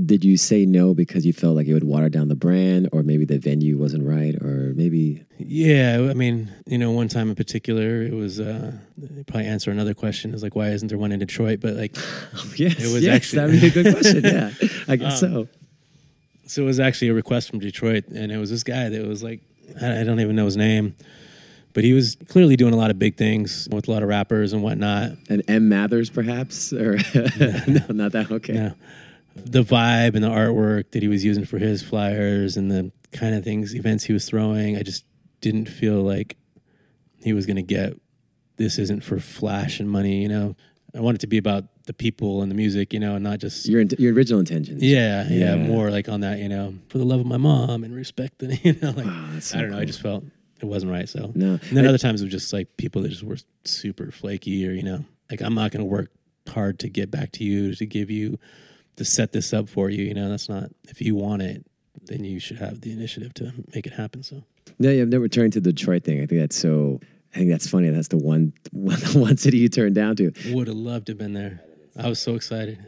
Did 0.04 0.26
you 0.26 0.36
say 0.36 0.66
no 0.66 0.94
because 0.94 1.26
you 1.26 1.32
felt 1.32 1.56
like 1.56 1.68
it 1.68 1.74
would 1.74 1.86
water 1.86 2.10
down 2.10 2.28
the 2.28 2.36
brand, 2.36 2.90
or 2.92 3.02
maybe 3.02 3.24
the 3.24 3.38
venue 3.40 3.78
wasn't 3.78 4.04
right, 4.06 4.36
or 4.42 4.74
maybe 4.76 5.24
Yeah, 5.38 6.08
I 6.10 6.14
mean, 6.14 6.52
you 6.68 6.78
know, 6.78 6.92
one 6.92 7.08
time 7.08 7.30
in 7.30 7.36
particular, 7.36 8.02
it 8.02 8.14
was 8.14 8.40
uh, 8.42 8.74
probably 9.28 9.46
answer 9.46 9.72
another 9.72 9.94
question 9.94 10.34
is 10.34 10.44
like, 10.44 10.54
why 10.56 10.68
isn't 10.72 10.90
there 10.90 10.98
one 10.98 11.14
in 11.14 11.20
Detroit? 11.20 11.62
But 11.62 11.76
like, 11.76 11.96
yes, 12.58 12.78
It 12.84 12.92
was 12.94 13.04
yes, 13.04 13.16
actually- 13.16 13.58
that'd 13.58 13.62
be 13.62 13.68
a 13.80 13.84
good 13.84 13.94
question. 13.96 14.24
Yeah, 14.26 14.52
I 14.90 14.96
guess 14.98 15.24
Um, 15.24 15.30
so. 15.30 15.48
so 16.48 16.64
it 16.64 16.66
was 16.66 16.80
actually 16.82 17.08
a 17.10 17.14
request 17.14 17.50
from 17.50 17.60
Detroit, 17.60 18.06
and 18.10 18.32
it 18.34 18.38
was 18.38 18.50
this 18.50 18.64
guy 18.64 18.90
that 18.90 19.08
was 19.08 19.24
like, 19.24 19.40
I, 19.82 20.04
don't 20.04 20.20
even 20.20 20.36
know 20.36 20.46
his 20.46 20.58
name, 20.58 20.94
but 21.74 21.84
he 21.86 21.94
was 21.94 22.18
clearly 22.28 22.58
doing 22.58 22.74
a 22.74 22.78
lot 22.78 22.92
of 22.92 23.00
big 23.00 23.16
things 23.18 23.68
with 23.72 23.88
a 23.88 23.92
lot 23.92 24.04
of 24.04 24.10
rappers 24.10 24.52
and 24.52 24.62
whatnot. 24.62 25.14
And 25.30 25.42
M 25.48 25.70
Mathers, 25.70 26.10
perhaps, 26.10 26.74
or 26.74 26.98
no, 27.68 27.86
not 27.90 28.12
that. 28.12 28.28
Okay, 28.30 28.54
Yeah. 28.56 28.72
The 29.36 29.64
vibe 29.64 30.16
and 30.16 30.24
the 30.24 30.30
artwork 30.30 30.92
that 30.92 31.02
he 31.02 31.08
was 31.10 31.26
using 31.26 31.46
for 31.46 31.58
his 31.58 31.84
flyers 31.84 32.56
and 32.58 32.72
the 32.72 32.92
kind 33.12 33.36
of 33.36 33.44
things, 33.44 33.76
events 33.76 34.06
he 34.06 34.14
was 34.14 34.26
throwing, 34.26 34.78
I 34.78 34.82
just 34.84 35.04
didn't 35.42 35.66
feel 35.68 36.02
like 36.02 36.38
he 37.24 37.34
was 37.34 37.46
going 37.46 37.58
to 37.58 37.62
get 37.62 38.00
this 38.58 38.78
isn't 38.80 39.04
for 39.04 39.20
flash 39.20 39.80
and 39.80 39.90
money, 39.90 40.22
you 40.22 40.30
know. 40.30 40.56
I 40.96 41.02
want 41.02 41.16
it 41.16 41.22
to 41.22 41.28
be 41.28 41.38
about 41.38 41.66
the 41.88 41.94
people 41.94 42.42
and 42.42 42.50
the 42.50 42.56
music, 42.56 42.94
you 42.94 43.00
know, 43.02 43.16
and 43.16 43.24
not 43.24 43.40
just 43.40 43.68
your 43.68 43.82
your 44.00 44.14
original 44.14 44.40
intentions. 44.40 44.82
yeah, 44.82 45.28
yeah, 45.30 45.56
Yeah. 45.56 45.68
more 45.68 45.92
like 45.92 46.08
on 46.08 46.22
that, 46.22 46.40
you 46.40 46.48
know, 46.48 46.74
for 46.88 46.98
the 47.00 47.04
love 47.06 47.20
of 47.20 47.26
my 47.26 47.36
mom 47.38 47.84
and 47.84 47.94
respect, 47.94 48.42
and 48.42 48.58
you 48.66 48.74
know, 48.82 48.92
like 48.92 49.06
Wow, 49.06 49.40
so 49.42 49.58
I 49.58 49.62
don't 49.62 49.72
know, 49.72 49.80
I 49.80 49.84
just 49.86 50.02
felt 50.02 50.24
it 50.62 50.66
wasn't 50.66 50.94
right. 50.94 51.10
So 51.10 51.34
No, 51.36 51.60
and 51.68 51.78
then 51.78 51.86
other 51.86 51.98
times 51.98 52.22
it 52.22 52.26
was 52.26 52.32
just 52.32 52.54
like 52.54 52.78
people 52.78 53.02
that 53.02 53.10
just 53.10 53.24
were 53.24 53.38
super 53.66 54.10
flaky, 54.12 54.66
or 54.66 54.72
you 54.72 54.84
know, 54.84 55.04
like 55.30 55.42
I'm 55.42 55.54
not 55.56 55.72
going 55.72 55.82
to 55.82 55.86
work 55.86 56.12
hard 56.48 56.80
to 56.80 56.88
get 56.90 57.12
back 57.12 57.34
to 57.34 57.44
you 57.44 57.76
to 57.76 57.86
give 57.86 58.10
you 58.10 58.40
to 58.98 59.06
set 59.06 59.32
this 59.32 59.54
up 59.54 59.70
for 59.70 59.90
you. 59.90 60.04
You 60.04 60.14
know, 60.14 60.30
that's 60.30 60.50
not 60.50 60.70
if 60.88 61.02
you 61.02 61.16
want 61.16 61.42
it, 61.42 61.66
then 62.06 62.24
you 62.24 62.40
should 62.40 62.58
have 62.58 62.82
the 62.82 62.92
initiative 62.92 63.34
to 63.36 63.54
make 63.74 63.86
it 63.86 63.94
happen. 63.94 64.24
So 64.24 64.44
No, 64.80 64.90
yeah, 64.90 65.02
I've 65.02 65.10
never 65.10 65.28
turned 65.28 65.54
to 65.54 65.62
the 65.62 65.74
Detroit 65.74 66.04
thing. 66.04 66.22
I 66.22 66.26
think 66.26 66.42
that's 66.42 66.58
so. 66.58 67.00
I 67.34 67.40
think 67.40 67.50
that's 67.52 67.68
funny. 67.68 67.90
That's 67.90 68.08
the 68.08 68.18
one 68.18 68.54
one, 68.72 69.00
one 69.14 69.38
city 69.38 69.58
you 69.58 69.70
turned 69.70 69.96
down 69.96 70.16
to. 70.18 70.32
would 70.52 70.68
have 70.68 70.78
loved 70.78 71.08
to 71.08 71.12
have 71.12 71.18
been 71.18 71.34
there. 71.34 71.62
I 71.98 72.10
was 72.10 72.20
so 72.20 72.36
excited. 72.36 72.80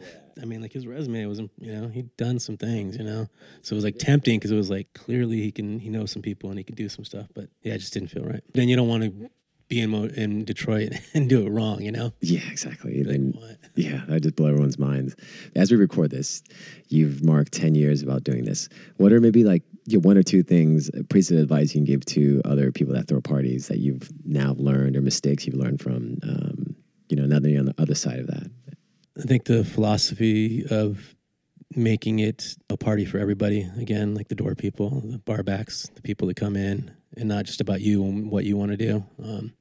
I 0.42 0.46
mean, 0.46 0.62
like 0.62 0.74
his 0.74 0.86
resume 0.86 1.26
was, 1.26 1.40
you 1.40 1.50
know, 1.74 1.88
he'd 1.88 2.16
done 2.16 2.38
some 2.40 2.58
things, 2.58 2.96
you 2.98 3.04
know, 3.04 3.28
so 3.64 3.74
it 3.74 3.78
was 3.78 3.84
like 3.84 3.98
tempting 3.98 4.38
because 4.38 4.52
it 4.52 4.56
was 4.56 4.70
like 4.70 4.94
clearly 4.94 5.42
he 5.42 5.52
can, 5.52 5.80
he 5.80 5.90
knows 5.90 6.12
some 6.12 6.22
people 6.22 6.50
and 6.52 6.60
he 6.60 6.64
can 6.64 6.76
do 6.76 6.90
some 6.90 7.04
stuff, 7.06 7.26
but 7.34 7.50
yeah, 7.64 7.74
it 7.74 7.80
just 7.80 7.94
didn't 7.94 8.10
feel 8.12 8.24
right. 8.24 8.44
Then 8.54 8.70
you 8.70 8.76
don't 8.76 8.88
want 8.88 9.04
to 9.04 9.30
be 9.68 9.82
in 9.82 9.90
Mo- 9.90 10.10
in 10.16 10.46
Detroit 10.46 10.94
and 11.14 11.30
do 11.30 11.46
it 11.46 11.50
wrong, 11.50 11.82
you 11.82 11.92
know. 11.92 12.14
Yeah, 12.22 12.42
exactly. 12.50 13.04
Like, 13.04 13.16
And-? 13.16 13.58
Yeah, 13.76 14.04
that 14.08 14.22
just 14.22 14.36
blow 14.36 14.48
everyone's 14.48 14.80
minds. 14.80 15.16
As 15.56 15.72
we 15.72 15.78
record 15.78 16.12
this, 16.12 16.42
you've 16.88 17.24
marked 17.24 17.52
10 17.52 17.76
years 17.76 18.02
about 18.02 18.24
doing 18.24 18.46
this. 18.46 18.70
What 18.98 19.12
are 19.12 19.22
maybe 19.22 19.44
like 19.44 19.64
you 19.86 19.98
know, 19.98 20.02
one 20.02 20.18
or 20.18 20.24
two 20.24 20.44
things, 20.44 20.90
a 20.94 21.04
piece 21.04 21.32
of 21.32 21.38
advice 21.38 21.74
you 21.74 21.80
can 21.80 21.86
give 21.86 22.06
to 22.06 22.42
other 22.46 22.72
people 22.72 22.94
that 22.94 23.08
throw 23.08 23.22
parties 23.22 23.68
that 23.68 23.80
you've 23.80 24.10
now 24.26 24.54
learned 24.58 24.96
or 24.96 25.02
mistakes 25.02 25.46
you've 25.46 25.56
learned 25.56 25.82
from, 25.82 26.18
um, 26.24 26.76
you 27.10 27.16
know, 27.16 27.26
now 27.26 27.40
that 27.40 27.50
you're 27.50 27.60
on 27.60 27.66
the 27.66 27.76
other 27.78 27.96
side 27.96 28.20
of 28.20 28.28
that? 28.28 28.50
I 29.18 29.22
think 29.22 29.46
the 29.46 29.64
philosophy 29.64 30.66
of 30.70 31.16
making 31.76 32.20
it 32.20 32.56
a 32.70 32.78
party 32.78 33.06
for 33.06 33.18
everybody 33.18 33.70
again, 33.78 34.14
like 34.14 34.28
the 34.28 34.36
door 34.36 34.56
people, 34.56 35.02
the 35.06 35.20
bar 35.20 35.44
backs, 35.44 35.90
the 35.96 36.02
people 36.02 36.28
that 36.28 36.36
come 36.36 36.56
in, 36.56 36.92
and 37.16 37.30
not 37.30 37.46
just 37.46 37.62
about 37.62 37.82
you 37.82 38.04
and 38.04 38.30
what 38.32 38.46
you 38.46 38.58
want 38.58 38.72
to 38.72 38.78
do, 38.78 39.04
um, 39.24 39.54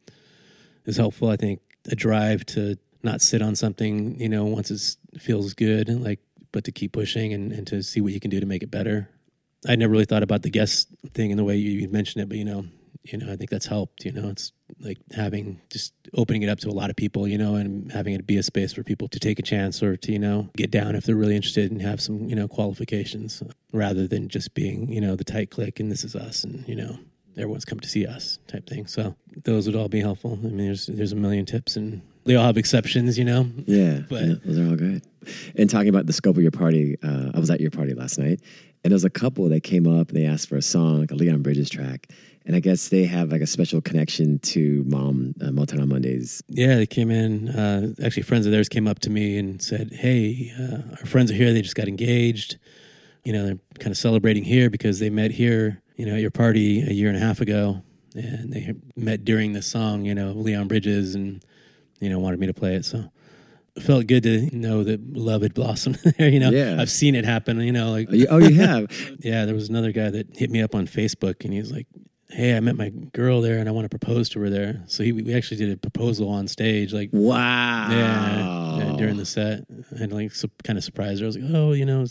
is 0.85 0.97
helpful. 0.97 1.29
I 1.29 1.37
think 1.37 1.61
a 1.91 1.95
drive 1.95 2.45
to 2.47 2.79
not 3.03 3.21
sit 3.21 3.43
on 3.43 3.55
something, 3.55 4.19
you 4.19 4.29
know, 4.29 4.45
once 4.45 4.71
it 4.71 5.21
feels 5.21 5.55
good, 5.55 5.89
like, 5.89 6.21
but 6.53 6.65
to 6.65 6.73
keep 6.73 6.93
pushing 6.93 7.33
and, 7.33 7.53
and 7.53 7.67
to 7.67 7.83
see 7.83 8.01
what 8.01 8.13
you 8.13 8.21
can 8.21 8.31
do 8.31 8.41
to 8.41 8.47
make 8.47 8.63
it 8.63 8.71
better. 8.71 9.09
I 9.67 9.77
never 9.77 9.93
really 9.93 10.05
thought 10.05 10.23
about 10.23 10.43
the 10.43 10.51
guest 10.51 10.89
thing 11.13 11.31
in 11.31 11.37
the 11.37 11.45
way 11.45 11.57
you 11.57 11.71
you 11.71 11.89
mentioned 11.89 12.23
it, 12.23 12.29
but 12.29 12.39
you 12.39 12.45
know, 12.45 12.67
you 13.03 13.19
know, 13.19 13.33
I 13.33 13.37
think 13.37 13.51
that's 13.51 13.67
helped. 13.67 14.05
You 14.05 14.13
know, 14.13 14.29
it's 14.29 14.53
like 14.81 14.99
having 15.13 15.61
just 15.71 15.93
opening 16.15 16.43
it 16.43 16.49
up 16.49 16.59
to 16.61 16.69
a 16.69 16.71
lot 16.71 16.91
of 16.91 16.97
people, 16.97 17.27
you 17.27 17.39
know, 17.39 17.55
and 17.55 17.91
having 17.93 18.15
it 18.15 18.27
be 18.27 18.37
a 18.37 18.43
space 18.43 18.73
for 18.73 18.83
people 18.83 19.09
to 19.09 19.19
take 19.19 19.39
a 19.39 19.43
chance 19.43 19.83
or 19.83 19.97
to, 19.97 20.13
you 20.13 20.19
know, 20.19 20.51
get 20.57 20.71
down 20.71 20.95
if 20.95 21.05
they're 21.05 21.17
really 21.17 21.37
interested 21.37 21.71
and 21.71 21.83
have 21.83 22.01
some, 22.01 22.29
you 22.29 22.35
know, 22.35 22.49
qualifications 22.49 23.43
rather 23.73 24.07
than 24.07 24.29
just 24.29 24.55
being, 24.55 24.93
you 24.93 25.01
know, 25.01 25.17
the 25.17 25.25
tight 25.25 25.51
click 25.51 25.81
and 25.81 25.91
this 25.91 26.05
is 26.05 26.15
us 26.17 26.45
and, 26.45 26.67
you 26.69 26.77
know, 26.77 26.99
everyone's 27.37 27.65
come 27.65 27.81
to 27.81 27.89
see 27.89 28.07
us 28.07 28.39
type 28.49 28.67
thing. 28.69 28.87
So 28.87 29.15
those 29.45 29.67
would 29.67 29.77
all 29.77 29.89
be 29.89 30.01
helpful. 30.01 30.33
I 30.43 30.47
mean, 30.47 30.59
there's 30.67 30.87
there's 30.87 31.13
a 31.13 31.17
million 31.17 31.45
tips 31.47 31.77
and 31.77 32.03
they 32.25 32.35
all 32.35 32.45
have 32.47 32.57
exceptions, 32.57 33.19
you 33.19 33.25
know. 33.25 33.49
Yeah, 33.67 34.01
But- 34.09 34.25
yeah, 34.25 34.35
those 34.45 34.59
are 34.59 34.69
all 34.69 34.77
good. 34.77 35.03
And 35.57 35.69
talking 35.69 35.89
about 35.89 36.07
the 36.07 36.13
scope 36.13 36.37
of 36.37 36.43
your 36.43 36.51
party, 36.53 36.97
uh, 37.03 37.31
I 37.35 37.39
was 37.41 37.51
at 37.51 37.61
your 37.61 37.71
party 37.73 37.95
last 37.95 38.17
night, 38.19 38.41
and 38.85 38.93
there 38.93 38.95
was 38.95 39.05
a 39.05 39.11
couple 39.11 39.49
that 39.49 39.63
came 39.65 39.87
up 39.89 40.09
and 40.11 40.17
they 40.17 40.25
asked 40.25 40.49
for 40.49 40.57
a 40.57 40.63
song, 40.63 41.01
like 41.01 41.11
a 41.11 41.17
Leon 41.17 41.43
Bridges 41.43 41.69
track, 41.69 42.07
and 42.45 42.55
I 42.55 42.61
guess 42.61 42.91
they 42.91 43.05
have 43.07 43.33
like 43.33 43.41
a 43.41 43.47
special 43.47 43.81
connection 43.81 44.39
to 44.41 44.85
Mom 44.87 45.35
uh, 45.41 45.47
Motown 45.47 45.83
on 45.83 45.89
Mondays. 45.89 46.43
Yeah, 46.49 46.77
they 46.77 46.87
came 46.87 47.11
in. 47.11 47.49
Uh, 47.49 47.93
actually, 48.05 48.23
friends 48.23 48.47
of 48.47 48.53
theirs 48.53 48.69
came 48.69 48.87
up 48.87 49.01
to 49.01 49.11
me 49.11 49.37
and 49.37 49.61
said, 49.61 49.93
"Hey, 49.95 50.53
uh, 50.57 50.95
our 51.01 51.07
friends 51.07 51.33
are 51.33 51.35
here. 51.35 51.53
They 51.53 51.63
just 51.63 51.75
got 51.75 51.89
engaged. 51.89 52.57
You 53.25 53.33
know, 53.33 53.45
they're 53.47 53.59
kind 53.81 53.91
of 53.91 53.99
celebrating 53.99 54.45
here 54.45 54.71
because 54.71 55.01
they 55.01 55.11
met 55.11 55.33
here, 55.33 55.83
you 55.97 56.07
know, 56.07 56.15
at 56.15 56.21
your 56.21 56.31
party 56.31 56.83
a 56.83 56.93
year 56.93 57.09
and 57.09 57.17
a 57.17 57.21
half 57.21 57.41
ago, 57.41 57.83
and 58.15 58.53
they 58.53 58.75
met 58.97 59.25
during 59.25 59.53
the 59.53 59.63
song, 59.63 60.05
you 60.05 60.15
know, 60.15 60.33
Leon 60.33 60.69
Bridges, 60.69 61.15
and 61.15 61.43
you 62.01 62.09
know, 62.11 62.19
wanted 62.19 62.39
me 62.41 62.47
to 62.47 62.55
play 62.55 62.75
it. 62.75 62.85
So 62.85 63.11
it 63.75 63.83
felt 63.83 64.07
good 64.07 64.23
to 64.23 64.55
know 64.57 64.85
that 64.85 65.15
love 65.15 65.43
had 65.43 65.53
blossomed 65.55 65.97
there. 66.19 66.29
You 66.29 66.41
know, 66.41 66.51
Yeah. 66.51 66.77
I've 66.81 66.91
seen 66.91 67.15
it 67.15 67.25
happen. 67.25 67.61
You 67.61 67.73
know, 67.73 67.91
like 67.91 68.09
Oh, 68.11 68.15
you, 68.15 68.27
oh, 68.31 68.53
have? 68.55 68.91
yeah, 69.21 69.45
there 69.45 69.55
was 69.55 69.69
another 69.69 69.93
guy 69.93 70.11
that 70.11 70.37
hit 70.37 70.51
me 70.51 70.63
up 70.63 70.75
on 70.75 70.87
Facebook, 70.87 71.45
and 71.45 71.53
he 71.53 71.59
was 71.61 71.73
like, 71.73 71.87
"Hey, 72.31 72.57
I 72.57 72.61
met 72.61 72.77
my 72.77 72.91
girl 72.91 73.41
there, 73.41 73.59
and 73.59 73.69
I 73.69 73.73
want 73.73 73.85
to 73.91 73.99
propose 73.99 74.29
to 74.31 74.41
her 74.41 74.51
there." 74.51 74.83
So 74.87 75.03
he, 75.03 75.13
we 75.13 75.35
actually 75.35 75.59
did 75.59 75.71
a 75.73 75.77
proposal 75.77 76.29
on 76.29 76.49
stage, 76.49 76.93
like 76.93 77.11
wow. 77.13 77.89
yeah, 77.91 78.79
yeah, 78.91 78.97
during 78.97 79.17
the 79.17 79.27
set, 79.27 79.65
and 79.91 80.13
like 80.13 80.33
su- 80.35 80.51
kind 80.65 80.79
of 80.79 80.85
surprised 80.85 81.21
her. 81.21 81.27
I 81.27 81.29
was 81.29 81.37
like, 81.39 81.51
"Oh, 81.55 81.73
you 81.73 81.85
know, 81.87 82.07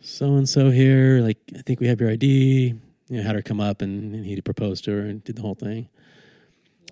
so 0.00 0.34
and 0.36 0.48
so 0.48 0.70
here. 0.70 1.20
Like, 1.20 1.38
I 1.56 1.62
think 1.62 1.80
we 1.80 1.86
have 1.88 2.00
your 2.00 2.10
ID." 2.10 2.74
You 3.08 3.18
know, 3.18 3.22
had 3.22 3.34
her 3.34 3.42
come 3.42 3.60
up, 3.60 3.82
and, 3.82 4.14
and 4.14 4.24
he 4.24 4.40
proposed 4.40 4.84
to 4.84 4.92
her 4.92 5.00
and 5.00 5.22
did 5.24 5.36
the 5.36 5.42
whole 5.42 5.54
thing. 5.54 5.88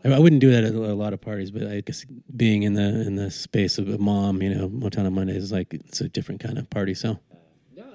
I, 0.05 0.13
I 0.13 0.19
wouldn't 0.19 0.41
do 0.41 0.51
that 0.51 0.65
at 0.65 0.75
a 0.75 0.95
lot 0.95 1.13
of 1.13 1.21
parties, 1.21 1.51
but 1.51 1.67
I 1.67 1.81
guess 1.81 2.05
being 2.35 2.63
in 2.63 2.75
the 2.75 3.07
in 3.07 3.17
the 3.17 3.31
space 3.31 3.79
of 3.79 3.89
a 3.89 3.99
mom, 3.99 4.43
you 4.43 4.55
know, 4.55 4.69
Motown 4.69 5.07
on 5.07 5.15
Mondays 5.15 5.43
is 5.43 5.53
like 5.53 5.73
it's 5.75 6.01
a 6.01 6.09
different 6.09 6.41
kind 6.41 6.59
of 6.59 6.69
party. 6.71 6.95
So 6.95 7.19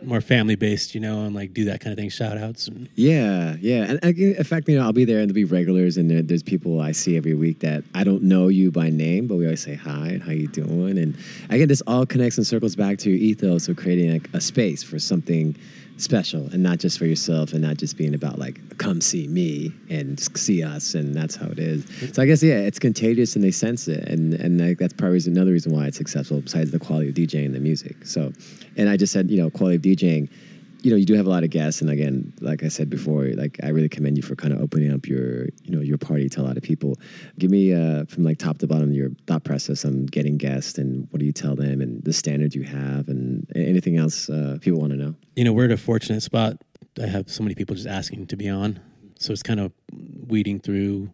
more 0.04 0.22
family 0.22 0.56
based, 0.56 0.96
you 0.96 1.02
know, 1.02 1.26
and 1.26 1.36
like 1.36 1.54
do 1.54 1.66
that 1.66 1.80
kind 1.80 1.92
of 1.92 1.98
thing, 1.98 2.10
shout 2.10 2.38
outs. 2.38 2.68
And, 2.68 2.90
Yeah, 2.96 3.56
yeah. 3.60 3.98
And 4.04 4.04
in 4.04 4.44
fact, 4.44 4.68
you 4.68 4.78
know, 4.78 4.84
I'll 4.84 4.94
be 4.94 5.06
there 5.06 5.20
and 5.20 5.30
there'll 5.30 5.36
be 5.36 5.46
regulars 5.46 5.98
and 5.98 6.10
there, 6.10 6.22
there's 6.22 6.44
people 6.44 6.82
I 6.82 6.92
see 6.92 7.18
every 7.18 7.34
week 7.34 7.60
that 7.60 7.84
I 7.94 8.04
don't 8.04 8.24
know 8.24 8.48
you 8.48 8.72
by 8.72 8.90
name, 8.90 9.28
but 9.28 9.36
we 9.36 9.46
always 9.46 9.62
say 9.62 9.76
hi 9.76 10.08
and 10.08 10.24
how 10.24 10.32
you 10.32 10.48
doing. 10.48 10.98
And 10.98 11.16
again, 11.50 11.68
this 11.68 11.82
all 11.88 12.06
connects 12.06 12.38
and 12.38 12.46
circles 12.46 12.76
back 12.76 12.98
to 13.00 13.10
your 13.10 13.20
ethos 13.20 13.68
of 13.68 13.78
creating 13.78 14.12
like 14.12 14.30
a 14.34 14.42
space 14.42 14.84
for 14.84 15.00
something 15.00 15.56
special 16.02 16.48
and 16.52 16.64
not 16.64 16.80
just 16.80 16.98
for 16.98 17.06
yourself 17.06 17.54
and 17.54 17.62
not 17.62 17.78
just 17.78 17.98
being 17.98 18.14
about 18.14 18.40
like 18.40 18.60
come 18.78 19.02
see 19.02 19.28
me 19.28 19.72
and 19.90 20.20
see 20.38 20.64
us 20.64 20.96
and 20.96 21.16
that's 21.16 21.36
how 21.36 21.48
it 21.48 21.60
is. 21.60 21.86
So 22.14 22.22
I 22.22 22.26
guess 22.26 22.42
yeah, 22.42 22.60
it's 22.60 22.80
contagious 22.80 23.36
and 23.36 23.44
they 23.44 23.52
sense 23.52 23.88
it 23.88 24.08
and 24.08 24.34
and 24.34 24.60
like, 24.60 24.78
that's 24.78 24.94
probably 24.94 25.22
another 25.26 25.52
reason 25.52 25.74
why 25.74 25.86
it's 25.86 25.98
successful 25.98 26.42
besides 26.42 26.72
the 26.72 26.80
quality 26.80 27.10
of 27.10 27.16
DJing 27.16 27.46
and 27.46 27.56
the 27.56 27.60
music. 27.60 28.06
So 28.06 28.32
and 28.78 28.90
I 28.90 28.98
just 28.98 29.14
said, 29.14 29.30
you 29.30 29.42
know, 29.42 29.50
quality 29.50 29.76
of 29.76 29.82
DJing 29.82 30.30
you 30.82 30.90
know, 30.90 30.98
you 30.98 31.06
do 31.06 31.14
have 31.14 31.28
a 31.28 31.30
lot 31.30 31.44
of 31.44 31.52
guests, 31.52 31.82
and 31.82 31.90
again, 31.90 32.34
like 32.42 32.64
I 32.64 32.68
said 32.68 32.90
before, 32.90 33.26
like 33.36 33.60
I 33.64 33.70
really 33.70 33.90
commend 33.90 34.18
you 34.18 34.24
for 34.24 34.36
kind 34.36 34.52
of 34.52 34.60
opening 34.62 34.92
up 34.92 35.08
your, 35.08 35.46
you 35.64 35.76
know, 35.76 35.82
your 35.82 35.98
party 35.98 36.28
to 36.30 36.42
a 36.42 36.44
lot 36.44 36.58
of 36.58 36.64
people. 36.64 36.98
Give 37.38 37.52
me 37.52 37.74
uh, 37.74 38.06
from 38.06 38.24
like 38.24 38.40
top 38.40 38.58
to 38.60 38.68
bottom 38.68 38.92
your 38.92 39.10
thought 39.28 39.44
process 39.44 39.86
on 39.86 40.08
getting 40.08 40.38
guests, 40.38 40.78
and 40.80 41.08
what 41.12 41.20
do 41.20 41.26
you 41.26 41.32
tell 41.32 41.56
them, 41.56 41.82
and 41.82 42.04
the 42.04 42.14
standards 42.14 42.56
you 42.56 42.64
have, 42.64 43.10
and 43.10 43.46
anything 43.56 43.98
else 43.98 44.30
uh, 44.30 44.58
people 44.62 44.80
want 44.80 44.92
to 44.92 44.98
know. 44.98 45.16
you 45.36 45.44
know, 45.44 45.54
we're 45.54 45.66
at 45.66 45.72
a 45.72 45.78
fortunate 45.78 46.22
spot. 46.22 46.58
I 47.02 47.06
have 47.06 47.30
so 47.30 47.44
many 47.44 47.56
people 47.56 47.76
just 47.76 47.88
asking 47.88 48.28
to 48.28 48.36
be 48.36 48.50
on, 48.50 48.80
so 49.20 49.34
it's 49.34 49.44
kind 49.44 49.60
of 49.60 49.72
weeding 50.28 50.60
through. 50.60 51.12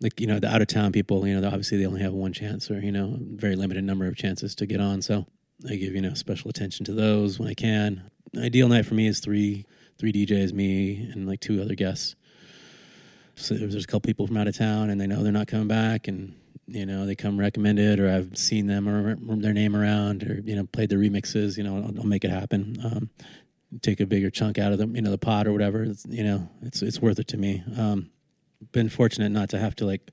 Like 0.00 0.20
you 0.20 0.28
know, 0.28 0.38
the 0.38 0.48
out 0.48 0.62
of 0.62 0.68
town 0.68 0.92
people, 0.92 1.26
you 1.26 1.38
know, 1.38 1.44
obviously 1.48 1.78
they 1.78 1.86
only 1.86 2.02
have 2.02 2.12
one 2.12 2.32
chance, 2.32 2.70
or 2.70 2.78
you 2.78 2.92
know, 2.92 3.16
very 3.20 3.56
limited 3.56 3.82
number 3.82 4.06
of 4.06 4.14
chances 4.14 4.54
to 4.54 4.66
get 4.66 4.80
on. 4.80 5.02
So 5.02 5.26
I 5.68 5.74
give 5.74 5.94
you 5.94 6.00
know 6.00 6.14
special 6.14 6.48
attention 6.48 6.84
to 6.86 6.92
those 6.92 7.40
when 7.40 7.48
I 7.48 7.54
can. 7.54 8.10
Ideal 8.36 8.68
night 8.68 8.86
for 8.86 8.94
me 8.94 9.06
is 9.06 9.20
three 9.20 9.64
three 9.98 10.12
DJs, 10.12 10.52
me 10.52 11.08
and 11.12 11.26
like 11.26 11.40
two 11.40 11.60
other 11.60 11.74
guests. 11.74 12.14
So 13.34 13.54
there's 13.54 13.84
a 13.84 13.86
couple 13.86 14.00
people 14.00 14.26
from 14.26 14.36
out 14.36 14.48
of 14.48 14.56
town, 14.56 14.90
and 14.90 15.00
they 15.00 15.06
know 15.06 15.22
they're 15.22 15.32
not 15.32 15.46
coming 15.46 15.68
back, 15.68 16.08
and 16.08 16.34
you 16.66 16.86
know 16.86 17.06
they 17.06 17.14
come 17.14 17.38
recommended, 17.38 18.00
or 18.00 18.10
I've 18.10 18.36
seen 18.36 18.66
them 18.66 18.88
or 18.88 19.16
their 19.36 19.52
name 19.52 19.76
around, 19.76 20.24
or 20.24 20.40
you 20.44 20.56
know 20.56 20.64
played 20.64 20.90
the 20.90 20.96
remixes. 20.96 21.56
You 21.56 21.64
know, 21.64 21.76
I'll, 21.76 22.00
I'll 22.00 22.06
make 22.06 22.24
it 22.24 22.30
happen. 22.30 22.76
Um, 22.84 23.10
take 23.82 24.00
a 24.00 24.06
bigger 24.06 24.30
chunk 24.30 24.58
out 24.58 24.72
of 24.72 24.78
them, 24.78 24.96
you 24.96 25.02
know, 25.02 25.10
the 25.10 25.18
pot 25.18 25.46
or 25.46 25.52
whatever. 25.52 25.82
It's, 25.82 26.06
you 26.06 26.24
know, 26.24 26.48
it's 26.62 26.82
it's 26.82 27.00
worth 27.00 27.18
it 27.18 27.28
to 27.28 27.36
me. 27.36 27.62
Um, 27.76 28.10
been 28.72 28.88
fortunate 28.88 29.30
not 29.30 29.50
to 29.50 29.58
have 29.58 29.76
to 29.76 29.86
like 29.86 30.10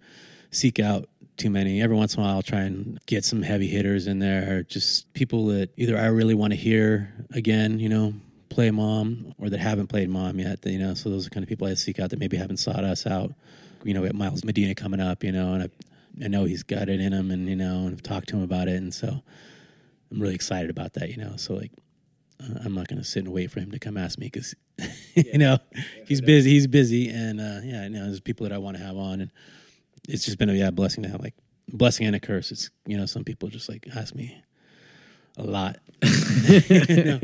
seek 0.51 0.79
out 0.79 1.09
too 1.37 1.49
many. 1.49 1.81
Every 1.81 1.95
once 1.95 2.15
in 2.15 2.21
a 2.21 2.23
while, 2.23 2.35
I'll 2.35 2.41
try 2.41 2.61
and 2.61 2.99
get 3.05 3.25
some 3.25 3.41
heavy 3.41 3.67
hitters 3.67 4.07
in 4.07 4.19
there, 4.19 4.63
just 4.63 5.11
people 5.13 5.47
that 5.47 5.71
either 5.77 5.97
I 5.97 6.07
really 6.07 6.33
want 6.33 6.53
to 6.53 6.57
hear 6.57 7.13
again, 7.31 7.79
you 7.79 7.89
know, 7.89 8.13
play 8.49 8.71
mom, 8.71 9.33
or 9.37 9.49
that 9.49 9.59
haven't 9.59 9.87
played 9.87 10.09
mom 10.09 10.39
yet. 10.39 10.65
You 10.65 10.79
know, 10.79 10.93
so 10.93 11.09
those 11.09 11.27
are 11.27 11.29
kind 11.29 11.43
of 11.43 11.49
people 11.49 11.67
I 11.67 11.73
seek 11.73 11.99
out 11.99 12.09
that 12.11 12.19
maybe 12.19 12.37
haven't 12.37 12.57
sought 12.57 12.83
us 12.83 13.05
out. 13.05 13.33
You 13.83 13.93
know, 13.93 14.01
we 14.01 14.07
have 14.07 14.15
Miles 14.15 14.43
Medina 14.43 14.73
coming 14.73 14.99
up, 14.99 15.23
you 15.23 15.31
know, 15.31 15.53
and 15.53 15.63
I, 15.63 16.25
I 16.25 16.27
know 16.27 16.45
he's 16.45 16.63
got 16.63 16.89
it 16.89 17.01
in 17.01 17.13
him, 17.13 17.31
and 17.31 17.47
you 17.47 17.55
know, 17.55 17.85
and 17.85 17.93
I've 17.93 18.03
talked 18.03 18.29
to 18.29 18.37
him 18.37 18.43
about 18.43 18.67
it, 18.67 18.75
and 18.75 18.93
so 18.93 19.21
I'm 20.11 20.21
really 20.21 20.35
excited 20.35 20.69
about 20.69 20.93
that. 20.93 21.09
You 21.09 21.17
know, 21.17 21.33
so 21.35 21.55
like 21.55 21.71
uh, 22.41 22.59
I'm 22.63 22.73
not 22.73 22.87
going 22.87 22.99
to 22.99 23.05
sit 23.05 23.25
and 23.25 23.33
wait 23.33 23.51
for 23.51 23.59
him 23.59 23.71
to 23.71 23.79
come 23.79 23.97
ask 23.97 24.17
me 24.17 24.27
because, 24.27 24.55
you 25.15 25.37
know, 25.37 25.57
he's 26.07 26.21
busy. 26.21 26.51
He's 26.51 26.67
busy, 26.67 27.09
and 27.09 27.39
uh, 27.39 27.59
yeah, 27.63 27.83
you 27.83 27.89
know, 27.89 28.05
there's 28.05 28.19
people 28.19 28.47
that 28.47 28.53
I 28.53 28.57
want 28.57 28.77
to 28.77 28.83
have 28.83 28.97
on, 28.97 29.21
and 29.21 29.31
it's 30.07 30.25
just 30.25 30.37
been 30.37 30.49
a 30.49 30.53
yeah 30.53 30.71
blessing 30.71 31.03
to 31.03 31.09
have 31.09 31.21
like 31.21 31.35
blessing 31.67 32.05
and 32.05 32.15
a 32.15 32.19
curse. 32.19 32.51
It's 32.51 32.69
you 32.85 32.97
know, 32.97 33.05
some 33.05 33.23
people 33.23 33.49
just 33.49 33.69
like 33.69 33.87
ask 33.95 34.15
me 34.15 34.41
a 35.37 35.43
lot. 35.43 35.77
you 36.01 36.59
know, 37.05 37.19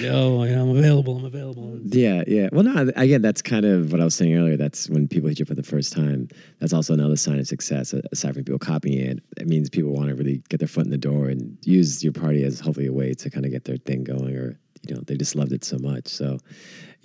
Yo, 0.00 0.44
you 0.44 0.54
know, 0.54 0.62
I'm 0.62 0.76
available. 0.76 1.16
I'm 1.16 1.24
available. 1.24 1.80
Yeah, 1.84 2.22
yeah. 2.26 2.48
Well, 2.52 2.64
no, 2.64 2.92
again, 2.96 3.22
that's 3.22 3.42
kind 3.42 3.64
of 3.64 3.92
what 3.92 4.00
I 4.00 4.04
was 4.04 4.14
saying 4.14 4.36
earlier. 4.36 4.56
That's 4.56 4.88
when 4.88 5.08
people 5.08 5.28
hit 5.28 5.38
you 5.38 5.44
for 5.44 5.54
the 5.54 5.62
first 5.62 5.92
time. 5.92 6.28
That's 6.60 6.72
also 6.72 6.94
another 6.94 7.16
sign 7.16 7.38
of 7.38 7.46
success. 7.46 7.92
Aside 8.12 8.34
from 8.34 8.44
people 8.44 8.58
copying 8.58 8.98
it, 8.98 9.22
it 9.38 9.48
means 9.48 9.70
people 9.70 9.92
want 9.92 10.08
to 10.08 10.14
really 10.14 10.42
get 10.48 10.58
their 10.58 10.68
foot 10.68 10.84
in 10.84 10.90
the 10.90 10.98
door 10.98 11.28
and 11.28 11.56
use 11.62 12.04
your 12.04 12.12
party 12.12 12.44
as 12.44 12.60
hopefully 12.60 12.86
a 12.86 12.92
way 12.92 13.14
to 13.14 13.30
kind 13.30 13.44
of 13.44 13.52
get 13.52 13.64
their 13.64 13.78
thing 13.78 14.04
going, 14.04 14.36
or 14.36 14.58
you 14.86 14.94
know, 14.94 15.00
they 15.06 15.16
just 15.16 15.34
loved 15.34 15.52
it 15.52 15.64
so 15.64 15.78
much. 15.78 16.08
So, 16.08 16.38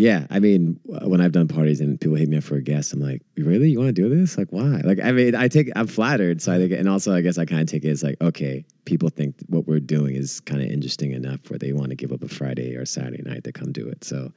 yeah, 0.02 0.26
I 0.32 0.40
mean, 0.40 0.80
when 0.86 1.22
I've 1.22 1.32
done 1.32 1.48
parties 1.48 1.80
and 1.80 2.02
people 2.02 2.18
hit 2.18 2.28
me 2.28 2.38
up 2.38 2.44
for 2.44 2.56
a 2.56 2.62
guest, 2.62 2.92
I'm 2.92 3.00
like, 3.00 3.22
really, 3.38 3.70
you 3.70 3.78
want 3.78 3.96
to 3.96 4.02
do 4.02 4.10
this? 4.10 4.36
Like, 4.36 4.48
why? 4.50 4.82
Like, 4.84 5.00
I 5.00 5.12
mean, 5.12 5.36
I 5.36 5.48
take, 5.48 5.70
I'm 5.76 5.86
flattered. 5.86 6.42
So 6.42 6.52
I 6.52 6.58
think, 6.58 6.72
and 6.72 6.90
also, 6.90 7.14
I 7.14 7.22
guess 7.22 7.38
I 7.38 7.46
kind 7.46 7.62
of 7.62 7.68
take 7.68 7.86
it 7.86 7.90
as 7.90 8.02
like, 8.02 8.20
okay, 8.20 8.66
people 8.86 9.10
think 9.10 9.36
what 9.46 9.68
we're 9.68 9.80
doing 9.80 10.16
is 10.16 10.40
kind 10.40 10.60
of 10.60 10.72
interesting 10.72 11.12
enough 11.12 11.48
where 11.52 11.60
they 11.60 11.72
want 11.72 11.90
to 11.90 11.96
give 11.96 12.12
up 12.12 12.24
a 12.24 12.28
Friday 12.28 12.76
or 12.76 12.84
Saturday 12.84 13.22
night 13.22 13.44
to 13.44 13.52
come 13.52 13.72
do 13.72 13.88
it. 13.88 14.04
So, 14.04 14.32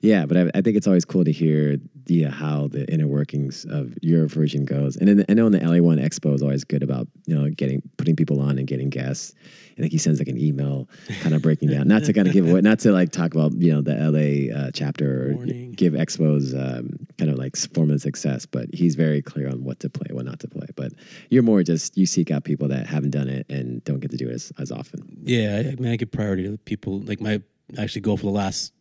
yeah, 0.00 0.26
but 0.26 0.36
I, 0.36 0.50
I 0.52 0.60
think 0.62 0.76
it's 0.76 0.88
always 0.88 1.04
cool 1.04 1.24
to 1.24 1.32
hear 1.32 1.76
the 2.06 2.24
how 2.24 2.66
the 2.66 2.84
inner 2.92 3.06
workings 3.06 3.64
of 3.70 3.94
your 4.02 4.26
version 4.26 4.64
goes. 4.64 4.96
And 4.96 5.06
then 5.06 5.24
I 5.28 5.34
know 5.34 5.46
in 5.46 5.52
the 5.52 5.60
LA 5.60 5.78
One 5.78 5.98
Expo 5.98 6.34
is 6.34 6.42
always 6.42 6.64
good 6.64 6.82
about 6.82 7.06
you 7.26 7.36
know 7.36 7.48
getting 7.50 7.82
putting 7.98 8.16
people 8.16 8.40
on 8.40 8.58
and 8.58 8.66
getting 8.66 8.90
guests. 8.90 9.32
I 9.76 9.80
think 9.80 9.92
he 9.92 9.98
sends 9.98 10.20
like 10.20 10.28
an 10.28 10.38
email, 10.38 10.88
kind 11.20 11.34
of 11.34 11.42
breaking 11.42 11.70
down, 11.70 11.88
not 11.88 12.04
to 12.04 12.12
kind 12.12 12.26
of 12.28 12.32
give 12.32 12.48
away, 12.48 12.60
not 12.60 12.78
to 12.80 12.92
like 12.92 13.10
talk 13.10 13.34
about 13.34 13.52
you 13.54 13.72
know 13.72 13.82
the 13.82 13.94
LA 13.94 14.56
uh, 14.56 14.70
chapter 14.72 15.30
or 15.30 15.34
Warning. 15.34 15.72
give 15.72 15.94
expos 15.94 16.54
um, 16.54 17.06
kind 17.18 17.30
of 17.30 17.38
like 17.38 17.56
formula 17.56 17.98
success, 17.98 18.46
but 18.46 18.66
he's 18.72 18.94
very 18.94 19.20
clear 19.20 19.48
on 19.48 19.64
what 19.64 19.80
to 19.80 19.90
play, 19.90 20.06
what 20.10 20.24
not 20.24 20.40
to 20.40 20.48
play. 20.48 20.66
But 20.76 20.92
you're 21.30 21.42
more 21.42 21.62
just 21.62 21.96
you 21.96 22.06
seek 22.06 22.30
out 22.30 22.44
people 22.44 22.68
that 22.68 22.86
haven't 22.86 23.10
done 23.10 23.28
it 23.28 23.46
and 23.50 23.82
don't 23.84 24.00
get 24.00 24.10
to 24.12 24.16
do 24.16 24.28
it 24.28 24.34
as, 24.34 24.52
as 24.58 24.70
often. 24.70 25.18
Yeah, 25.22 25.56
I, 25.56 25.72
I 25.72 25.74
mean, 25.76 25.92
I 25.92 25.96
give 25.96 26.12
priority 26.12 26.44
to 26.44 26.56
people. 26.58 27.00
Like 27.00 27.20
my 27.20 27.42
actually 27.78 28.02
goal 28.02 28.16
for 28.16 28.26
the 28.26 28.32
last 28.32 28.72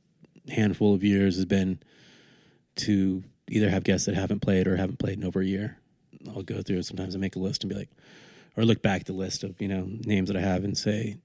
handful 0.49 0.93
of 0.93 1.03
years 1.03 1.35
has 1.35 1.45
been 1.45 1.79
to 2.75 3.23
either 3.49 3.69
have 3.69 3.83
guests 3.83 4.05
that 4.05 4.15
haven't 4.15 4.41
played 4.41 4.67
or 4.67 4.77
haven't 4.77 4.99
played 4.99 5.17
in 5.17 5.23
over 5.23 5.41
a 5.41 5.45
year. 5.45 5.77
I'll 6.27 6.43
go 6.43 6.61
through. 6.61 6.83
Sometimes 6.83 7.15
I 7.15 7.19
make 7.19 7.35
a 7.35 7.39
list 7.39 7.63
and 7.63 7.69
be 7.69 7.75
like, 7.75 7.89
or 8.55 8.65
look 8.65 8.81
back 8.81 9.01
at 9.01 9.07
the 9.07 9.13
list 9.13 9.43
of 9.43 9.59
you 9.61 9.67
know 9.67 9.87
names 10.05 10.27
that 10.29 10.37
I 10.37 10.41
have 10.41 10.63
and 10.63 10.77
say, 10.77 11.17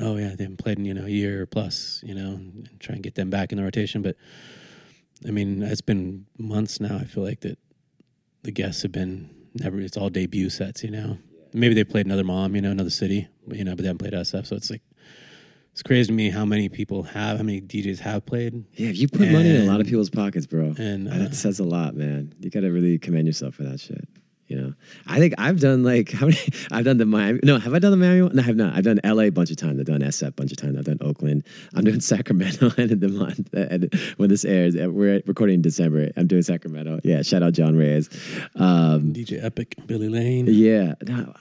oh 0.00 0.16
yeah, 0.16 0.34
they 0.36 0.44
haven't 0.44 0.58
played 0.58 0.78
in 0.78 0.84
you 0.84 0.94
know 0.94 1.04
a 1.06 1.10
year 1.10 1.46
plus, 1.46 2.00
you 2.04 2.14
know, 2.14 2.32
and 2.32 2.68
try 2.80 2.94
and 2.94 3.02
get 3.02 3.14
them 3.14 3.30
back 3.30 3.52
in 3.52 3.58
the 3.58 3.64
rotation. 3.64 4.02
But 4.02 4.16
I 5.26 5.30
mean, 5.30 5.62
it's 5.62 5.80
been 5.80 6.26
months 6.38 6.80
now. 6.80 6.96
I 6.96 7.04
feel 7.04 7.22
like 7.22 7.40
that 7.40 7.58
the 8.42 8.50
guests 8.52 8.82
have 8.82 8.92
been 8.92 9.30
never. 9.54 9.80
It's 9.80 9.96
all 9.96 10.10
debut 10.10 10.50
sets, 10.50 10.82
you 10.82 10.90
know. 10.90 11.18
Maybe 11.54 11.74
they 11.74 11.84
played 11.84 12.06
another 12.06 12.24
mom, 12.24 12.56
you 12.56 12.62
know, 12.62 12.70
another 12.70 12.90
city, 12.90 13.28
but 13.46 13.58
you 13.58 13.64
know, 13.64 13.72
but 13.72 13.82
they 13.82 13.88
haven't 13.88 13.98
played 13.98 14.14
SF. 14.14 14.46
So 14.46 14.56
it's 14.56 14.70
like 14.70 14.80
it's 15.72 15.82
crazy 15.82 16.08
to 16.08 16.12
me 16.12 16.30
how 16.30 16.44
many 16.44 16.68
people 16.68 17.02
have, 17.02 17.38
how 17.38 17.42
many 17.44 17.60
DJs 17.60 17.98
have 18.00 18.26
played, 18.26 18.64
Yeah, 18.74 18.88
you 18.90 19.08
put 19.08 19.20
money 19.30 19.56
in 19.56 19.62
a 19.62 19.64
lot 19.64 19.80
of 19.80 19.86
people's 19.86 20.10
pockets, 20.10 20.46
bro. 20.46 20.74
and 20.78 21.08
uh, 21.08 21.16
that 21.18 21.34
says 21.34 21.60
a 21.60 21.64
lot, 21.64 21.94
man. 21.94 22.34
You 22.40 22.50
got 22.50 22.60
to 22.60 22.68
really 22.70 22.98
commend 22.98 23.26
yourself 23.26 23.54
for 23.54 23.62
that 23.62 23.80
shit. 23.80 24.06
You 24.52 24.60
know. 24.60 24.74
I 25.06 25.18
think 25.18 25.32
I've 25.38 25.60
done 25.60 25.82
like 25.82 26.12
how 26.12 26.26
many? 26.26 26.38
I've 26.70 26.84
done 26.84 26.98
the 26.98 27.06
Miami. 27.06 27.40
No, 27.42 27.58
have 27.58 27.72
I 27.72 27.78
done 27.78 27.90
the 27.90 27.96
Miami 27.96 28.20
one? 28.20 28.36
No, 28.36 28.42
I 28.42 28.44
have 28.44 28.56
not. 28.56 28.76
I've 28.76 28.84
done 28.84 29.00
LA 29.02 29.22
a 29.22 29.30
bunch 29.30 29.50
of 29.50 29.56
times. 29.56 29.80
I've 29.80 29.86
done 29.86 30.00
SF 30.00 30.28
a 30.28 30.32
bunch 30.32 30.52
of 30.52 30.58
times. 30.58 30.76
I've 30.76 30.84
done 30.84 30.98
Oakland. 31.00 31.44
I'm 31.74 31.84
doing 31.84 32.00
Sacramento 32.12 32.70
end 32.76 32.92
of 32.92 33.00
the 33.00 33.08
month. 33.08 33.48
And 33.54 33.90
when 34.18 34.28
this 34.28 34.44
airs, 34.44 34.76
we're 34.76 35.22
recording 35.26 35.54
in 35.54 35.62
December. 35.62 36.10
I'm 36.18 36.26
doing 36.26 36.42
Sacramento. 36.42 37.00
Yeah, 37.02 37.22
shout 37.22 37.42
out 37.42 37.54
John 37.54 37.76
Reyes. 37.76 38.10
Um, 38.56 39.14
DJ 39.14 39.42
Epic, 39.42 39.74
Billy 39.86 40.10
Lane, 40.10 40.46
yeah. 40.48 40.94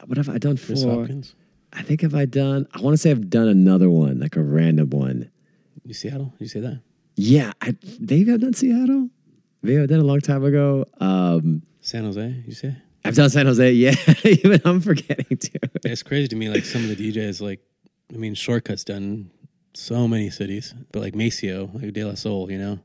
What 0.05 0.16
have 0.16 0.30
I 0.30 0.38
done 0.38 0.55
for? 0.55 0.68
Chris 0.68 0.84
Hopkins. 0.84 1.36
I 1.74 1.82
think 1.82 2.01
have 2.01 2.16
I 2.16 2.26
done? 2.26 2.66
I 2.74 2.80
want 2.80 2.93
to 2.93 2.97
say 2.97 3.12
I've 3.12 3.30
done 3.30 3.49
another 3.49 3.89
one, 3.89 4.20
like 4.22 4.38
a 4.38 4.41
random 4.41 4.89
one. 4.89 5.30
You 5.84 5.93
Seattle? 5.93 6.34
You 6.39 6.47
say 6.47 6.62
that? 6.62 6.82
Yeah, 7.18 7.51
I, 7.62 7.76
maybe 7.99 8.32
I've 8.32 8.39
done 8.39 8.53
Seattle. 8.53 9.09
Maybe 9.62 9.80
I've 9.82 9.89
done 9.89 9.99
a 9.99 10.03
long 10.03 10.22
time 10.22 10.43
ago. 10.43 10.86
Um, 10.99 11.62
San 11.82 12.03
Jose? 12.05 12.43
You 12.45 12.53
say? 12.53 12.76
I've 13.04 13.16
done 13.16 13.30
San 13.30 13.45
Jose. 13.45 13.72
Yeah, 13.72 13.95
even 14.24 14.62
I'm 14.66 14.82
forgetting 14.82 15.38
too. 15.38 15.60
It's 15.84 16.04
crazy 16.04 16.28
to 16.30 16.36
me. 16.36 16.49
Like 16.49 16.66
some 16.66 16.84
of 16.84 16.95
the 16.95 17.12
DJs, 17.12 17.41
like 17.41 17.60
I 18.14 18.18
mean, 18.18 18.34
Shortcut's 18.36 18.84
done 18.84 19.32
so 19.74 20.08
many 20.08 20.30
cities, 20.30 20.74
but 20.91 21.02
like 21.02 21.14
Maseo, 21.14 21.74
like 21.82 21.93
De 21.93 22.04
La 22.04 22.16
Soul, 22.16 22.52
you 22.52 22.58
know, 22.58 22.80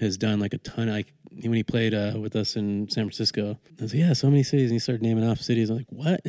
has 0.00 0.16
done 0.16 0.40
like 0.40 0.54
a 0.54 0.58
ton. 0.58 0.88
Like 0.88 1.12
when 1.42 1.52
he 1.54 1.62
played 1.62 1.92
uh, 1.94 2.12
with 2.18 2.36
us 2.36 2.56
in 2.56 2.88
San 2.88 3.04
Francisco, 3.04 3.58
I 3.78 3.82
was 3.82 3.92
like, 3.92 4.00
yeah, 4.00 4.12
so 4.14 4.28
many 4.30 4.42
cities, 4.42 4.70
and 4.70 4.74
he 4.74 4.78
started 4.78 5.02
naming 5.02 5.28
off 5.28 5.40
cities. 5.40 5.70
I'm 5.70 5.76
like, 5.78 5.86
what? 5.90 6.20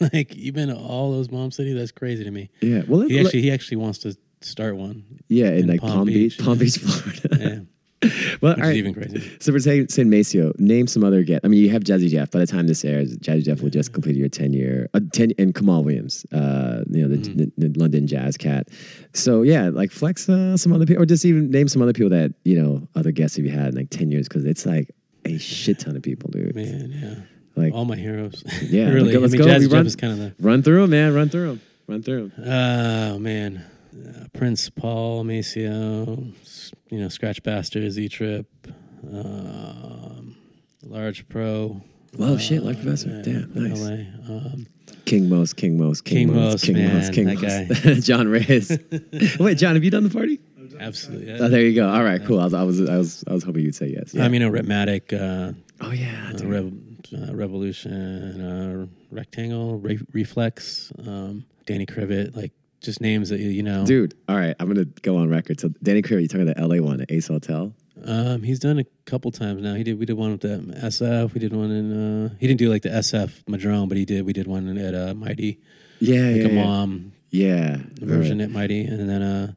like 0.12 0.34
you've 0.34 0.54
been 0.54 0.68
to 0.68 0.76
all 0.76 1.12
those 1.12 1.30
mom 1.30 1.50
cities? 1.50 1.74
That's 1.76 1.92
crazy 1.92 2.24
to 2.24 2.30
me. 2.30 2.50
Yeah, 2.60 2.82
well, 2.88 3.00
He 3.02 3.18
actually 3.20 3.42
he 3.42 3.50
actually 3.50 3.78
wants 3.78 3.98
to 4.00 4.16
start 4.40 4.76
one. 4.76 5.04
yeah, 5.28 5.48
in, 5.48 5.58
in 5.60 5.66
like 5.66 5.80
Palm 5.80 5.90
Palm, 5.90 6.06
Beach, 6.06 6.38
Beach, 6.38 6.44
Palm. 6.46 6.58
Beach, 6.58 6.78
Florida. 6.78 7.28
Yeah, 7.38 7.60
well, 8.40 8.54
which 8.54 8.64
right. 8.64 8.76
even 8.76 8.94
crazy. 8.94 9.28
So 9.40 9.52
we're 9.52 9.58
saying 9.58 9.88
San 9.88 10.08
Maseo. 10.08 10.58
Name 10.60 10.86
some 10.86 11.02
other 11.02 11.22
get. 11.24 11.40
I 11.44 11.48
mean, 11.48 11.60
you 11.62 11.70
have 11.70 11.82
Jazzy 11.82 12.08
Jeff. 12.08 12.30
By 12.30 12.38
the 12.38 12.46
time 12.46 12.66
this 12.68 12.84
airs, 12.84 13.16
Jazzy 13.18 13.44
Jeff 13.44 13.60
will 13.60 13.70
just 13.70 13.92
complete 13.92 14.14
your 14.16 14.28
ten 14.28 14.52
year. 14.52 14.88
Uh, 14.94 15.00
ten 15.12 15.32
and 15.38 15.52
Kamaal 15.54 15.82
Williams. 15.84 16.24
Uh, 16.32 16.84
you 16.90 17.02
know 17.02 17.08
the, 17.08 17.18
Mm-hmm. 17.18 17.38
the, 17.60 17.68
the 17.68 17.78
London 17.78 18.06
Jazz 18.06 18.36
Cat. 18.36 18.68
So 19.14 19.42
yeah, 19.42 19.68
like 19.68 19.90
flex 19.90 20.28
uh, 20.28 20.56
some 20.56 20.72
other 20.72 20.86
people, 20.86 21.02
or 21.02 21.06
just 21.06 21.24
even 21.24 21.50
name 21.50 21.66
some 21.66 21.82
other 21.82 21.92
people 21.92 22.10
that 22.10 22.32
you 22.44 22.60
know 22.62 22.86
other 22.94 23.10
guests 23.10 23.36
have 23.36 23.44
you 23.44 23.50
had 23.52 23.70
in 23.70 23.74
like 23.74 23.90
ten 23.90 24.10
years 24.12 24.28
because 24.28 24.44
it's 24.44 24.64
like 24.64 24.90
a 25.24 25.36
shit 25.38 25.80
ton 25.80 25.96
of 25.96 26.02
people, 26.02 26.30
dude. 26.30 26.54
Man, 26.54 26.92
yeah. 26.94 27.14
Like 27.60 27.74
all 27.74 27.84
my 27.84 27.96
heroes. 27.96 28.44
Yeah, 28.62 28.88
really. 28.90 29.16
let's 29.16 29.34
I 29.34 29.38
mean, 29.38 29.46
go. 29.46 29.52
Jazzy 29.52 29.62
Jeff 29.64 29.72
run- 29.72 29.86
is 29.86 29.96
kind 29.96 30.12
of 30.12 30.18
the 30.20 30.34
run 30.38 30.62
through 30.62 30.82
them, 30.82 30.90
man. 30.90 31.14
Run 31.14 31.28
through 31.30 31.48
them. 31.48 31.60
Run 31.88 32.02
through 32.04 32.28
them. 32.28 32.44
Oh 32.46 33.18
man, 33.18 33.64
uh, 34.06 34.26
Prince 34.32 34.70
Paul 34.70 35.24
Maseo, 35.24 36.32
you 36.90 37.00
know 37.00 37.08
Scratch 37.08 37.42
Bastid, 37.42 37.88
Z 37.90 38.08
Trip, 38.08 38.46
um, 39.12 40.36
Large 40.82 41.28
Pro. 41.28 41.80
Whoa, 42.16 42.38
shit, 42.38 42.62
Large 42.62 42.82
Professor. 42.82 43.22
Damn, 43.22 43.52
nice. 43.54 43.80
LA. 43.80 44.34
Um, 44.34 44.66
King 45.04 45.28
Most, 45.28 45.56
King 45.56 45.78
Most, 45.78 46.04
King, 46.04 46.28
King 46.28 46.36
Most, 46.36 46.64
King 46.64 46.76
man, 46.76 46.94
Most, 46.94 47.12
King 47.12 47.26
that 47.26 47.84
Most. 47.84 48.02
John 48.06 48.28
Reyes. 48.28 48.78
Wait, 49.40 49.58
John, 49.58 49.74
have 49.74 49.84
you 49.84 49.90
done 49.90 50.04
the 50.04 50.10
party? 50.10 50.40
absolutely. 50.80 51.32
Oh, 51.32 51.48
there 51.48 51.62
you 51.62 51.74
go. 51.74 51.88
All 51.88 52.04
right, 52.04 52.24
cool. 52.24 52.40
I 52.40 52.44
was, 52.44 52.54
I 52.54 52.62
was, 52.62 52.88
I 52.88 52.96
was, 52.96 53.24
I 53.26 53.32
was 53.32 53.42
hoping 53.42 53.64
you'd 53.64 53.74
say 53.74 53.88
yes. 53.88 54.14
Yeah. 54.14 54.24
I 54.24 54.28
mean, 54.28 54.42
a 54.42 54.50
Rhettmatic, 54.50 55.12
uh, 55.12 55.52
oh 55.80 55.90
yeah, 55.90 56.32
uh. 56.34 56.46
Rev- 56.46 56.72
uh, 57.14 57.34
Revolution, 57.34 58.40
uh, 58.40 58.86
Rectangle, 59.10 59.78
Re- 59.78 60.00
Reflex, 60.12 60.92
um, 61.06 61.44
Danny 61.66 61.86
Krivit, 61.86 62.36
like 62.36 62.52
just 62.80 63.00
names 63.00 63.28
that 63.30 63.40
you, 63.40 63.48
you 63.48 63.62
know. 63.62 63.84
dude. 63.84 64.14
All 64.28 64.36
right, 64.36 64.54
I'm 64.60 64.68
gonna 64.68 64.84
go 65.02 65.16
on 65.16 65.28
record. 65.28 65.60
So 65.60 65.68
Danny 65.82 66.02
Krivit, 66.02 66.22
you 66.22 66.28
talking 66.28 66.48
about 66.48 66.56
the 66.56 66.66
LA 66.66 66.82
one, 66.84 66.98
the 66.98 67.12
Ace 67.12 67.28
Hotel? 67.28 67.72
Um, 68.04 68.42
he's 68.44 68.60
done 68.60 68.78
a 68.78 68.84
couple 69.06 69.32
times 69.32 69.60
now. 69.60 69.74
He 69.74 69.82
did. 69.82 69.98
We 69.98 70.06
did 70.06 70.16
one 70.16 70.30
with 70.32 70.42
the 70.42 70.58
SF. 70.86 71.34
We 71.34 71.40
did 71.40 71.52
one 71.52 71.70
in. 71.72 71.92
Uh, 72.26 72.34
he 72.38 72.46
didn't 72.46 72.58
do 72.60 72.68
like 72.70 72.82
the 72.82 72.90
SF 72.90 73.42
Madrone, 73.48 73.88
but 73.88 73.96
he 73.98 74.04
did. 74.04 74.24
We 74.24 74.32
did 74.32 74.46
one 74.46 74.78
at 74.78 74.94
uh, 74.94 75.14
Mighty, 75.14 75.58
Yeah, 75.98 76.20
like 76.20 76.36
yeah, 76.36 76.42
a 76.44 76.48
yeah. 76.52 76.64
mom 76.64 77.12
Yeah, 77.30 77.78
version 78.00 78.40
at 78.40 78.50
Mighty, 78.50 78.84
and 78.84 79.08
then 79.10 79.22
uh, 79.22 79.52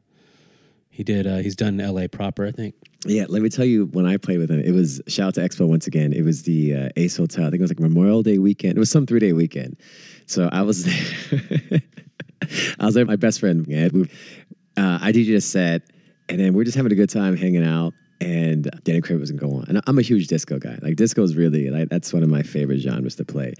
he 0.90 1.04
did. 1.04 1.26
Uh, 1.26 1.36
he's 1.38 1.54
done 1.54 1.80
L.A. 1.80 2.08
proper, 2.08 2.44
I 2.44 2.50
think. 2.50 2.74
Yeah, 3.06 3.26
let 3.28 3.42
me 3.42 3.48
tell 3.48 3.64
you, 3.64 3.86
when 3.86 4.06
I 4.06 4.16
played 4.16 4.38
with 4.38 4.50
him, 4.50 4.60
it 4.60 4.72
was 4.72 5.00
shout 5.08 5.28
out 5.28 5.34
to 5.34 5.40
Expo 5.40 5.66
once 5.68 5.86
again. 5.86 6.12
It 6.12 6.22
was 6.22 6.42
the 6.42 6.74
uh, 6.74 6.88
Ace 6.96 7.16
Hotel. 7.16 7.44
I 7.46 7.50
think 7.50 7.60
it 7.60 7.62
was 7.62 7.70
like 7.70 7.80
Memorial 7.80 8.22
Day 8.24 8.38
weekend. 8.38 8.76
It 8.76 8.80
was 8.80 8.90
some 8.90 9.06
three 9.06 9.20
day 9.20 9.32
weekend. 9.32 9.76
So 10.26 10.48
I 10.52 10.62
was 10.62 10.84
there. 11.70 11.80
I 12.80 12.84
was 12.86 12.94
there 12.94 13.02
with 13.04 13.08
my 13.08 13.16
best 13.16 13.40
friend. 13.40 13.64
Yeah, 13.68 13.88
we, 13.92 14.02
uh, 14.76 14.98
I 15.00 15.12
DJed 15.12 15.36
a 15.36 15.40
set, 15.40 15.82
and 16.28 16.38
then 16.40 16.54
we're 16.54 16.64
just 16.64 16.76
having 16.76 16.92
a 16.92 16.96
good 16.96 17.10
time 17.10 17.36
hanging 17.36 17.64
out. 17.64 17.94
And 18.20 18.70
Danny 18.84 19.00
Crib 19.00 19.18
was 19.18 19.32
gonna 19.32 19.40
go 19.50 19.56
on, 19.58 19.64
and 19.68 19.80
I'm 19.88 19.98
a 19.98 20.02
huge 20.02 20.28
disco 20.28 20.56
guy. 20.60 20.78
Like 20.80 20.94
disco 20.94 21.24
is 21.24 21.34
really 21.36 21.70
like 21.70 21.88
that's 21.88 22.12
one 22.12 22.22
of 22.22 22.28
my 22.28 22.42
favorite 22.42 22.78
genres 22.78 23.16
to 23.16 23.24
play. 23.24 23.52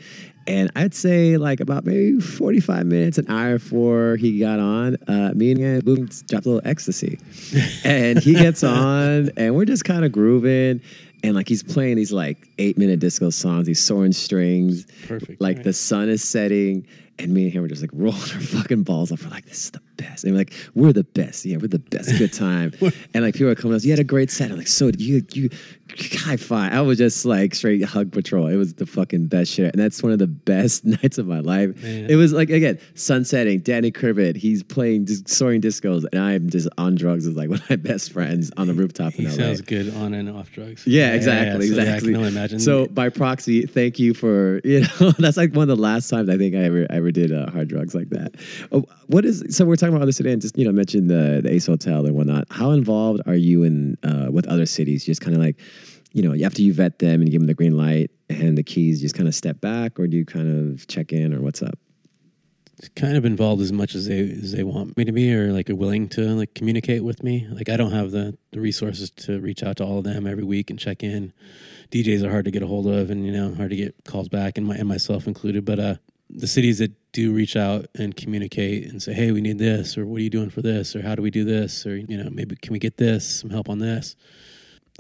And 0.47 0.71
I'd 0.77 0.95
say 0.95 1.37
like 1.37 1.59
about 1.59 1.85
maybe 1.85 2.21
45 2.21 2.87
minutes, 2.87 3.19
an 3.19 3.29
hour 3.29 3.55
before 3.59 4.15
he 4.17 4.39
got 4.39 4.61
on, 4.61 4.97
uh, 5.09 5.33
me 5.35 5.51
and 5.51 5.59
him 5.61 5.81
dropped 6.29 6.47
a 6.47 6.49
little 6.49 6.61
ecstasy, 6.65 7.19
and 7.85 8.21
he 8.21 8.35
gets 8.35 8.63
on, 8.63 9.31
and 9.37 9.57
we're 9.57 9.65
just 9.65 9.85
kind 9.85 10.05
of 10.05 10.13
grooving. 10.13 10.81
And 11.25 11.35
like 11.35 11.49
he's 11.49 11.65
playing 11.65 11.97
these 11.97 12.13
like 12.13 12.47
eight 12.59 12.79
minute 12.79 13.01
disco 13.01 13.31
songs, 13.31 13.67
these 13.67 13.85
soaring 13.85 14.13
strings. 14.13 14.87
Perfect, 15.09 15.41
Like 15.41 15.57
right. 15.57 15.65
the 15.65 15.73
sun 15.73 16.09
is 16.09 16.23
setting, 16.23 16.87
and 17.23 17.33
me 17.33 17.45
and 17.45 17.53
him 17.53 17.63
were 17.63 17.69
just 17.69 17.83
like 17.83 17.91
rolling 17.95 18.21
our 18.21 18.41
fucking 18.41 18.83
balls 18.83 19.13
off. 19.13 19.23
We're 19.25 19.31
like, 19.31 19.47
this 19.47 19.65
is 19.65 19.71
the 19.71 19.81
best. 19.97 20.25
And 20.25 20.33
we're 20.33 20.39
like, 20.39 20.53
we're 20.75 20.93
the 20.93 21.05
best. 21.05 21.45
Yeah, 21.45 21.57
we're 21.59 21.69
the 21.69 21.79
best. 21.79 22.19
Good 22.19 22.33
time. 22.49 22.73
and 23.15 23.25
like 23.25 23.35
people 23.35 23.49
are 23.51 23.55
coming 23.55 23.77
up, 23.77 23.83
you 23.85 23.91
had 23.91 23.99
a 23.99 24.05
great 24.05 24.31
set. 24.31 24.51
I'm 24.51 24.59
like, 24.59 24.67
so 24.67 24.91
you 24.99 25.23
you 25.33 25.49
high 25.99 26.37
five. 26.37 26.73
I 26.73 26.81
was 26.81 26.99
just 26.99 27.25
like 27.25 27.55
straight 27.55 27.85
hug 27.85 28.13
patrol. 28.13 28.47
It 28.49 28.57
was 28.57 28.75
the 28.75 28.87
fucking 28.87 29.27
best 29.27 29.53
shit. 29.53 29.73
And 29.75 29.83
that's 29.83 30.03
one 30.03 30.13
of 30.13 30.19
the 30.19 30.27
best 30.27 30.85
nights 31.03 31.19
of 31.19 31.27
my 31.27 31.41
life. 31.41 31.83
Man. 31.83 32.07
It 32.11 32.17
was 32.17 32.33
like 32.33 32.51
again, 32.51 32.79
sunsetting, 32.95 33.61
Danny 33.61 33.93
Krivit, 33.93 34.37
he's 34.37 34.63
playing 34.63 35.07
just 35.07 35.29
soaring 35.29 35.61
discos, 35.61 36.05
and 36.13 36.21
I'm 36.21 36.51
just 36.51 36.69
on 36.79 36.95
drugs 36.95 37.27
with 37.27 37.37
like 37.37 37.49
one 37.51 37.59
of 37.61 37.71
my 37.71 37.77
best 37.77 38.13
friends 38.13 38.51
on 38.57 38.67
the 38.67 38.75
rooftop 38.75 39.13
He 39.13 39.25
in 39.25 39.31
LA. 39.31 39.37
sounds 39.37 39.61
good 39.61 39.95
on 39.97 40.15
and 40.15 40.31
off 40.31 40.51
drugs. 40.51 40.87
Yeah, 40.87 41.13
exactly, 41.15 41.69
so, 41.69 41.75
yeah, 41.75 41.81
I 41.81 41.85
exactly. 41.85 42.09
can 42.13 42.17
only 42.17 42.29
imagine. 42.31 42.61
So 42.61 42.87
by 42.87 43.09
proxy, 43.09 43.67
thank 43.67 43.99
you 43.99 44.15
for 44.15 44.61
you 44.65 44.81
know 45.01 45.11
that's 45.19 45.37
like 45.37 45.53
one 45.55 45.69
of 45.69 45.77
the 45.77 45.83
last 45.83 46.09
times 46.09 46.29
I 46.29 46.39
think 46.39 46.55
I 46.55 46.59
ever 46.65 46.87
ever 46.91 47.12
did 47.13 47.33
uh, 47.33 47.51
hard 47.51 47.69
drugs 47.69 47.95
like 47.95 48.11
that. 48.11 48.35
Oh, 48.73 48.85
what 49.07 49.25
is 49.25 49.45
so 49.51 49.65
we're 49.65 49.77
talking 49.77 49.95
about 49.95 50.03
other 50.03 50.13
cities 50.13 50.39
just 50.43 50.57
you 50.57 50.65
know 50.65 50.73
mentioned 50.73 51.11
the 51.11 51.41
the 51.43 51.53
Ace 51.53 51.67
Hotel 51.67 52.07
and 52.07 52.15
whatnot. 52.15 52.47
How 52.51 52.71
involved 52.71 53.23
are 53.27 53.35
you 53.35 53.63
in 53.63 53.97
uh, 54.03 54.29
with 54.31 54.47
other 54.47 54.67
cities? 54.67 55.05
Just 55.05 55.21
kind 55.21 55.37
of 55.37 55.43
like 55.43 55.61
you 56.13 56.23
know 56.23 56.45
after 56.45 56.63
you 56.63 56.73
vet 56.73 56.99
them 56.99 57.21
and 57.21 57.31
give 57.31 57.41
them 57.41 57.47
the 57.47 57.55
green 57.55 57.77
light 57.77 58.11
and 58.29 58.57
the 58.57 58.63
keys, 58.63 59.01
just 59.01 59.15
kind 59.15 59.29
of 59.29 59.35
step 59.35 59.61
back 59.61 59.99
or 59.99 60.07
do 60.07 60.17
you 60.17 60.25
kind 60.25 60.73
of 60.73 60.87
check 60.87 61.13
in 61.13 61.35
or 61.35 61.41
what's 61.41 61.63
up? 61.63 61.79
kind 62.97 63.17
of 63.17 63.25
involved 63.25 63.63
as 63.63 63.73
much 63.73 63.95
as 63.95 64.07
they 64.07 64.21
as 64.31 64.53
they 64.53 64.65
want 64.65 64.97
me 64.97 65.05
to 65.05 65.13
be, 65.13 65.35
or 65.35 65.53
like 65.53 65.71
are 65.71 65.75
willing 65.75 66.09
to 66.09 66.23
like 66.31 66.55
communicate 66.55 67.05
with 67.05 67.23
me. 67.23 67.47
Like 67.51 67.69
I 67.69 67.77
don't 67.77 67.93
have 67.93 68.11
the 68.11 68.37
the 68.51 68.61
resources 68.61 69.11
to 69.11 69.41
reach 69.41 69.63
out 69.63 69.77
to 69.77 69.85
all 69.85 69.99
of 69.99 70.05
them 70.05 70.27
every 70.27 70.45
week 70.45 70.71
and 70.71 70.79
check 70.79 71.03
in. 71.03 71.33
DJs 71.91 72.25
are 72.25 72.31
hard 72.31 72.45
to 72.47 72.51
get 72.51 72.63
a 72.63 72.67
hold 72.67 72.87
of, 72.87 73.11
and 73.11 73.25
you 73.25 73.33
know 73.33 73.55
hard 73.55 73.71
to 73.71 73.77
get 73.77 73.95
calls 74.05 74.29
back, 74.29 74.59
and 74.59 74.67
my 74.67 74.75
and 74.75 74.89
myself 74.89 75.27
included. 75.27 75.65
But 75.65 75.79
uh, 75.79 75.95
the 76.35 76.47
cities 76.47 76.79
that 76.79 76.93
do 77.13 77.33
reach 77.33 77.57
out 77.57 77.87
and 77.95 78.17
communicate 78.17 78.91
and 78.91 79.03
say, 79.03 79.13
"Hey, 79.13 79.33
we 79.33 79.41
need 79.41 79.59
this," 79.59 79.99
or 79.99 80.07
"What 80.07 80.21
are 80.21 80.25
you 80.25 80.31
doing 80.31 80.51
for 80.51 80.63
this?" 80.63 80.97
or 80.97 81.03
"How 81.03 81.15
do 81.15 81.23
we 81.23 81.31
do 81.31 81.45
this?" 81.45 81.87
or 81.87 81.97
you 81.97 82.17
know, 82.17 82.31
maybe 82.31 82.57
can 82.57 82.73
we 82.73 82.79
get 82.79 82.97
this 82.97 83.41
some 83.41 83.51
help 83.51 83.69
on 83.69 83.79
this? 83.79 84.17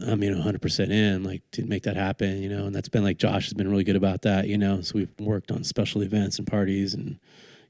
I'm 0.07 0.23
you 0.23 0.31
know 0.31 0.39
100 0.39 0.63
percent 0.63 0.93
in 0.93 1.23
like 1.25 1.43
to 1.53 1.65
make 1.65 1.83
that 1.85 1.97
happen, 1.97 2.43
you 2.43 2.49
know, 2.49 2.67
and 2.67 2.75
that's 2.75 2.89
been 2.89 3.05
like 3.05 3.19
Josh 3.19 3.45
has 3.45 3.55
been 3.55 3.71
really 3.71 3.85
good 3.85 3.97
about 3.97 4.23
that, 4.23 4.49
you 4.49 4.59
know. 4.59 4.81
So 4.83 4.93
we've 4.97 5.21
worked 5.21 5.51
on 5.51 5.65
special 5.65 6.03
events 6.03 6.39
and 6.39 6.47
parties 6.47 6.95
and 6.95 7.19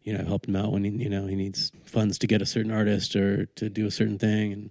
you 0.04 0.16
know, 0.16 0.24
helped 0.24 0.48
him 0.48 0.56
out 0.56 0.72
when 0.72 0.84
he, 0.84 0.90
you 0.90 1.08
know, 1.08 1.26
he 1.26 1.34
needs 1.34 1.72
funds 1.84 2.18
to 2.18 2.26
get 2.26 2.42
a 2.42 2.46
certain 2.46 2.72
artist 2.72 3.14
or 3.14 3.46
to 3.46 3.68
do 3.68 3.86
a 3.86 3.90
certain 3.90 4.18
thing. 4.18 4.52
And 4.52 4.70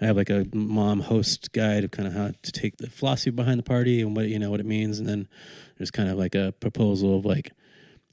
I 0.00 0.06
have 0.06 0.16
like 0.16 0.30
a 0.30 0.46
mom 0.52 1.00
host 1.00 1.52
guide 1.52 1.84
of 1.84 1.90
kind 1.90 2.08
of 2.08 2.14
how 2.14 2.30
to 2.42 2.52
take 2.52 2.78
the 2.78 2.88
philosophy 2.88 3.30
behind 3.30 3.58
the 3.58 3.64
party 3.64 4.00
and 4.00 4.16
what, 4.16 4.28
you 4.28 4.38
know, 4.38 4.50
what 4.50 4.60
it 4.60 4.66
means. 4.66 4.98
And 4.98 5.08
then 5.08 5.28
there's 5.76 5.90
kind 5.90 6.08
of 6.08 6.16
like 6.16 6.34
a 6.34 6.52
proposal 6.60 7.18
of 7.18 7.24
like, 7.26 7.52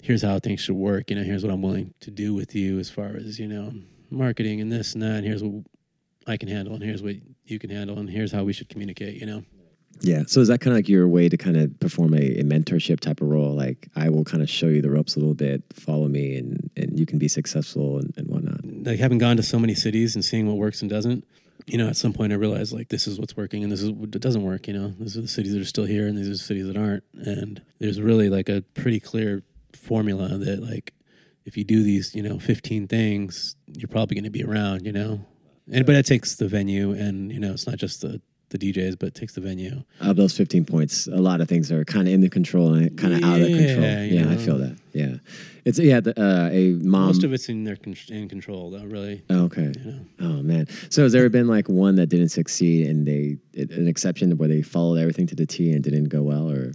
here's 0.05 0.21
how 0.21 0.39
things 0.39 0.61
should 0.61 0.75
work. 0.75 1.09
You 1.09 1.15
know, 1.15 1.23
here's 1.23 1.43
what 1.43 1.51
I'm 1.51 1.63
willing 1.63 1.93
to 2.01 2.11
do 2.11 2.33
with 2.33 2.53
you 2.53 2.77
as 2.77 2.89
far 2.89 3.07
as, 3.17 3.39
you 3.39 3.47
know, 3.47 3.73
marketing 4.11 4.61
and 4.61 4.71
this 4.71 4.93
and 4.93 5.01
that. 5.01 5.15
And 5.15 5.25
here's 5.25 5.43
what 5.43 5.63
I 6.27 6.37
can 6.37 6.47
handle 6.47 6.75
and 6.75 6.83
here's 6.83 7.01
what 7.01 7.15
you 7.45 7.57
can 7.57 7.71
handle. 7.71 7.97
And 7.97 8.09
here's 8.09 8.31
how 8.31 8.43
we 8.43 8.53
should 8.53 8.69
communicate, 8.69 9.19
you 9.19 9.25
know? 9.25 9.43
Yeah. 10.01 10.23
So 10.27 10.41
is 10.41 10.49
that 10.49 10.59
kind 10.61 10.73
of 10.73 10.77
like 10.77 10.89
your 10.89 11.07
way 11.07 11.27
to 11.29 11.37
kind 11.37 11.57
of 11.57 11.79
perform 11.79 12.13
a, 12.13 12.39
a 12.39 12.43
mentorship 12.43 12.99
type 12.99 13.21
of 13.21 13.29
role? 13.29 13.55
Like 13.55 13.87
I 13.95 14.09
will 14.09 14.25
kind 14.25 14.43
of 14.43 14.49
show 14.49 14.67
you 14.67 14.81
the 14.81 14.91
ropes 14.91 15.15
a 15.15 15.19
little 15.19 15.33
bit, 15.33 15.63
follow 15.73 16.07
me, 16.07 16.37
and 16.37 16.69
and 16.75 16.99
you 16.99 17.05
can 17.05 17.17
be 17.17 17.27
successful 17.27 17.97
and, 17.97 18.13
and 18.17 18.27
whatnot. 18.27 18.59
like 18.85 18.99
having 18.99 19.17
gone 19.17 19.37
to 19.37 19.43
so 19.43 19.57
many 19.57 19.73
cities 19.73 20.13
and 20.13 20.23
seeing 20.23 20.47
what 20.47 20.57
works 20.57 20.81
and 20.81 20.89
doesn't, 20.89 21.25
you 21.65 21.77
know, 21.77 21.87
at 21.87 21.95
some 21.95 22.11
point 22.11 22.33
I 22.33 22.35
realized 22.35 22.73
like 22.73 22.89
this 22.89 23.07
is 23.07 23.17
what's 23.19 23.37
working 23.37 23.63
and 23.63 23.71
this 23.71 23.81
is 23.81 23.89
what 23.89 24.11
doesn't 24.11 24.43
work. 24.43 24.67
You 24.67 24.73
know, 24.73 24.93
these 24.99 25.17
are 25.17 25.21
the 25.21 25.27
cities 25.29 25.53
that 25.53 25.61
are 25.61 25.65
still 25.65 25.85
here 25.85 26.07
and 26.07 26.17
these 26.17 26.27
are 26.27 26.31
the 26.31 26.37
cities 26.37 26.67
that 26.67 26.77
aren't. 26.77 27.05
And 27.13 27.61
there's 27.79 28.01
really 28.01 28.29
like 28.29 28.49
a 28.49 28.61
pretty 28.73 28.99
clear 28.99 29.43
formula 29.85 30.37
that 30.37 30.61
like 30.61 30.93
if 31.45 31.55
you 31.57 31.63
do 31.63 31.83
these, 31.83 32.15
you 32.15 32.23
know, 32.23 32.39
15 32.39 32.87
things, 32.87 33.55
you're 33.67 33.87
probably 33.87 34.15
going 34.15 34.23
to 34.23 34.29
be 34.39 34.43
around. 34.43 34.85
You 34.85 34.91
know, 34.91 35.19
and 35.71 35.85
but 35.85 35.95
it 35.95 36.05
takes 36.05 36.35
the 36.35 36.47
venue 36.47 36.91
and 36.91 37.31
you 37.31 37.39
know 37.39 37.51
it's 37.53 37.67
not 37.67 37.77
just 37.77 38.01
the 38.01 38.21
the 38.49 38.59
DJs, 38.59 38.97
but 38.99 39.07
it 39.07 39.15
takes 39.15 39.33
the 39.33 39.41
venue. 39.41 39.83
Of 39.99 40.15
those 40.17 40.37
15 40.37 40.65
points, 40.65 41.07
a 41.07 41.15
lot 41.17 41.41
of 41.41 41.49
things 41.49 41.71
are 41.71 41.83
kind 41.83 42.07
of 42.07 42.13
in 42.13 42.21
the 42.21 42.29
control 42.29 42.73
and 42.75 42.95
kind 42.95 43.13
of 43.15 43.23
out 43.23 43.41
of 43.41 43.47
control. 43.47 43.81
Yeah, 43.81 44.03
Yeah, 44.03 44.29
I 44.29 44.37
feel 44.37 44.57
that. 44.59 44.77
Yeah, 44.93 45.15
it's 45.65 45.79
yeah. 45.79 45.99
The, 45.99 46.13
uh, 46.19 46.49
a 46.51 46.73
mom. 46.73 47.07
Most 47.07 47.23
of 47.23 47.33
it's 47.33 47.49
in 47.49 47.63
their 47.63 47.75
con- 47.75 47.95
in 48.09 48.29
control, 48.29 48.69
though. 48.69 48.83
Really, 48.85 49.23
Oh, 49.31 49.45
okay. 49.45 49.73
you 49.77 49.83
know. 49.91 49.99
Oh 50.21 50.41
man. 50.43 50.67
So 50.89 51.01
has 51.03 51.11
there 51.11 51.27
been 51.29 51.47
like 51.47 51.67
one 51.67 51.95
that 51.95 52.07
didn't 52.07 52.29
succeed 52.29 52.87
and 52.87 53.05
they 53.05 53.37
an 53.57 53.87
exception 53.87 54.37
where 54.37 54.47
they 54.47 54.61
followed 54.61 54.99
everything 54.99 55.25
to 55.27 55.35
the 55.35 55.47
T 55.47 55.71
and 55.71 55.83
didn't 55.83 56.09
go 56.09 56.21
well 56.21 56.49
or? 56.49 56.71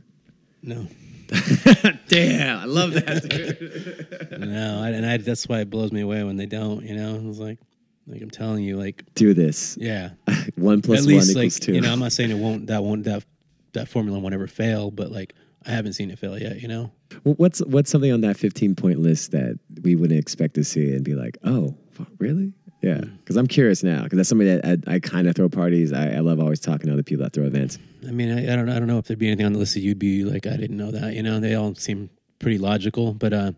No, 0.62 0.88
Damn, 2.10 2.58
I 2.58 2.64
love 2.64 2.92
that. 2.94 3.28
Dude. 3.28 4.40
no, 4.40 4.82
I, 4.82 4.88
and 4.90 5.06
I, 5.06 5.16
that's 5.18 5.48
why 5.48 5.60
it 5.60 5.70
blows 5.70 5.92
me 5.92 6.00
away 6.00 6.22
when 6.24 6.36
they 6.36 6.46
don't. 6.46 6.84
You 6.84 6.96
know, 6.96 7.22
it's 7.28 7.38
like, 7.38 7.58
like 8.06 8.20
I'm 8.20 8.30
telling 8.30 8.64
you, 8.64 8.76
like, 8.76 9.04
Do 9.14 9.32
this. 9.34 9.76
yeah, 9.80 10.10
One 10.56 10.82
plus 10.82 11.00
at 11.00 11.04
one 11.04 11.14
least 11.14 11.30
equals 11.30 11.36
like 11.36 11.52
two. 11.62 11.74
you 11.74 11.80
know, 11.80 11.92
I'm 11.92 12.00
not 12.00 12.12
saying 12.16 12.30
it 12.30 12.38
won't 12.38 12.66
that 12.66 12.82
won't 12.82 13.04
that 13.04 13.24
that 13.72 13.88
formula 13.88 14.18
won't 14.18 14.34
ever 14.34 14.46
fail, 14.48 14.90
but 14.90 15.10
like 15.12 15.34
I 15.64 15.70
haven't 15.70 15.92
seen 15.92 16.10
it 16.10 16.18
fail 16.18 16.36
yet. 16.38 16.60
You 16.60 16.68
know, 16.68 16.92
Well, 17.24 17.34
What's 17.36 17.60
what's 17.60 17.90
something 17.90 18.12
on 18.12 18.22
that 18.22 18.36
15 18.36 18.74
point 18.74 18.98
list 18.98 19.30
that 19.32 19.58
we 19.82 19.94
wouldn't 19.94 20.18
expect 20.18 20.54
to 20.54 20.64
see 20.64 20.90
and 20.92 21.04
be 21.04 21.14
like, 21.14 21.38
oh, 21.44 21.76
really? 22.18 22.52
Yeah, 22.82 23.00
because 23.00 23.36
I'm 23.36 23.46
curious 23.46 23.82
now 23.82 24.04
because 24.04 24.16
that's 24.16 24.28
somebody 24.28 24.56
that 24.56 24.84
I, 24.88 24.94
I 24.94 24.98
kind 25.00 25.28
of 25.28 25.36
throw 25.36 25.48
parties. 25.48 25.92
I, 25.92 26.12
I 26.12 26.18
love 26.20 26.40
always 26.40 26.60
talking 26.60 26.86
to 26.86 26.94
other 26.94 27.02
people 27.02 27.24
that 27.24 27.32
throw 27.34 27.44
events. 27.44 27.78
I 28.08 28.10
mean, 28.10 28.30
I, 28.30 28.52
I 28.52 28.56
don't 28.56 28.70
I 28.70 28.78
don't 28.78 28.88
know 28.88 28.98
if 28.98 29.06
there'd 29.06 29.18
be 29.18 29.26
anything 29.26 29.46
on 29.46 29.52
the 29.52 29.58
list 29.58 29.74
that 29.74 29.80
you'd 29.80 29.98
be 29.98 30.24
like, 30.24 30.46
I 30.46 30.56
didn't 30.56 30.76
know 30.78 30.90
that. 30.90 31.14
You 31.14 31.22
know, 31.22 31.40
they 31.40 31.54
all 31.54 31.74
seem 31.74 32.08
pretty 32.38 32.56
logical, 32.58 33.12
but 33.12 33.32
uh, 33.34 33.52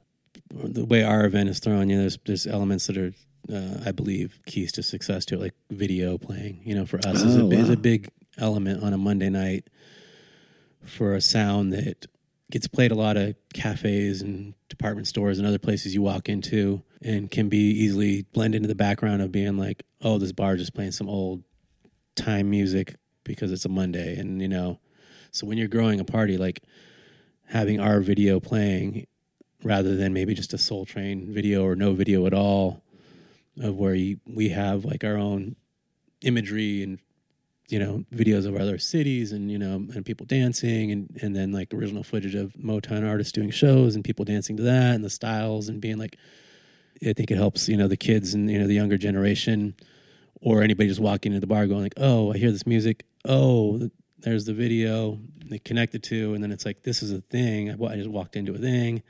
the 0.50 0.84
way 0.84 1.04
our 1.04 1.24
event 1.24 1.48
is 1.48 1.60
thrown, 1.60 1.88
you 1.88 1.96
know, 1.96 2.02
there's 2.02 2.18
there's 2.26 2.46
elements 2.46 2.86
that 2.88 2.96
are. 2.96 3.12
Uh, 3.52 3.80
I 3.84 3.90
believe 3.90 4.38
keys 4.46 4.70
to 4.72 4.84
success 4.84 5.24
to 5.24 5.34
it, 5.34 5.40
like 5.40 5.54
video 5.68 6.16
playing. 6.16 6.60
You 6.64 6.76
know, 6.76 6.86
for 6.86 6.98
us 6.98 7.22
is, 7.22 7.36
a, 7.36 7.42
Oh, 7.42 7.50
is 7.50 7.70
a 7.70 7.76
big 7.76 8.08
element 8.38 8.84
on 8.84 8.92
a 8.92 8.96
Monday 8.96 9.30
night 9.30 9.68
for 10.84 11.16
a 11.16 11.20
sound 11.20 11.72
that 11.72 12.06
gets 12.52 12.68
played 12.68 12.92
a 12.92 12.94
lot 12.94 13.16
of 13.16 13.34
cafes 13.54 14.20
and 14.20 14.52
department 14.68 15.08
stores 15.08 15.38
and 15.38 15.48
other 15.48 15.58
places 15.58 15.94
you 15.94 16.02
walk 16.02 16.28
into 16.28 16.82
and 17.00 17.30
can 17.30 17.48
be 17.48 17.70
easily 17.70 18.26
blend 18.34 18.54
into 18.54 18.68
the 18.68 18.74
background 18.74 19.22
of 19.22 19.32
being 19.32 19.56
like, 19.56 19.82
oh, 20.02 20.18
this 20.18 20.32
bar 20.32 20.56
just 20.56 20.74
playing 20.74 20.92
some 20.92 21.08
old 21.08 21.42
time 22.14 22.50
music 22.50 22.96
because 23.24 23.50
it's 23.50 23.64
a 23.64 23.70
Monday. 23.70 24.18
And, 24.18 24.42
you 24.42 24.48
know, 24.48 24.78
so 25.30 25.46
when 25.46 25.56
you're 25.56 25.66
growing 25.66 25.98
a 25.98 26.04
party, 26.04 26.36
like 26.36 26.62
having 27.46 27.80
our 27.80 28.00
video 28.00 28.38
playing 28.38 29.06
rather 29.64 29.96
than 29.96 30.12
maybe 30.12 30.34
just 30.34 30.52
a 30.52 30.58
Soul 30.58 30.84
Train 30.84 31.32
video 31.32 31.64
or 31.64 31.74
no 31.74 31.94
video 31.94 32.26
at 32.26 32.34
all, 32.34 32.82
of 33.62 33.76
where 33.76 33.94
you, 33.94 34.18
we 34.26 34.50
have 34.50 34.84
like 34.84 35.04
our 35.04 35.16
own 35.16 35.56
imagery 36.20 36.82
and 36.82 36.98
you 37.72 37.78
know 37.78 38.04
videos 38.14 38.46
of 38.46 38.54
other 38.54 38.78
cities 38.78 39.32
and 39.32 39.50
you 39.50 39.58
know 39.58 39.76
and 39.76 40.04
people 40.04 40.26
dancing 40.26 40.92
and 40.92 41.18
and 41.22 41.34
then 41.34 41.52
like 41.52 41.72
original 41.72 42.02
footage 42.02 42.34
of 42.34 42.52
Motown 42.52 43.08
artists 43.08 43.32
doing 43.32 43.50
shows 43.50 43.94
and 43.94 44.04
people 44.04 44.26
dancing 44.26 44.58
to 44.58 44.62
that 44.62 44.94
and 44.94 45.02
the 45.02 45.08
styles 45.08 45.70
and 45.70 45.80
being 45.80 45.96
like 45.96 46.18
I 47.02 47.14
think 47.14 47.30
it 47.30 47.36
helps 47.36 47.70
you 47.70 47.78
know 47.78 47.88
the 47.88 47.96
kids 47.96 48.34
and 48.34 48.50
you 48.50 48.58
know 48.58 48.66
the 48.66 48.74
younger 48.74 48.98
generation 48.98 49.74
or 50.42 50.62
anybody 50.62 50.90
just 50.90 51.00
walking 51.00 51.32
into 51.32 51.40
the 51.40 51.46
bar 51.46 51.66
going 51.66 51.82
like 51.82 51.94
oh 51.96 52.32
I 52.32 52.36
hear 52.36 52.52
this 52.52 52.66
music. 52.66 53.06
Oh 53.24 53.88
there's 54.18 54.44
the 54.44 54.54
video 54.54 55.18
they 55.46 55.58
connect 55.58 55.92
the 55.92 55.98
two 55.98 56.34
and 56.34 56.44
then 56.44 56.52
it's 56.52 56.66
like 56.66 56.82
this 56.82 57.02
is 57.02 57.10
a 57.10 57.22
thing. 57.22 57.70
I, 57.70 57.96
just 57.96 58.10
walked 58.10 58.36
into 58.36 58.54
a 58.54 58.58
thing. 58.58 59.02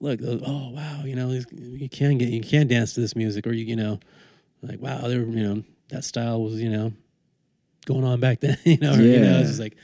Look 0.00 0.18
oh 0.20 0.70
wow 0.70 1.02
you 1.04 1.14
know 1.14 1.30
you 1.30 1.88
can 1.88 2.18
get 2.18 2.28
you 2.28 2.40
can 2.40 2.66
dance 2.66 2.94
to 2.94 3.00
this 3.00 3.14
music 3.14 3.46
or 3.46 3.52
you 3.52 3.64
you 3.64 3.76
know 3.76 4.00
like 4.62 4.80
wow 4.80 5.06
there 5.06 5.20
you 5.20 5.44
know 5.44 5.62
that 5.90 6.02
style 6.02 6.42
was 6.42 6.60
you 6.60 6.70
know 6.70 6.92
going 7.86 8.04
on 8.04 8.20
back 8.20 8.40
then 8.40 8.56
you 8.64 8.78
know 8.78 8.92
or, 8.94 9.00
you 9.02 9.20
know 9.20 9.38
it's 9.40 9.48
just 9.50 9.60
like 9.60 9.76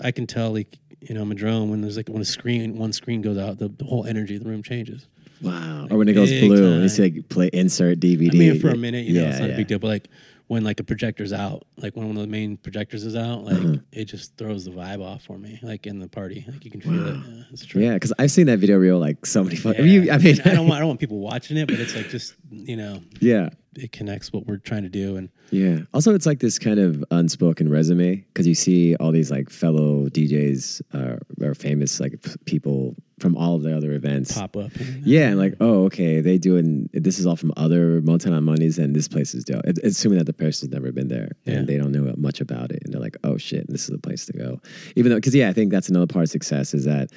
I 0.00 0.10
can 0.10 0.26
tell 0.26 0.52
like 0.52 0.78
you 1.00 1.14
know 1.14 1.22
I'm 1.22 1.30
a 1.32 1.34
drone 1.34 1.70
when 1.70 1.80
there's 1.80 1.96
like 1.96 2.08
when 2.08 2.22
a 2.22 2.24
screen 2.26 2.76
one 2.76 2.92
screen 2.92 3.22
goes 3.22 3.38
out 3.38 3.58
the, 3.58 3.68
the 3.68 3.84
whole 3.84 4.04
energy 4.06 4.36
of 4.36 4.44
the 4.44 4.48
room 4.48 4.62
changes 4.62 5.06
Wow. 5.42 5.86
Or 5.90 5.98
when 5.98 6.08
it 6.08 6.14
goes 6.14 6.30
blue, 6.30 6.72
time. 6.72 6.82
you 6.82 6.88
see 6.88 7.02
like 7.02 7.28
play 7.28 7.50
insert 7.52 8.00
DVD. 8.00 8.32
I 8.34 8.38
mean 8.38 8.60
for 8.60 8.70
a 8.70 8.76
minute 8.76 9.04
you 9.04 9.14
know 9.14 9.22
Yeah, 9.22 9.28
it's 9.30 9.38
not 9.38 9.48
yeah. 9.50 9.54
a 9.54 9.56
big 9.58 9.66
deal 9.66 9.78
but 9.78 9.88
like 9.88 10.08
when 10.48 10.64
like 10.64 10.80
a 10.80 10.84
projector's 10.84 11.32
out 11.32 11.66
like 11.76 11.94
when 11.94 12.06
one 12.06 12.16
of 12.16 12.22
the 12.22 12.28
main 12.28 12.56
projectors 12.56 13.04
is 13.04 13.14
out 13.16 13.44
like 13.44 13.56
Uh-huh. 13.56 13.74
it 13.92 14.06
just 14.06 14.34
throws 14.38 14.64
the 14.64 14.70
vibe 14.70 15.04
off 15.04 15.22
for 15.24 15.36
me 15.38 15.58
like 15.62 15.86
in 15.86 15.98
the 15.98 16.08
party 16.08 16.44
like 16.50 16.64
you 16.64 16.70
can 16.70 16.80
feel 16.80 17.06
it 17.06 17.14
Wow. 17.16 17.22
yeah, 17.28 17.42
it's 17.52 17.66
true 17.66 17.82
Yeah, 17.82 17.94
because 17.94 18.12
I've 18.18 18.30
seen 18.30 18.46
that 18.46 18.58
video 18.60 18.78
reel 18.78 18.98
like 18.98 19.26
so 19.26 19.44
many. 19.44 19.56
Fun- 19.56 19.74
Yeah. 19.74 19.82
you, 19.82 20.10
I 20.10 20.16
mean, 20.18 20.40
I 20.44 20.54
don't 20.54 20.66
want 20.68 20.78
I 20.78 20.78
don't 20.80 20.88
want 20.94 21.00
people 21.00 21.18
watching 21.18 21.58
it 21.58 21.68
but 21.68 21.78
it's 21.80 21.94
like 21.94 22.08
just 22.08 22.34
you 22.50 22.76
know 22.76 23.02
yeah, 23.20 23.50
it 23.74 23.92
connects 23.92 24.32
what 24.32 24.46
we're 24.46 24.56
trying 24.56 24.84
to 24.84 24.88
do 24.88 25.16
and 25.16 25.28
yeah. 25.50 25.78
Also, 25.94 26.14
it's 26.14 26.26
like 26.26 26.40
this 26.40 26.58
kind 26.58 26.78
of 26.78 27.04
unspoken 27.10 27.68
resume 27.70 28.16
because 28.16 28.46
you 28.46 28.54
see 28.54 28.96
all 28.96 29.12
these 29.12 29.30
like 29.30 29.48
fellow 29.50 30.08
DJs 30.08 30.82
uh, 30.92 31.16
or 31.44 31.54
famous 31.54 32.00
like 32.00 32.20
p- 32.22 32.32
people 32.44 32.94
from 33.18 33.34
all 33.36 33.54
of 33.56 33.62
the 33.62 33.74
other 33.74 33.92
events. 33.92 34.34
pop 34.36 34.56
up 34.56 34.74
and, 34.76 35.06
Yeah, 35.06 35.28
and 35.28 35.38
like, 35.38 35.54
oh, 35.60 35.84
okay, 35.84 36.20
they 36.20 36.36
do 36.36 36.56
it. 36.56 37.02
This 37.02 37.18
is 37.18 37.26
all 37.26 37.36
from 37.36 37.52
other 37.56 38.02
on 38.06 38.44
Mondays, 38.44 38.78
and 38.78 38.94
this 38.94 39.08
place 39.08 39.34
is 39.34 39.44
dope. 39.44 39.62
It- 39.64 39.78
Assuming 39.84 40.18
that 40.18 40.24
the 40.26 40.32
person's 40.34 40.72
never 40.72 40.92
been 40.92 41.08
there 41.08 41.30
Yeah. 41.44 41.54
and 41.54 41.66
they 41.68 41.76
don't 41.78 41.92
know 41.92 42.12
much 42.16 42.40
about 42.40 42.72
it, 42.72 42.82
and 42.84 42.92
they're 42.92 43.00
like, 43.00 43.16
oh 43.24 43.36
shit, 43.38 43.66
this 43.68 43.82
is 43.82 43.88
the 43.88 43.98
place 43.98 44.26
to 44.26 44.32
go. 44.32 44.60
Even 44.96 45.10
though, 45.10 45.16
because 45.16 45.34
yeah, 45.34 45.48
I 45.48 45.52
think 45.52 45.70
that's 45.70 45.88
another 45.88 46.06
part 46.06 46.24
of 46.24 46.28
success 46.30 46.74
is 46.74 46.84
that 46.84 47.10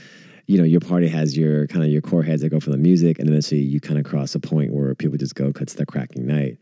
you 0.48 0.58
know 0.58 0.64
your 0.64 0.80
party 0.80 1.08
has 1.08 1.38
your 1.38 1.68
kind 1.68 1.84
of 1.84 1.92
your 1.92 2.02
core 2.02 2.24
heads 2.24 2.42
that 2.44 2.50
go 2.50 2.60
for 2.60 2.70
the 2.72 2.78
music, 2.78 3.20
and 3.20 3.28
then 3.28 3.34
eventually 3.34 3.62
you 3.62 3.80
kind 3.80 4.00
of 4.00 4.06
cross 4.06 4.34
a 4.36 4.40
point 4.40 4.72
where 4.74 4.96
people 4.96 5.18
just 5.18 5.36
go 5.36 5.48
because 5.48 5.64
it's 5.64 5.74
the 5.76 5.86
cracking 5.86 6.26
night. 6.26 6.58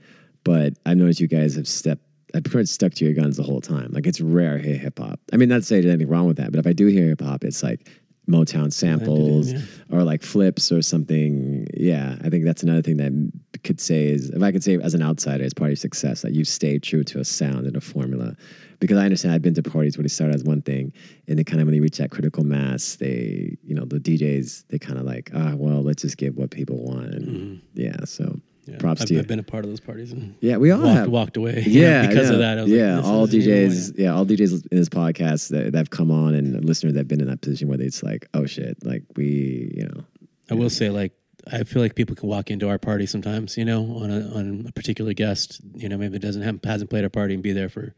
But 0.47 0.75
I've 0.85 0.95
noticed 0.95 1.19
you 1.19 1.27
guys 1.27 1.55
have 1.55 1.67
stepped. 1.67 2.03
I've 2.33 2.45
pretty 2.45 2.59
much 2.59 2.67
stuck 2.69 2.93
to 2.93 3.05
your 3.05 3.13
guns 3.13 3.35
the 3.35 3.43
whole 3.43 3.59
time. 3.59 3.89
Like 3.91 4.07
it's 4.07 4.21
rare 4.21 4.57
to 4.57 4.63
hear 4.63 4.77
hip 4.77 4.97
hop. 4.97 5.19
I 5.33 5.35
mean, 5.35 5.49
not 5.49 5.57
to 5.57 5.61
say 5.63 5.81
there's 5.81 5.93
anything 5.93 6.07
wrong 6.07 6.25
with 6.25 6.37
that, 6.37 6.51
but 6.51 6.59
if 6.59 6.65
I 6.65 6.71
do 6.71 6.87
hear 6.87 7.07
hip 7.07 7.19
hop, 7.19 7.43
it's 7.43 7.63
like 7.63 7.89
Motown 8.29 8.71
samples 8.71 9.51
yeah. 9.51 9.59
or 9.91 10.03
like 10.03 10.23
flips 10.23 10.71
or 10.71 10.81
something. 10.81 11.67
Yeah, 11.73 12.15
I 12.23 12.29
think 12.29 12.45
that's 12.45 12.63
another 12.63 12.81
thing 12.81 12.95
that 12.95 13.61
could 13.65 13.81
say 13.81 14.05
is 14.05 14.29
if 14.29 14.41
I 14.41 14.53
could 14.53 14.63
say 14.63 14.77
as 14.77 14.93
an 14.93 15.01
outsider, 15.01 15.43
it's 15.43 15.53
part 15.53 15.73
of 15.73 15.79
success 15.79 16.21
that 16.21 16.33
you 16.33 16.45
stayed 16.45 16.81
true 16.81 17.03
to 17.03 17.19
a 17.19 17.25
sound 17.25 17.67
and 17.67 17.75
a 17.75 17.81
formula. 17.81 18.33
Because 18.79 18.97
I 18.97 19.03
understand 19.03 19.33
I've 19.33 19.41
been 19.41 19.55
to 19.55 19.63
parties 19.63 19.97
where 19.97 20.03
they 20.03 20.07
start 20.07 20.33
as 20.33 20.45
one 20.45 20.61
thing, 20.61 20.93
and 21.27 21.37
they 21.37 21.43
kind 21.43 21.59
of 21.59 21.67
when 21.67 21.73
they 21.73 21.81
reach 21.81 21.97
that 21.97 22.11
critical 22.11 22.45
mass, 22.45 22.95
they 22.95 23.57
you 23.63 23.75
know 23.75 23.83
the 23.83 23.99
DJs 23.99 24.63
they 24.69 24.79
kind 24.79 24.97
of 24.97 25.05
like 25.05 25.29
ah 25.35 25.55
well 25.55 25.81
let's 25.81 26.03
just 26.03 26.15
get 26.15 26.35
what 26.35 26.51
people 26.51 26.85
want. 26.85 27.13
And 27.13 27.61
Yeah, 27.73 28.05
so 28.05 28.39
yeah, 28.67 28.77
props 28.77 29.01
I've, 29.01 29.07
to 29.07 29.13
you. 29.13 29.19
I've 29.19 29.27
been 29.27 29.39
a 29.39 29.43
part 29.43 29.63
of 29.63 29.69
those 29.69 29.79
parties 29.79 30.11
and 30.11 30.35
yeah, 30.41 30.57
we 30.57 30.71
all 30.71 30.81
walked, 30.81 30.97
have. 30.97 31.09
walked 31.09 31.37
away 31.37 31.63
you 31.65 31.81
know, 31.81 31.87
Yeah, 31.87 32.07
because 32.07 32.27
yeah, 32.27 32.33
of 32.33 32.39
that. 32.39 32.57
I 32.57 32.61
was 32.63 32.71
like, 32.71 32.79
yeah, 32.79 32.95
this 32.95 33.05
all 33.05 33.27
DJs, 33.27 33.93
yeah, 33.97 34.15
all 34.15 34.25
DJs 34.25 34.67
in 34.71 34.77
this 34.77 34.89
podcast 34.89 35.49
that, 35.49 35.71
that 35.71 35.77
have 35.77 35.89
come 35.89 36.11
on 36.11 36.35
and 36.35 36.63
listeners 36.65 36.93
that 36.93 36.99
have 36.99 37.07
been 37.07 37.21
in 37.21 37.27
that 37.27 37.41
position 37.41 37.67
where 37.67 37.79
it's 37.79 38.03
like, 38.03 38.27
oh 38.33 38.45
shit, 38.45 38.77
like 38.85 39.03
we, 39.15 39.73
you 39.75 39.85
know, 39.85 40.03
I 40.49 40.53
will 40.53 40.69
say, 40.69 40.89
like, 40.89 41.13
I 41.51 41.63
feel 41.63 41.81
like 41.81 41.95
people 41.95 42.15
can 42.15 42.27
walk 42.27 42.49
into 42.51 42.67
our 42.69 42.77
party 42.77 43.05
sometimes, 43.05 43.57
you 43.57 43.65
know, 43.65 43.83
on 43.97 44.11
a 44.11 44.19
on 44.35 44.65
a 44.67 44.71
particular 44.71 45.13
guest, 45.13 45.61
you 45.75 45.87
know, 45.87 45.97
maybe 45.97 46.15
it 46.15 46.21
doesn't 46.21 46.41
have 46.41 46.59
hasn't 46.63 46.89
played 46.89 47.03
our 47.03 47.09
party 47.09 47.33
and 47.33 47.43
be 47.43 47.53
there 47.53 47.69
for 47.69 47.93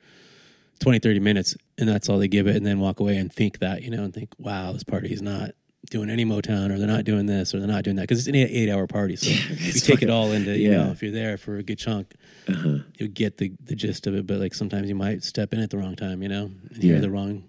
20, 0.79 0.99
30 0.99 1.19
minutes, 1.19 1.55
and 1.77 1.89
that's 1.89 2.09
all 2.09 2.17
they 2.19 2.27
give 2.27 2.47
it, 2.47 2.55
and 2.55 2.65
then 2.65 2.79
walk 2.79 2.99
away 2.99 3.17
and 3.17 3.33
think 3.33 3.59
that, 3.59 3.81
you 3.81 3.89
know, 3.89 4.03
and 4.03 4.13
think, 4.13 4.29
wow, 4.37 4.71
this 4.71 4.83
party 4.83 5.11
is 5.11 5.21
not 5.21 5.51
doing 5.89 6.09
any 6.09 6.25
Motown, 6.25 6.71
or 6.71 6.77
they're 6.77 6.87
not 6.87 7.05
doing 7.05 7.25
this, 7.25 7.53
or 7.53 7.59
they're 7.59 7.67
not 7.67 7.83
doing 7.83 7.95
that, 7.95 8.03
because 8.03 8.19
it's 8.19 8.27
an 8.27 8.35
eight, 8.35 8.49
eight 8.51 8.69
hour 8.69 8.85
party, 8.87 9.15
so 9.15 9.29
you 9.53 9.71
take 9.73 10.01
it 10.01 10.09
all 10.09 10.31
into, 10.31 10.57
you 10.57 10.71
yeah. 10.71 10.77
know, 10.77 10.91
if 10.91 11.01
you're 11.01 11.11
there 11.11 11.37
for 11.37 11.57
a 11.57 11.63
good 11.63 11.79
chunk, 11.79 12.13
uh-huh. 12.47 12.79
you'll 12.97 13.09
get 13.09 13.37
the 13.37 13.51
the 13.63 13.75
gist 13.75 14.07
of 14.07 14.15
it, 14.15 14.27
but 14.27 14.37
like 14.39 14.53
sometimes 14.53 14.89
you 14.89 14.95
might 14.95 15.23
step 15.23 15.53
in 15.53 15.59
at 15.59 15.69
the 15.69 15.77
wrong 15.77 15.95
time, 15.95 16.21
you 16.21 16.29
know, 16.29 16.51
and 16.73 16.83
hear 16.83 16.95
Yeah. 16.95 17.01
the 17.01 17.09
wrong 17.09 17.43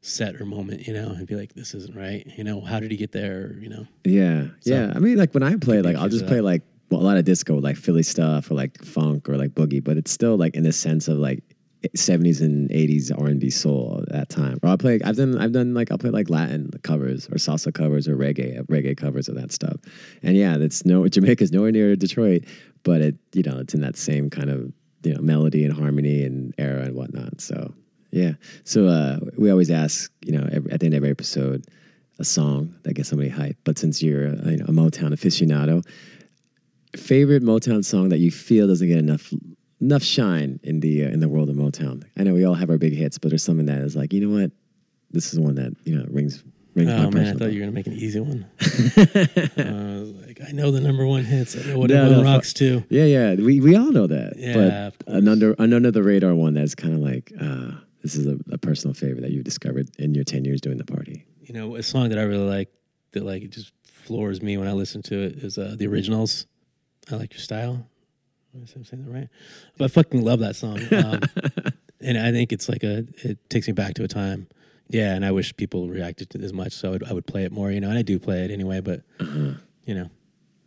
set 0.00 0.40
or 0.40 0.44
moment, 0.46 0.86
you 0.86 0.94
know, 0.94 1.08
and 1.08 1.26
be 1.26 1.34
like, 1.34 1.54
this 1.54 1.74
isn't 1.74 1.96
right, 1.96 2.24
you 2.36 2.44
know, 2.44 2.60
how 2.60 2.78
did 2.78 2.90
he 2.92 2.96
get 2.96 3.12
there, 3.12 3.54
you 3.60 3.68
know. 3.68 3.86
yeah, 4.04 4.46
yeah. 4.62 4.92
I 4.94 4.98
mean, 5.00 5.16
like 5.16 5.32
when 5.32 5.42
I 5.42 5.56
play, 5.56 5.82
like 5.82 5.96
I'll 5.96 6.08
just 6.08 6.26
play 6.26 6.40
like 6.40 6.62
well, 6.90 7.00
a 7.00 7.02
lot 7.02 7.16
of 7.16 7.24
disco, 7.24 7.56
like 7.58 7.76
Philly 7.76 8.04
stuff 8.04 8.50
or 8.50 8.54
like 8.54 8.82
funk 8.84 9.28
or 9.28 9.36
like 9.36 9.50
boogie, 9.50 9.82
but 9.82 9.96
it's 9.96 10.12
still 10.12 10.36
like 10.36 10.54
in 10.54 10.62
the 10.62 10.72
sense 10.72 11.08
of 11.08 11.18
like 11.18 11.42
70s 11.94 12.40
and 12.40 12.68
80s 12.70 13.12
R&B 13.16 13.50
soul 13.50 14.02
at 14.02 14.12
that 14.12 14.28
time. 14.28 14.58
Or 14.62 14.70
I'll 14.70 14.78
play, 14.78 15.00
I've 15.04 15.16
done, 15.16 15.38
I've 15.38 15.52
done 15.52 15.74
like, 15.74 15.90
I'll 15.90 15.98
play 15.98 16.10
like 16.10 16.30
Latin 16.30 16.70
covers 16.82 17.26
or 17.26 17.34
salsa 17.34 17.72
covers 17.72 18.08
or 18.08 18.16
reggae, 18.16 18.60
reggae 18.66 18.96
covers 18.96 19.28
of 19.28 19.34
that 19.36 19.52
stuff. 19.52 19.76
And 20.22 20.36
yeah, 20.36 20.56
that's 20.56 20.84
no, 20.84 21.06
Jamaica's 21.08 21.52
nowhere 21.52 21.72
near 21.72 21.96
Detroit, 21.96 22.44
but 22.82 23.00
it, 23.00 23.16
you 23.32 23.42
know, 23.42 23.58
it's 23.58 23.74
in 23.74 23.80
that 23.80 23.96
same 23.96 24.30
kind 24.30 24.50
of, 24.50 24.72
you 25.02 25.14
know, 25.14 25.20
melody 25.20 25.64
and 25.64 25.72
harmony 25.72 26.24
and 26.24 26.54
era 26.58 26.82
and 26.82 26.94
whatnot. 26.94 27.40
So 27.40 27.72
yeah. 28.10 28.32
So 28.64 28.86
uh, 28.86 29.18
we 29.36 29.50
always 29.50 29.70
ask, 29.70 30.10
you 30.24 30.32
know, 30.32 30.48
every, 30.50 30.72
at 30.72 30.80
the 30.80 30.86
end 30.86 30.94
of 30.94 30.98
every 30.98 31.10
episode, 31.10 31.64
a 32.18 32.24
song 32.24 32.74
that 32.82 32.94
gets 32.94 33.10
somebody 33.10 33.30
hyped. 33.30 33.56
But 33.64 33.78
since 33.78 34.02
you're 34.02 34.28
a, 34.28 34.50
you 34.50 34.56
know, 34.56 34.64
a 34.66 34.72
Motown 34.72 35.10
aficionado, 35.10 35.84
favorite 36.96 37.42
Motown 37.42 37.84
song 37.84 38.08
that 38.08 38.18
you 38.18 38.30
feel 38.30 38.66
doesn't 38.68 38.88
get 38.88 38.96
enough 38.96 39.32
enough 39.80 40.02
shine 40.02 40.60
in 40.62 40.80
the 40.80 41.04
uh, 41.04 41.08
in 41.08 41.20
the 41.20 41.28
world 41.28 41.48
of 41.50 41.56
Motown. 41.56 42.04
I 42.16 42.22
know 42.24 42.34
we 42.34 42.44
all 42.44 42.54
have 42.54 42.70
our 42.70 42.78
big 42.78 42.94
hits, 42.94 43.18
but 43.18 43.28
there's 43.30 43.42
something 43.44 43.66
that 43.66 43.78
is 43.80 43.96
like, 43.96 44.12
you 44.12 44.26
know 44.26 44.40
what, 44.42 44.50
this 45.10 45.32
is 45.32 45.40
one 45.40 45.54
that 45.56 45.72
you 45.84 45.96
know 45.96 46.04
rings 46.10 46.42
rings 46.74 46.90
my 46.90 47.04
Oh 47.06 47.10
man, 47.10 47.28
I 47.36 47.38
thought 47.38 47.52
you 47.52 47.60
were 47.60 47.66
gonna 47.66 47.72
make 47.72 47.86
an 47.86 47.94
easy 47.94 48.20
one. 48.20 48.46
uh, 48.60 48.66
I 49.56 50.00
was 50.00 50.12
like 50.26 50.40
I 50.46 50.52
know 50.52 50.70
the 50.70 50.80
number 50.80 51.06
one 51.06 51.24
hits. 51.24 51.56
I 51.56 51.62
know 51.70 51.78
what 51.78 51.90
No, 51.90 52.02
everyone 52.04 52.24
no, 52.24 52.32
rocks 52.32 52.52
too. 52.52 52.84
Yeah, 52.90 53.04
yeah, 53.04 53.34
we 53.34 53.60
we 53.60 53.76
all 53.76 53.92
know 53.92 54.06
that. 54.06 54.34
Yeah, 54.36 54.90
but 55.06 55.14
an 55.14 55.28
under 55.28 55.54
an 55.58 55.72
under 55.72 55.90
the 55.90 56.02
radar 56.02 56.34
one 56.34 56.54
that's 56.54 56.74
kind 56.74 56.94
of 56.94 57.00
like, 57.00 57.32
uh, 57.40 57.72
this 58.02 58.14
is 58.14 58.26
a, 58.26 58.38
a 58.52 58.58
personal 58.58 58.94
favorite 58.94 59.22
that 59.22 59.30
you've 59.30 59.44
discovered 59.44 59.88
in 59.98 60.14
your 60.14 60.24
ten 60.24 60.44
years 60.44 60.60
doing 60.60 60.78
the 60.78 60.84
party? 60.84 61.24
You 61.42 61.54
know, 61.54 61.76
a 61.76 61.82
song 61.82 62.08
that 62.10 62.18
I 62.18 62.22
really 62.22 62.48
like 62.48 62.68
that 63.12 63.24
like 63.24 63.42
it 63.42 63.50
just 63.50 63.72
floors 63.84 64.42
me 64.42 64.56
when 64.56 64.68
I 64.68 64.72
listen 64.72 65.02
to 65.02 65.14
it 65.22 65.36
is 65.44 65.58
uh, 65.58 65.74
the 65.78 65.86
originals. 65.86 66.46
I 67.10 67.14
like 67.16 67.32
your 67.32 67.40
style. 67.40 67.86
Am 68.56 68.62
I 68.80 68.82
saying 68.84 69.04
that 69.04 69.10
right? 69.12 69.28
But 69.76 69.84
I 69.86 69.88
fucking 69.88 70.22
love 70.24 70.40
that 70.40 70.56
song, 70.56 70.78
um, 70.92 71.20
and 72.00 72.18
I 72.18 72.32
think 72.32 72.52
it's 72.52 72.68
like 72.68 72.82
a. 72.82 73.04
It 73.22 73.38
takes 73.50 73.66
me 73.66 73.72
back 73.72 73.94
to 73.94 74.04
a 74.04 74.08
time. 74.08 74.48
Yeah, 74.88 75.14
and 75.14 75.24
I 75.26 75.32
wish 75.32 75.56
people 75.56 75.88
reacted 75.88 76.30
to 76.30 76.38
it 76.38 76.44
as 76.44 76.52
much, 76.52 76.72
so 76.72 76.88
I 76.88 76.90
would, 76.92 77.04
I 77.04 77.12
would 77.12 77.26
play 77.26 77.44
it 77.44 77.52
more. 77.52 77.70
You 77.70 77.80
know, 77.80 77.88
and 77.90 77.98
I 77.98 78.02
do 78.02 78.18
play 78.18 78.44
it 78.44 78.50
anyway, 78.50 78.80
but 78.80 79.02
you 79.20 79.94
know, 79.94 80.08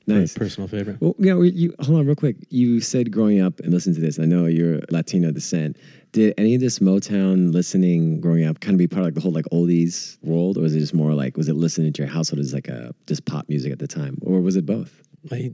Nice. 0.07 0.33
personal 0.33 0.67
favorite. 0.67 0.97
Well, 0.99 1.15
you 1.19 1.33
know, 1.33 1.41
you 1.41 1.73
hold 1.79 1.99
on 1.99 2.05
real 2.05 2.15
quick. 2.15 2.35
You 2.49 2.81
said 2.81 3.11
growing 3.11 3.41
up 3.41 3.59
and 3.59 3.71
listen 3.71 3.93
to 3.95 4.01
this. 4.01 4.19
I 4.19 4.25
know 4.25 4.45
you're 4.45 4.81
Latino 4.91 5.31
descent. 5.31 5.77
Did 6.11 6.33
any 6.39 6.55
of 6.55 6.61
this 6.61 6.79
Motown 6.79 7.53
listening 7.53 8.19
growing 8.19 8.43
up 8.45 8.59
kind 8.61 8.73
of 8.73 8.79
be 8.79 8.87
part 8.87 9.01
of 9.01 9.05
like 9.05 9.13
the 9.13 9.21
whole 9.21 9.31
like 9.31 9.45
oldies 9.53 10.17
world, 10.23 10.57
or 10.57 10.61
was 10.61 10.75
it 10.75 10.79
just 10.79 10.93
more 10.93 11.13
like 11.13 11.37
was 11.37 11.47
it 11.47 11.55
listening 11.55 11.93
to 11.93 12.01
your 12.01 12.11
household 12.11 12.39
as 12.39 12.53
like 12.53 12.67
a 12.67 12.93
just 13.07 13.25
pop 13.25 13.47
music 13.49 13.71
at 13.71 13.79
the 13.79 13.87
time, 13.87 14.17
or 14.23 14.41
was 14.41 14.55
it 14.55 14.65
both? 14.65 15.01
My 15.29 15.51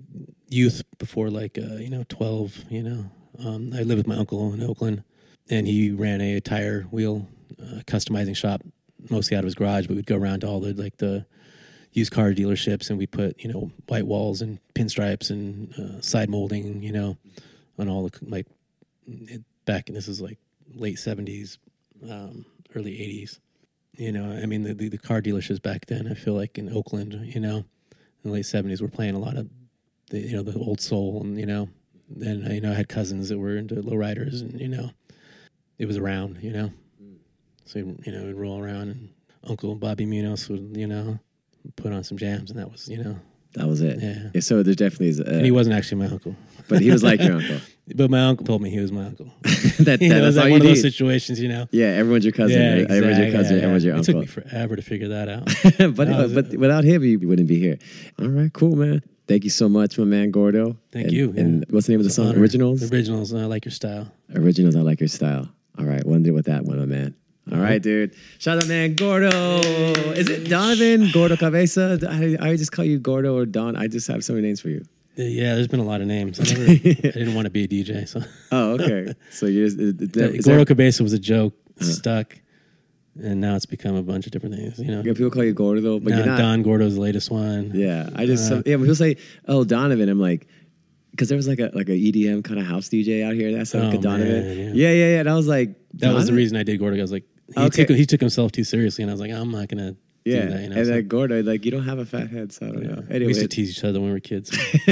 youth 0.50 0.84
before 0.98 1.30
like 1.30 1.58
uh, 1.58 1.76
you 1.76 1.90
know 1.90 2.04
12 2.10 2.66
you 2.70 2.84
know 2.84 3.06
um, 3.40 3.72
i 3.74 3.82
lived 3.82 3.98
with 3.98 4.08
my 4.08 4.16
uncle 4.16 4.54
in 4.54 4.62
oakland 4.62 5.04
and 5.50 5.68
he 5.68 5.92
ran 5.92 6.22
a 6.22 6.40
tire 6.40 6.84
wheel 6.92 7.28
uh, 7.62 7.82
customizing 7.86 8.36
shop 8.36 8.62
mostly 9.10 9.38
out 9.38 9.42
of 9.42 9.46
his 9.46 9.56
garage. 9.56 9.88
But 9.88 9.96
we'd 9.96 10.06
go 10.06 10.18
around 10.18 10.42
to 10.42 10.48
all 10.48 10.60
the 10.60 10.74
like 10.74 10.98
the 10.98 11.26
used 11.92 12.12
car 12.12 12.32
dealerships 12.32 12.90
and 12.90 12.98
we 12.98 13.08
put 13.08 13.40
you 13.42 13.52
know 13.52 13.72
white 13.88 14.06
walls 14.06 14.42
and 14.42 14.60
pinstripes 14.74 15.30
and 15.30 15.74
uh, 15.80 16.02
side 16.02 16.30
molding 16.30 16.84
you 16.84 16.92
know 16.92 17.18
on 17.78 17.88
all 17.88 18.10
the 18.10 18.20
like 18.28 18.48
back 19.66 19.88
and 19.88 19.96
this 19.96 20.08
is 20.08 20.20
like 20.20 20.38
late 20.74 20.98
70s 20.98 21.58
um, 22.10 22.46
early 22.76 22.92
80s 22.92 23.40
you 23.94 24.12
know 24.12 24.30
i 24.30 24.46
mean 24.46 24.64
the, 24.64 24.74
the, 24.74 24.90
the 24.90 24.98
car 24.98 25.22
dealerships 25.22 25.62
back 25.62 25.86
then 25.86 26.06
i 26.12 26.14
feel 26.14 26.34
like 26.34 26.58
in 26.58 26.70
oakland 26.70 27.14
you 27.34 27.40
know 27.40 27.64
in 28.26 28.32
the 28.32 28.36
late 28.36 28.46
seventies 28.46 28.82
were 28.82 28.88
playing 28.88 29.16
a 29.16 29.20
lot 29.20 29.38
of 29.38 29.48
the 30.10 30.20
you 30.20 30.36
know 30.36 30.44
the 30.44 30.58
old 30.58 30.82
soul 30.82 31.22
and 31.22 31.40
you 31.40 31.46
know 31.46 31.70
and 32.22 32.52
you 32.54 32.62
know 32.62 32.72
I 32.72 32.76
had 32.76 32.90
cousins 32.90 33.30
that 33.30 33.38
were 33.38 33.56
into 33.56 33.76
lowriders 33.76 34.42
and 34.42 34.60
you 34.60 34.68
know 34.68 34.92
it 35.78 35.86
was 35.86 35.98
around 35.98 36.40
you 36.42 36.52
know. 36.52 36.72
So 37.66 37.80
you 37.80 38.12
know 38.12 38.26
we'd 38.26 38.34
roll 38.34 38.62
around 38.62 38.90
and 38.90 39.10
Uncle 39.44 39.76
Bobby 39.76 40.06
Munoz 40.06 40.50
would 40.50 40.76
you 40.76 40.88
know 40.88 41.20
put 41.76 41.94
on 41.94 42.04
some 42.04 42.18
jams 42.18 42.52
and 42.52 42.60
that 42.60 42.72
was 42.72 42.90
you 42.90 43.02
know 43.02 43.20
That 43.56 43.68
was 43.68 43.82
it. 43.82 44.00
Yeah. 44.34 44.40
So 44.42 44.64
there 44.64 44.76
definitely 44.76 45.10
is, 45.10 45.20
and 45.20 45.46
he 45.46 45.52
wasn't 45.52 45.76
actually 45.76 46.00
my 46.06 46.08
uncle 46.12 46.36
but 46.68 46.82
he 46.82 46.90
was 46.90 47.04
like 47.04 47.22
your 47.22 47.34
uncle. 47.40 47.58
but 47.96 48.10
my 48.10 48.22
uncle 48.26 48.44
told 48.46 48.60
me 48.60 48.72
he 48.72 48.80
was 48.80 48.92
my 48.92 49.06
uncle 49.06 49.28
that, 49.44 49.86
that- 49.86 50.02
know, 50.02 50.24
that's 50.24 50.36
all 50.36 50.44
like 50.44 50.48
you 50.48 50.52
one 50.54 50.62
of 50.62 50.68
those 50.68 50.82
situations 50.82 51.40
you 51.40 51.48
know 51.48 51.68
Yeah, 51.72 51.88
everyone's 51.88 52.26
your 52.26 52.32
cousin. 52.34 52.60
right? 52.60 52.90
everyone's 52.90 53.20
your 53.20 53.32
cousin. 53.32 53.58
yeah, 53.58 53.62
Everyone's 53.62 53.84
your 53.86 53.94
yeah. 53.94 54.00
it 54.00 54.04
took 54.06 54.16
uncle. 54.16 54.22
me 54.44 54.48
forever 54.50 54.76
to 54.76 54.82
figure 54.82 55.08
that 55.10 55.30
out 55.30 55.46
but 55.96 56.08
but 56.34 56.54
it. 56.54 56.60
without 56.60 56.84
him, 56.84 57.04
you 57.04 57.20
wouldn't 57.28 57.48
be 57.48 57.60
here. 57.60 57.78
All 58.20 58.28
right, 58.30 58.52
cool, 58.52 58.76
man. 58.76 59.04
Thank 59.28 59.44
you 59.44 59.50
so 59.52 59.70
much, 59.70 59.98
my 60.00 60.06
man 60.06 60.32
Gordo. 60.32 60.76
Thank 60.92 61.08
And- 61.08 61.14
you, 61.16 61.32
yeah. 61.34 61.42
And 61.42 61.66
what's 61.70 61.86
the 61.88 61.94
name 61.94 62.00
of 62.00 62.06
the 62.06 62.08
It's 62.08 62.16
song? 62.16 62.36
Originals. 62.36 62.92
originals 62.92 63.32
I 63.34 63.46
like 63.46 63.66
your 63.66 63.72
style 63.72 64.12
Originals. 64.36 64.76
I 64.76 64.82
like 64.82 65.00
your 65.00 65.08
style. 65.08 65.48
All 65.78 65.86
right, 65.86 66.04
one 66.06 66.24
day 66.24 66.32
with 66.32 66.46
that 66.46 66.64
one, 66.66 66.80
my 66.80 66.86
man. 66.86 67.14
All 67.52 67.60
right, 67.60 67.82
dude. 67.82 68.16
Shout 68.40 68.58
out, 68.58 68.68
man. 68.68 68.96
Gordo. 68.96 69.30
Is 69.30 70.30
it 70.30 70.50
Donovan 70.50 71.10
Gordo 71.14 71.36
Cabeza? 71.38 72.00
I, 72.10 72.38
I 72.50 72.56
just 72.56 72.72
call 72.72 72.86
you 72.86 72.98
Gordo 73.00 73.38
or 73.38 73.46
Don. 73.46 73.76
I 73.76 73.88
just 73.88 74.08
have 74.08 74.24
so 74.24 74.34
many 74.34 74.48
names 74.48 74.62
for 74.62 74.70
you. 74.70 74.84
yeah 75.16 75.54
there's 75.56 75.68
been 75.70 75.80
a 75.80 75.84
lot 75.86 76.02
of 76.02 76.08
names 76.08 76.40
I, 76.40 76.44
never, 76.44 76.72
I 76.72 76.76
didn't 76.76 77.36
want 77.36 77.46
to 77.46 77.50
be 77.52 77.64
a 77.64 77.68
DJ 77.70 78.06
so 78.08 78.22
Oh, 78.52 78.72
okay. 78.74 79.14
so 79.32 79.46
you're 79.46 79.66
just, 79.68 79.80
is, 79.80 79.94
That- 79.96 80.36
is 80.36 80.46
Goro 80.46 80.58
there, 80.58 80.66
Cabeza 80.66 81.04
was 81.04 81.14
a 81.14 81.20
joke, 81.20 81.54
stuck, 81.80 82.36
and 83.24 83.40
now 83.40 83.56
it's 83.56 83.66
become 83.68 83.96
a 83.96 84.02
bunch 84.04 84.26
of 84.26 84.32
different 84.34 84.56
things. 84.56 84.78
You 84.80 84.88
know, 84.92 85.02
yeah, 85.06 85.14
people 85.14 85.30
call 85.30 85.44
you 85.44 85.54
Gordo, 85.54 86.00
but 86.00 86.10
now 86.12 86.18
you're 86.18 86.26
not. 86.26 86.38
Don 86.40 86.64
Gordo's 86.64 86.96
the 86.96 87.02
latest 87.02 87.32
one. 87.32 87.72
Yeah, 87.74 88.10
I 88.16 88.26
just 88.26 88.52
Uh, 88.52 88.64
yeah. 88.66 88.76
People 88.78 88.96
say, 88.96 89.16
"Oh, 89.48 89.64
Donovan," 89.64 90.10
I'm 90.10 90.20
like, 90.20 90.48
because 91.12 91.30
there 91.30 91.38
was 91.38 91.48
like 91.48 91.60
a 91.60 91.72
like 91.74 91.88
a 91.88 91.94
EDM 91.94 92.44
kind 92.44 92.60
of 92.60 92.66
house 92.66 92.90
DJ 92.90 93.24
out 93.24 93.36
here. 93.36 93.54
That's 93.56 93.74
like 93.74 93.94
Oh, 93.94 93.98
a 93.98 94.02
Donovan. 94.02 94.44
man, 94.48 94.58
yeah. 94.76 94.90
yeah, 94.90 94.92
yeah, 94.92 95.14
yeah. 95.14 95.20
And 95.22 95.30
I 95.30 95.36
was 95.36 95.48
like, 95.48 95.76
that 95.94 96.14
was 96.14 96.28
the 96.28 96.34
reason 96.34 96.58
I 96.58 96.64
did 96.64 96.78
Gordo. 96.78 96.98
I 96.98 97.02
was 97.02 97.12
like, 97.14 97.24
he 97.54 97.62
Okay. 97.62 97.86
took 97.86 97.96
he 97.96 98.06
took 98.06 98.20
himself 98.22 98.52
too 98.52 98.64
seriously, 98.64 99.04
and 99.04 99.12
I 99.12 99.14
was 99.14 99.22
like, 99.22 99.32
I'm 99.32 99.52
not 99.52 99.68
gonna 99.68 99.96
Yeah, 100.26 100.46
that. 100.48 100.62
You 100.64 100.70
know, 100.70 100.76
and 100.78 100.88
so- 100.88 100.94
like 100.94 101.08
Gordo, 101.08 101.44
like 101.44 101.66
you 101.66 101.72
don't 101.72 101.84
have 101.86 102.00
a 102.00 102.06
fat 102.06 102.30
head, 102.30 102.52
so 102.52 102.66
I 102.68 102.70
don't 102.72 102.84
yeah. 102.84 102.96
know. 102.96 103.04
we 103.10 103.28
used 103.28 103.42
to 103.42 103.48
tease 103.48 103.70
each 103.78 103.84
other 103.84 104.00
when 104.00 104.10
we 104.10 104.14
were 104.14 104.20
kids. 104.20 104.52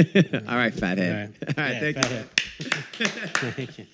all 0.48 0.56
right, 0.56 0.72
fat 0.72 0.98
head. 0.98 1.34
All 1.42 1.54
right, 1.56 1.58
All 1.58 1.64
right, 1.64 1.74
Yeah, 1.74 1.80
thank 1.80 1.96
you. 1.96 2.10
head. 2.14 2.28
Thank 3.56 3.78
you. 3.78 3.86